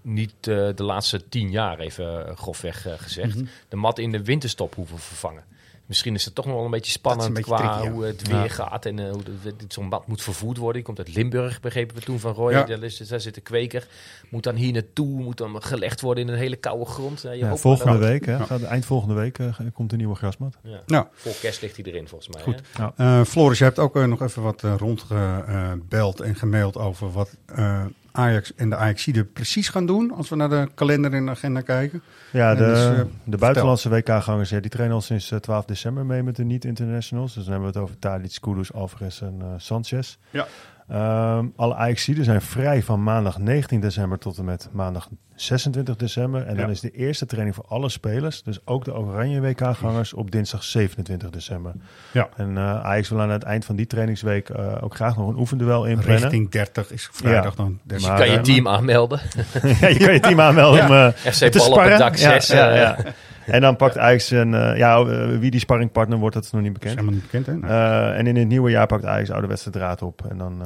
niet 0.02 0.32
eh, 0.40 0.68
de 0.74 0.82
laatste 0.82 1.28
tien 1.28 1.50
jaar 1.50 1.78
even 1.78 2.26
eh, 2.28 2.36
grofweg 2.36 2.86
eh, 2.86 2.92
gezegd, 2.96 3.34
Mhm. 3.36 3.44
de 3.68 3.76
mat 3.76 3.98
in 3.98 4.12
de 4.12 4.24
winterstop 4.24 4.74
hoeven 4.74 4.98
vervangen. 4.98 5.44
Misschien 5.90 6.14
is 6.14 6.24
het 6.24 6.34
toch 6.34 6.44
nog 6.46 6.54
wel 6.54 6.64
een 6.64 6.70
beetje 6.70 6.92
spannend 6.92 7.28
een 7.28 7.34
beetje 7.34 7.54
qua 7.54 7.56
tricky, 7.70 7.84
ja. 7.84 7.90
hoe 7.90 8.04
het 8.04 8.28
Ja. 8.28 8.40
weer 8.40 8.50
gaat 8.50 8.86
en 8.86 8.98
eh, 8.98 9.10
hoe 9.10 9.22
zo'n 9.68 9.88
mat 9.88 10.06
moet 10.06 10.22
vervoerd 10.22 10.56
worden. 10.56 10.74
Die 10.74 10.84
komt 10.84 10.98
uit 10.98 11.14
Limburg, 11.14 11.60
begrepen 11.60 11.96
we 11.96 12.02
toen 12.02 12.18
van 12.20 12.32
Roy. 12.32 12.52
Ja. 12.52 12.64
Daar, 12.64 12.82
is, 12.82 12.96
daar 12.96 13.20
zit 13.20 13.34
de 13.34 13.40
kweker. 13.40 13.86
Moet 14.28 14.42
dan 14.42 14.54
hier 14.54 14.72
naartoe, 14.72 15.20
moet 15.22 15.36
dan 15.36 15.62
gelegd 15.62 16.00
worden 16.00 16.26
in 16.26 16.32
een 16.32 16.38
hele 16.38 16.56
koude 16.56 16.84
grond. 16.84 17.22
Je 17.22 17.56
volgende 17.56 17.98
week, 17.98 18.26
hè, 18.26 18.38
gaat, 18.46 18.62
eind 18.62 18.84
volgende 18.84 19.14
week 19.14 19.38
eh, 19.38 19.46
komt 19.72 19.90
de 19.90 19.96
nieuwe 19.96 20.14
grasmat. 20.14 20.56
Ja. 20.62 20.82
Nou. 20.86 21.06
Voor 21.12 21.34
kerst 21.40 21.62
ligt 21.62 21.76
hij 21.76 21.84
erin 21.84 22.08
volgens 22.08 22.34
mij. 22.34 22.42
Goed. 22.42 22.60
hè? 22.72 22.86
Eh, 23.18 23.24
Floris, 23.24 23.58
je 23.58 23.64
hebt 23.64 23.78
ook 23.78 23.94
nog 24.06 24.22
even 24.22 24.42
wat 24.42 24.64
eh, 24.64 24.74
rondgebeld 24.78 26.20
en 26.20 26.34
gemaild 26.34 26.76
over 26.76 27.12
wat 27.12 27.36
eh, 27.46 27.84
Ajax 28.12 28.54
en 28.54 28.70
de 28.70 28.76
Ajaxide 28.76 29.24
precies 29.24 29.68
gaan 29.68 29.86
doen 29.86 30.12
als 30.12 30.28
we 30.28 30.36
naar 30.36 30.48
de 30.48 30.68
kalender 30.74 31.12
en 31.12 31.24
de 31.24 31.30
agenda 31.30 31.60
kijken. 31.60 32.02
Ja, 32.32 32.54
de, 32.54 32.64
dus, 32.64 32.84
eh, 32.84 33.00
de 33.24 33.36
buitenlandse 33.36 33.88
WK-gangers 33.88 34.50
ja, 34.50 34.60
die 34.60 34.70
trainen 34.70 34.96
al 34.96 35.02
sinds 35.02 35.30
eh, 35.30 35.38
12 35.38 35.64
december 35.64 36.06
mee 36.06 36.22
met 36.22 36.36
de 36.36 36.44
niet-internationals. 36.44 37.34
Dus 37.34 37.44
dan 37.44 37.52
hebben 37.52 37.72
we 37.72 37.78
het 37.78 37.88
over 37.88 37.98
Tadic, 37.98 38.38
Kudus, 38.40 38.72
Alvarez 38.72 39.22
en 39.22 39.36
eh, 39.40 39.46
Sanchez. 39.56 40.16
Ja. 40.30 40.46
Ehm, 40.88 41.46
alle 41.56 41.74
Ajaxiden 41.74 42.24
zijn 42.24 42.40
vrij 42.40 42.82
van 42.82 43.02
maandag 43.02 43.38
19 43.38 43.80
december 43.80 44.18
tot 44.18 44.38
en 44.38 44.44
met 44.44 44.68
maandag 44.72 45.08
26 45.40 45.96
december. 45.96 46.46
En 46.46 46.56
dan 46.56 46.70
is 46.70 46.80
de 46.80 46.90
eerste 46.90 47.26
training 47.26 47.54
voor 47.54 47.64
alle 47.68 47.88
spelers, 47.88 48.42
dus 48.42 48.58
ook 48.64 48.84
de 48.84 48.94
Oranje 48.94 49.40
WK-gangers, 49.40 50.12
op 50.12 50.30
dinsdag 50.30 50.64
27 50.64 51.30
december. 51.30 51.72
Ja. 52.12 52.28
En 52.36 52.56
eh, 52.56 52.84
Ajax 52.84 53.08
wil 53.08 53.20
aan 53.20 53.30
het 53.30 53.42
eind 53.42 53.64
van 53.64 53.76
die 53.76 53.86
trainingsweek 53.86 54.48
eh, 54.48 54.76
ook 54.80 54.94
graag 54.94 55.16
nog 55.16 55.28
een 55.28 55.38
oefenduel 55.38 55.84
inplannen. 55.84 56.20
Richting 56.20 56.50
30 56.50 56.92
is 56.92 57.08
vrijdag 57.12 57.54
dan. 57.54 57.78
Dus 57.82 58.06
Maar, 58.06 58.16
kan 58.16 58.30
je 58.30 58.36
eh, 58.36 58.42
team 58.42 58.68
aanmelden. 58.68 59.20
ja, 59.80 59.88
je 59.88 59.98
kan 59.98 60.12
je 60.12 60.20
team 60.20 60.40
aanmelden 60.40 60.84
om 60.84 60.92
eh, 60.92 61.08
FC 61.32 61.44
te 61.44 61.58
Bal 61.58 61.70
op 61.70 61.98
dak 61.98 62.16
Ja, 62.16 62.40
6. 62.40 62.50
En 63.56 63.60
dan 63.60 63.76
pakt 63.76 63.98
Ajax 63.98 64.30
een, 64.30 64.54
eh, 64.54 64.76
ja, 64.76 64.98
eh, 65.00 65.38
wie 65.38 65.50
die 65.50 65.60
sparringpartner 65.60 66.18
wordt, 66.18 66.34
dat 66.34 66.44
is 66.44 66.50
nog 66.50 66.62
niet 66.62 66.74
Dat 66.74 66.84
is 66.84 66.94
bekend. 66.94 67.06
helemaal 67.06 67.30
niet 67.30 67.44
bekend, 67.44 67.46
hè? 67.46 67.68
Nee. 67.68 68.10
Eh, 68.10 68.18
en 68.18 68.26
in 68.26 68.36
het 68.36 68.48
nieuwe 68.48 68.70
jaar 68.70 68.86
pakt 68.86 69.04
Ajax 69.04 69.30
ouderwetse 69.30 69.70
draad 69.70 70.02
op. 70.02 70.24
En 70.30 70.38
dan, 70.38 70.62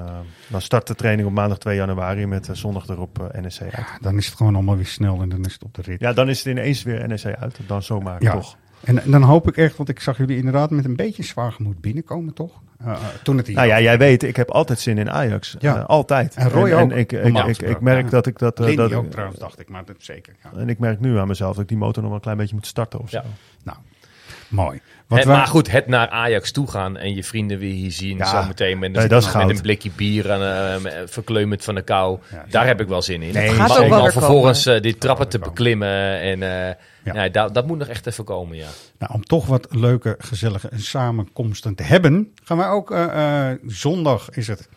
dan 0.49 0.61
start 0.61 0.87
de 0.87 0.95
training 0.95 1.29
op 1.29 1.35
maandag 1.35 1.59
2 1.59 1.77
januari 1.77 2.27
met 2.27 2.49
zondag 2.53 2.89
erop 2.89 3.19
NEC 3.41 3.61
uit. 3.61 3.73
Ja, 3.73 3.87
dan 4.01 4.17
is 4.17 4.27
het 4.27 4.35
gewoon 4.37 4.55
allemaal 4.55 4.77
weer 4.77 4.87
snel 4.87 5.21
en 5.23 5.29
dan 5.29 5.45
is 5.45 5.53
het 5.53 5.63
op 5.65 5.75
de 5.75 5.83
rit. 5.83 6.01
Ja, 6.01 6.13
dan 6.13 6.29
is 6.29 6.39
het 6.39 6.47
ineens 6.47 6.83
weer 6.83 7.09
NEC 7.09 7.25
uit. 7.41 7.59
Dan 7.67 7.83
zomaar, 7.83 8.23
Ja. 8.23 8.33
toch? 8.33 8.57
En, 8.85 9.03
en 9.03 9.11
dan 9.11 9.23
hoop 9.23 9.49
ik 9.49 9.57
echt, 9.57 9.77
want 9.77 9.89
ik 9.89 10.01
zag 10.01 10.19
jullie 10.19 10.37
inderdaad 10.37 10.71
met 10.71 10.85
een 10.85 10.97
beetje 10.97 11.23
zwaar 11.23 11.53
gemoed 11.53 11.81
binnenkomen, 11.81 12.35
toch? 12.35 12.63
Eh, 12.79 12.93
eh, 12.93 12.99
toen 13.23 13.37
het 13.37 13.49
Nou 13.49 13.67
ja, 13.67 13.81
jij 13.81 13.99
weet, 13.99 14.23
ik 14.23 14.37
heb 14.37 14.51
altijd 14.51 14.79
zin 14.81 14.99
in 14.99 15.11
Ajax. 15.11 15.57
Ja. 15.59 15.77
Eh, 15.77 15.85
altijd. 15.85 16.35
En 16.35 16.51
Roy 16.51 16.71
en, 16.71 16.83
ook, 16.83 16.93
ik, 16.93 17.13
ik, 17.13 17.37
ik, 17.37 17.63
ik, 17.63 17.81
merk 17.81 18.05
ja. 18.05 18.11
dat 18.11 18.27
ik 18.27 18.39
dat... 18.39 18.59
Lindy 18.59 18.77
dat 18.77 18.93
ook 18.93 19.05
ik- 19.05 19.11
trouwens, 19.11 19.39
dacht 19.39 19.61
ik, 19.61 19.69
maar 19.69 19.85
dat 19.85 19.97
zeker. 19.99 20.35
Ja. 20.43 20.61
En 20.61 20.69
ik 20.69 20.79
merk 20.79 21.01
nu 21.01 21.19
aan 21.19 21.29
mezelf 21.29 21.53
dat 21.53 21.63
ik 21.63 21.69
die 21.69 21.79
motor 21.79 21.97
nog 21.97 22.05
wel 22.05 22.15
een 22.15 22.21
klein 22.21 22.37
beetje 22.37 22.55
moet 22.55 22.67
starten 22.67 23.01
of 23.01 23.11
zo. 23.11 23.17
Ja. 23.17 23.25
Nou, 23.63 23.79
mooi. 24.49 24.81
Wat 25.07 25.19
Het- 25.19 25.27
wij- 25.29 25.37
maar 25.37 25.47
goed, 25.47 25.71
het 25.71 25.87
naar 25.87 26.09
Ajax 26.09 26.53
toe 26.53 26.71
gaan 26.71 26.97
en 26.97 27.15
je 27.15 27.25
vrienden 27.25 27.59
weer 27.59 27.73
hier 27.73 27.91
zien. 27.93 28.17
Ja. 28.17 28.25
Zometeen 28.43 28.79
met, 28.79 28.93
Nee, 28.93 29.09
een- 29.11 29.47
met 29.47 29.63
blikje 29.63 29.91
bier 29.97 30.31
en 30.31 30.41
uh, 30.85 30.91
verkleumd 31.07 31.65
van 31.65 31.75
de 31.75 31.83
kou. 31.83 32.19
Ja. 32.33 32.45
Daar 32.49 32.67
heb 32.67 32.81
ik 32.81 32.89
wel 32.89 33.03
zin 33.03 33.23
in. 33.23 33.33
Nee, 33.33 33.49
gaat 33.49 33.69
maar 33.69 33.79
ook 33.83 33.89
wel 33.89 34.11
vervolgens 34.11 34.63
komen. 34.65 34.79
eh, 34.79 34.85
die 34.85 34.99
trappen 34.99 35.29
te 35.29 35.39
beklimmen. 35.39 36.21
En, 36.21 36.43
eh, 36.43 36.75
Ja. 37.05 37.15
ja. 37.23 37.29
dat, 37.29 37.55
dat 37.55 37.67
moet 37.67 37.79
nog 37.79 37.89
echt 37.89 38.07
even 38.07 38.25
komen, 38.25 38.57
ja. 38.57 38.67
Nou, 38.99 39.13
om 39.15 39.25
toch 39.25 39.47
wat 39.47 39.67
leuke, 39.71 40.15
gezellige 40.19 40.69
samenkomsten 40.75 41.75
te 41.75 41.83
hebben, 41.83 42.33
gaan 42.45 42.57
wij 42.57 42.69
ook 42.69 42.91
eh, 42.91 43.51
eh, 43.51 43.59
zondag 43.67 44.31
is 44.31 44.47
het 44.47 44.69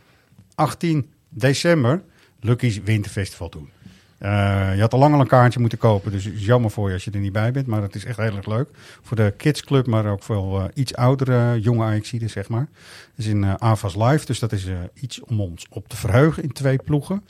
18 0.56 1.12
december 1.30 2.02
Lucky's 2.40 2.80
Winterfestival 2.84 3.50
doen. 3.50 3.70
Eh, 4.18 4.76
je 4.76 4.82
had 4.82 4.94
al 4.94 5.00
lang 5.00 5.14
al 5.14 5.20
een 5.20 5.28
kaartje 5.28 5.60
moeten 5.60 5.78
kopen, 5.78 6.12
dus 6.12 6.30
jammer 6.34 6.72
voor 6.72 6.88
je 6.88 6.94
als 6.94 7.04
je 7.04 7.12
er 7.12 7.20
niet 7.20 7.32
bij 7.32 7.52
bent. 7.52 7.68
Maar 7.68 7.82
het 7.82 7.96
is 7.96 8.06
echt 8.06 8.18
heel 8.18 8.36
erg 8.36 8.46
leuk. 8.46 8.70
Voor 9.02 9.18
de 9.18 9.34
kidsclub, 9.38 9.88
maar 9.88 10.06
ook 10.06 10.24
voor 10.24 10.62
eh, 10.62 10.66
iets 10.74 10.96
oudere 10.96 11.62
jonge 11.62 11.84
Ajaxiden, 11.84 12.30
zeg 12.30 12.50
maar. 12.50 12.68
Het 13.16 13.26
is 13.26 13.26
in 13.26 13.62
Avas 13.62 13.96
Live, 13.96 14.26
dus 14.26 14.40
dat 14.40 14.52
is 14.52 14.68
iets 14.94 15.20
om 15.20 15.42
ons 15.42 15.66
op 15.70 15.88
te 15.88 15.96
verheugen 15.96 16.44
in 16.44 16.52
twee 16.52 16.78
ploegen. 16.78 17.24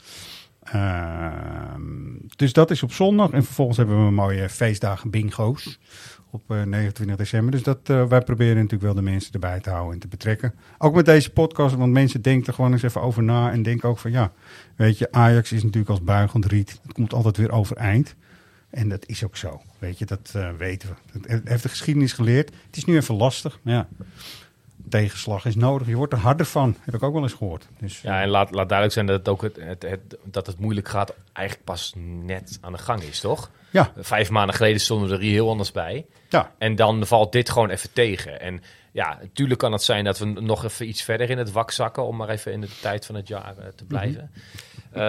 Ehm, 0.62 1.82
dus 2.36 2.52
dat 2.52 2.70
is 2.70 2.82
op 2.82 2.92
zondag. 2.92 3.30
En 3.30 3.44
vervolgens 3.44 3.76
hebben 3.76 4.04
we 4.04 4.10
mooie 4.10 4.48
feestdagen 4.48 5.10
bingo's 5.10 5.78
op 6.30 6.42
eh, 6.50 6.62
29 6.62 7.16
december. 7.16 7.50
Dus 7.52 7.62
dat, 7.62 7.78
eh, 7.84 8.04
wij 8.04 8.20
proberen 8.20 8.54
natuurlijk 8.54 8.82
wel 8.82 8.94
de 8.94 9.02
mensen 9.02 9.32
erbij 9.32 9.60
te 9.60 9.70
houden 9.70 9.92
en 9.94 9.98
te 9.98 10.08
betrekken. 10.08 10.54
Ook 10.78 10.94
met 10.94 11.04
deze 11.06 11.30
podcast, 11.30 11.74
want 11.74 11.92
mensen 11.92 12.22
denken 12.22 12.46
er 12.46 12.54
gewoon 12.54 12.72
eens 12.72 12.82
even 12.82 13.00
over 13.02 13.22
na. 13.22 13.50
En 13.52 13.62
denken 13.62 13.88
ook 13.88 13.98
van 13.98 14.10
ja, 14.10 14.32
weet 14.76 14.98
je, 14.98 15.12
Ajax 15.12 15.52
is 15.52 15.62
natuurlijk 15.62 15.90
als 15.90 16.02
buigend 16.02 16.44
riet. 16.44 16.78
Het 16.82 16.92
komt 16.92 17.12
altijd 17.14 17.36
weer 17.36 17.50
overeind. 17.52 18.14
En 18.70 18.88
dat 18.88 19.06
is 19.06 19.24
ook 19.24 19.36
zo. 19.36 19.60
Weet 19.78 19.98
je, 19.98 20.04
dat 20.06 20.32
eh, 20.34 20.48
weten 20.58 20.88
we. 21.12 21.20
Dat 21.28 21.40
heeft 21.44 21.62
de 21.62 21.68
geschiedenis 21.68 22.12
geleerd. 22.12 22.50
Het 22.66 22.76
is 22.76 22.84
nu 22.84 22.96
even 22.96 23.14
lastig. 23.14 23.58
Maar 23.62 23.74
ja, 23.74 23.88
tegenslag 24.88 25.44
is 25.44 25.54
nodig. 25.54 25.86
Je 25.86 25.96
wordt 25.96 26.12
er 26.12 26.18
harder 26.18 26.46
van. 26.46 26.76
Heb 26.80 26.94
ik 26.94 27.02
ook 27.02 27.12
wel 27.12 27.22
eens 27.22 27.32
gehoord. 27.32 27.68
Dus, 27.78 28.00
Ja, 28.00 28.22
en 28.22 28.28
laat, 28.28 28.50
laat 28.50 28.68
duidelijk 28.68 28.92
zijn 28.92 29.06
dat 29.06 29.18
het 29.18 29.28
ook 29.28 29.42
het, 29.42 29.56
het- 29.82 30.16
dat 30.24 30.46
het 30.46 30.58
moeilijk 30.58 30.88
gaat 30.88 31.14
eigenlijk 31.32 31.66
pas 31.66 31.94
net 32.24 32.58
aan 32.60 32.72
de 32.72 32.78
gang 32.78 33.02
is, 33.02 33.20
toch? 33.20 33.50
Ja, 33.70 33.92
Vijf 33.96 34.30
maanden 34.30 34.54
geleden 34.54 34.80
stonden 34.80 35.08
we 35.08 35.14
er 35.14 35.20
hier 35.20 35.32
heel 35.32 35.48
anders 35.50 35.72
bij. 35.72 36.06
ja, 36.28 36.52
En 36.58 36.74
dan 36.74 37.06
valt 37.06 37.32
dit 37.32 37.50
gewoon 37.50 37.70
even 37.70 37.92
tegen. 37.92 38.40
En 38.40 38.62
ja, 38.92 39.18
natuurlijk 39.20 39.60
kan 39.60 39.72
het 39.72 39.82
zijn 39.82 40.04
dat 40.04 40.18
we 40.18 40.24
nog 40.24 40.64
even 40.64 40.88
iets 40.88 41.02
verder 41.02 41.30
in 41.30 41.38
het 41.38 41.52
wak 41.52 41.70
zakken... 41.70 42.04
om 42.06 42.16
maar 42.16 42.28
even 42.28 42.52
in 42.52 42.60
de 42.60 42.68
tijd 42.80 43.06
van 43.06 43.14
het 43.14 43.28
jaar 43.28 43.54
eh, 43.58 43.66
te 43.74 43.84
blijven. 43.84 44.30
Eh, 44.92 45.00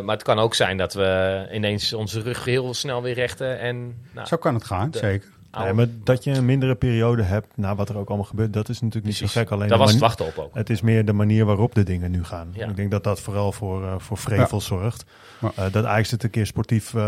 maar 0.00 0.14
het 0.14 0.22
kan 0.22 0.38
ook 0.38 0.54
zijn 0.54 0.76
dat 0.76 0.94
we 0.94 1.48
ineens 1.52 1.92
onze 1.92 2.20
rug 2.20 2.44
heel 2.44 2.74
snel 2.74 3.02
weer 3.02 3.14
rechten... 3.14 3.58
en 3.58 4.02
nou, 4.12 4.26
zo 4.26 4.36
kan 4.36 4.54
het 4.54 4.64
gaan, 4.64 4.90
de- 4.90 4.98
zeker. 4.98 5.28
Nee, 5.64 5.72
maar 5.72 5.86
dat 6.04 6.24
je 6.24 6.30
een 6.30 6.44
mindere 6.44 6.74
periode 6.74 7.22
hebt 7.22 7.46
na 7.54 7.74
wat 7.74 7.88
er 7.88 7.96
ook 7.98 8.08
allemaal 8.08 8.26
gebeurt, 8.26 8.52
dat 8.52 8.68
is 8.68 8.80
natuurlijk 8.80 9.04
niet 9.06 9.16
precies. 9.16 9.32
zo 9.34 9.40
gek. 9.40 9.50
Alleen 9.50 9.68
Daar 9.68 9.78
was 9.78 9.90
het 9.90 10.00
wachten 10.00 10.26
op 10.26 10.38
ook. 10.38 10.54
Het 10.54 10.70
is 10.70 10.80
meer 10.80 11.04
de 11.04 11.12
manier 11.12 11.44
waarop 11.44 11.74
de 11.74 11.82
dingen 11.82 12.10
nu 12.10 12.24
gaan. 12.24 12.48
Ja. 12.52 12.66
Ik 12.68 12.76
denk 12.76 12.90
dat 12.90 13.04
dat 13.04 13.20
vooral 13.20 13.52
voor, 13.52 13.84
eh, 13.84 13.94
voor 13.98 14.16
vrevel 14.18 14.60
zorgt. 14.60 15.04
Ja. 15.40 15.52
Eh, 15.56 15.64
dat 15.72 15.84
Ajax 15.84 16.10
het 16.10 16.22
een 16.22 16.30
keer 16.30 16.46
sportief 16.46 16.94
eh, 16.94 17.00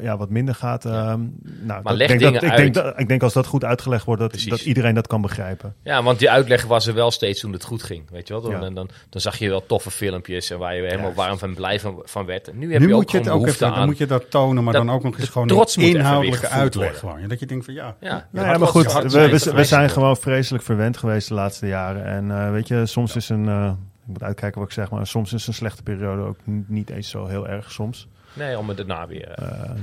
ja, 0.00 0.16
wat 0.16 0.30
minder 0.30 0.54
gaat. 0.54 0.84
eh, 0.84 0.92
nou, 0.92 1.82
dat- 1.82 1.92
leg 1.96 2.00
ik 2.10 2.18
denk 2.18 2.20
dingen 2.20 2.32
dat, 2.32 2.42
ik, 2.42 2.56
denk 2.56 2.76
uit. 2.76 2.84
dat, 2.84 2.98
ik 3.00 3.08
denk 3.08 3.22
als 3.22 3.32
dat 3.32 3.46
goed 3.46 3.64
uitgelegd 3.64 4.04
wordt, 4.04 4.20
dat, 4.20 4.30
Precies. 4.30 4.50
dat 4.50 4.60
iedereen 4.60 4.94
dat 4.94 5.06
kan 5.06 5.20
begrijpen. 5.20 5.74
Ja, 5.82 6.02
want 6.02 6.18
die 6.18 6.30
uitleg 6.30 6.64
was 6.64 6.86
er 6.86 6.94
wel 6.94 7.10
steeds 7.10 7.40
toen 7.40 7.52
het 7.52 7.64
goed 7.64 7.82
ging. 7.82 8.10
Weet 8.10 8.28
je 8.28 8.32
wel? 8.34 8.42
Dan, 8.42 8.50
Ja. 8.52 8.58
dan, 8.60 8.74
dan, 8.74 8.88
dan 9.08 9.20
zag 9.20 9.38
je 9.38 9.48
wel 9.48 9.66
toffe 9.66 9.90
filmpjes 9.90 10.50
en 10.50 10.58
waar 10.58 10.74
je 10.76 10.82
helemaal 10.82 11.14
warm 11.14 11.38
van 11.38 11.54
blij 11.54 11.80
van, 11.80 12.02
van 12.04 12.26
werd. 12.26 12.48
En 12.48 12.58
nu 12.58 12.72
heb 12.72 12.80
Nu 12.80 12.86
je 12.88 12.94
ook 12.94 13.00
moet 13.00 13.10
je 13.10 13.18
het 13.18 13.28
ook 13.28 13.46
even, 13.46 13.70
dan 13.74 13.86
moet 13.86 13.98
je 13.98 14.06
dat 14.06 14.30
tonen, 14.30 14.64
maar 14.64 14.72
dat- 14.72 14.86
dan 14.86 14.94
ook 14.94 15.02
nog 15.02 15.18
eens 15.18 15.28
gewoon 15.28 15.50
een 15.50 15.82
inhoudelijke 15.94 16.48
uitleg. 16.48 17.00
worden. 17.00 17.14
Gewoon. 17.16 17.28
Dat 17.28 17.40
je 17.40 17.46
denkt 17.46 17.57
van 17.64 17.74
ja, 17.74 17.96
ja, 18.00 18.26
Nou 18.30 18.46
ja, 18.46 18.52
ja, 18.52 18.58
maar 18.58 18.68
goed, 18.68 18.92
we, 18.92 19.28
we, 19.28 19.38
zijn, 19.38 19.54
we 19.54 19.64
zijn 19.64 19.90
gewoon 19.90 20.16
vreselijk 20.16 20.64
verwend 20.64 20.96
geweest 20.96 21.28
de 21.28 21.34
laatste 21.34 21.66
jaren. 21.66 22.04
En 22.04 22.30
eh, 22.30 22.50
weet 22.50 22.68
je, 22.68 22.86
soms 22.86 23.16
is 23.16 23.28
een, 23.28 23.48
eh, 23.48 23.72
ik 24.02 24.06
moet 24.06 24.22
uitkijken 24.22 24.60
wat 24.60 24.68
ik 24.68 24.74
zeg, 24.74 24.90
maar 24.90 25.06
soms 25.06 25.32
is 25.32 25.46
een 25.46 25.54
slechte 25.54 25.82
periode 25.82 26.22
ook 26.22 26.38
niet 26.44 26.90
eens 26.90 27.10
zo 27.10 27.26
heel 27.26 27.48
erg 27.48 27.72
soms. 27.72 28.08
Nee, 28.32 28.58
om 28.58 28.68
het 28.68 28.76
daarna 28.76 29.06
weer... 29.06 29.34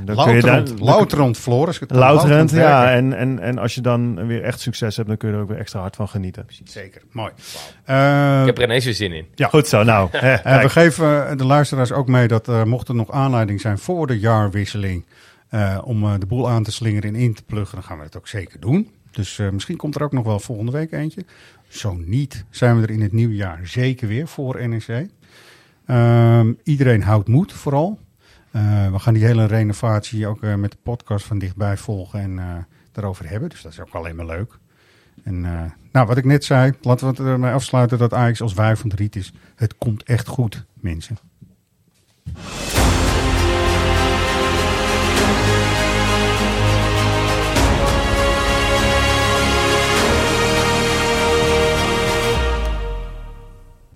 dan 0.03 0.15
kun 0.25 0.35
je 0.35 0.41
Louterend, 0.41 0.79
Louterend 0.79 1.37
Floris. 1.37 1.79
Louterend, 1.87 2.51
ja. 2.51 2.91
En, 2.91 3.13
en, 3.13 3.39
en 3.39 3.57
als 3.57 3.75
je 3.75 3.81
dan 3.81 4.27
weer 4.27 4.43
echt 4.43 4.59
succes 4.59 4.95
hebt, 4.95 5.07
dan 5.07 5.17
kun 5.17 5.29
je 5.29 5.35
er 5.35 5.41
ook 5.41 5.49
weer 5.49 5.57
extra 5.57 5.79
hard 5.79 5.95
van 5.95 6.07
genieten. 6.07 6.45
Zeker, 6.63 7.01
mooi. 7.11 7.31
Eh, 7.83 8.39
ik 8.39 8.45
heb 8.45 8.57
er 8.57 8.63
ineens 8.63 8.85
weer 8.85 8.93
zin 8.93 9.11
in. 9.11 9.27
Ja. 9.35 9.47
Goed 9.47 9.67
zo, 9.67 9.83
nou. 9.83 10.09
hè, 10.11 10.61
we 10.63 10.69
geven 10.69 11.37
de 11.37 11.45
luisteraars 11.45 11.91
ook 11.91 12.07
mee 12.07 12.27
dat 12.27 12.47
eh, 12.47 12.63
mocht 12.63 12.87
er 12.87 12.95
nog 12.95 13.11
aanleiding 13.11 13.61
zijn 13.61 13.77
voor 13.77 14.07
de 14.07 14.19
jaarwisseling 14.19 15.05
eh, 15.49 15.81
om 15.83 16.03
eh, 16.03 16.13
de 16.19 16.25
boel 16.25 16.49
aan 16.49 16.63
te 16.63 16.71
slingeren 16.71 17.15
en 17.15 17.19
in 17.21 17.33
te 17.33 17.43
pluggen, 17.43 17.75
dan 17.75 17.83
gaan 17.83 17.97
we 17.97 18.03
het 18.03 18.17
ook 18.17 18.27
zeker 18.27 18.59
doen. 18.59 18.89
Dus 19.11 19.39
eh, 19.39 19.49
misschien 19.49 19.77
komt 19.77 19.95
er 19.95 20.03
ook 20.03 20.11
nog 20.11 20.25
wel 20.25 20.39
volgende 20.39 20.71
week 20.71 20.91
eentje. 20.91 21.25
Zo 21.67 21.93
niet, 22.05 22.45
zijn 22.49 22.75
we 22.75 22.81
er 22.81 22.93
in 22.93 23.01
het 23.01 23.11
nieuwe 23.11 23.35
jaar 23.35 23.67
zeker 23.67 24.07
weer 24.07 24.27
voor 24.27 24.69
NEC. 24.69 25.09
Ehm, 25.85 26.53
iedereen 26.63 27.03
houdt 27.03 27.27
moed 27.27 27.53
vooral. 27.53 27.99
We 28.91 28.99
gaan 28.99 29.13
die 29.13 29.25
hele 29.25 29.45
renovatie 29.45 30.27
ook 30.27 30.41
met 30.41 30.71
de 30.71 30.77
podcast 30.83 31.25
van 31.25 31.39
dichtbij 31.39 31.77
volgen 31.77 32.19
en 32.19 32.65
daarover 32.91 33.29
hebben. 33.29 33.49
Dus 33.49 33.61
dat 33.61 33.71
is 33.71 33.79
ook 33.79 33.93
alleen 33.93 34.15
maar 34.15 34.25
leuk. 34.25 34.57
En 35.23 35.41
nou, 35.91 36.07
wat 36.07 36.17
ik 36.17 36.25
net 36.25 36.45
zei, 36.45 36.73
laten 36.81 37.13
we 37.13 37.23
ermee 37.23 37.51
afsluiten 37.51 37.97
dat 37.97 38.13
Ajax 38.13 38.41
als 38.41 38.53
wuivend 38.53 38.93
riet 38.93 39.15
is. 39.15 39.33
Het 39.55 39.77
komt 39.77 40.03
echt 40.03 40.27
goed, 40.27 40.65
mensen. 40.73 41.17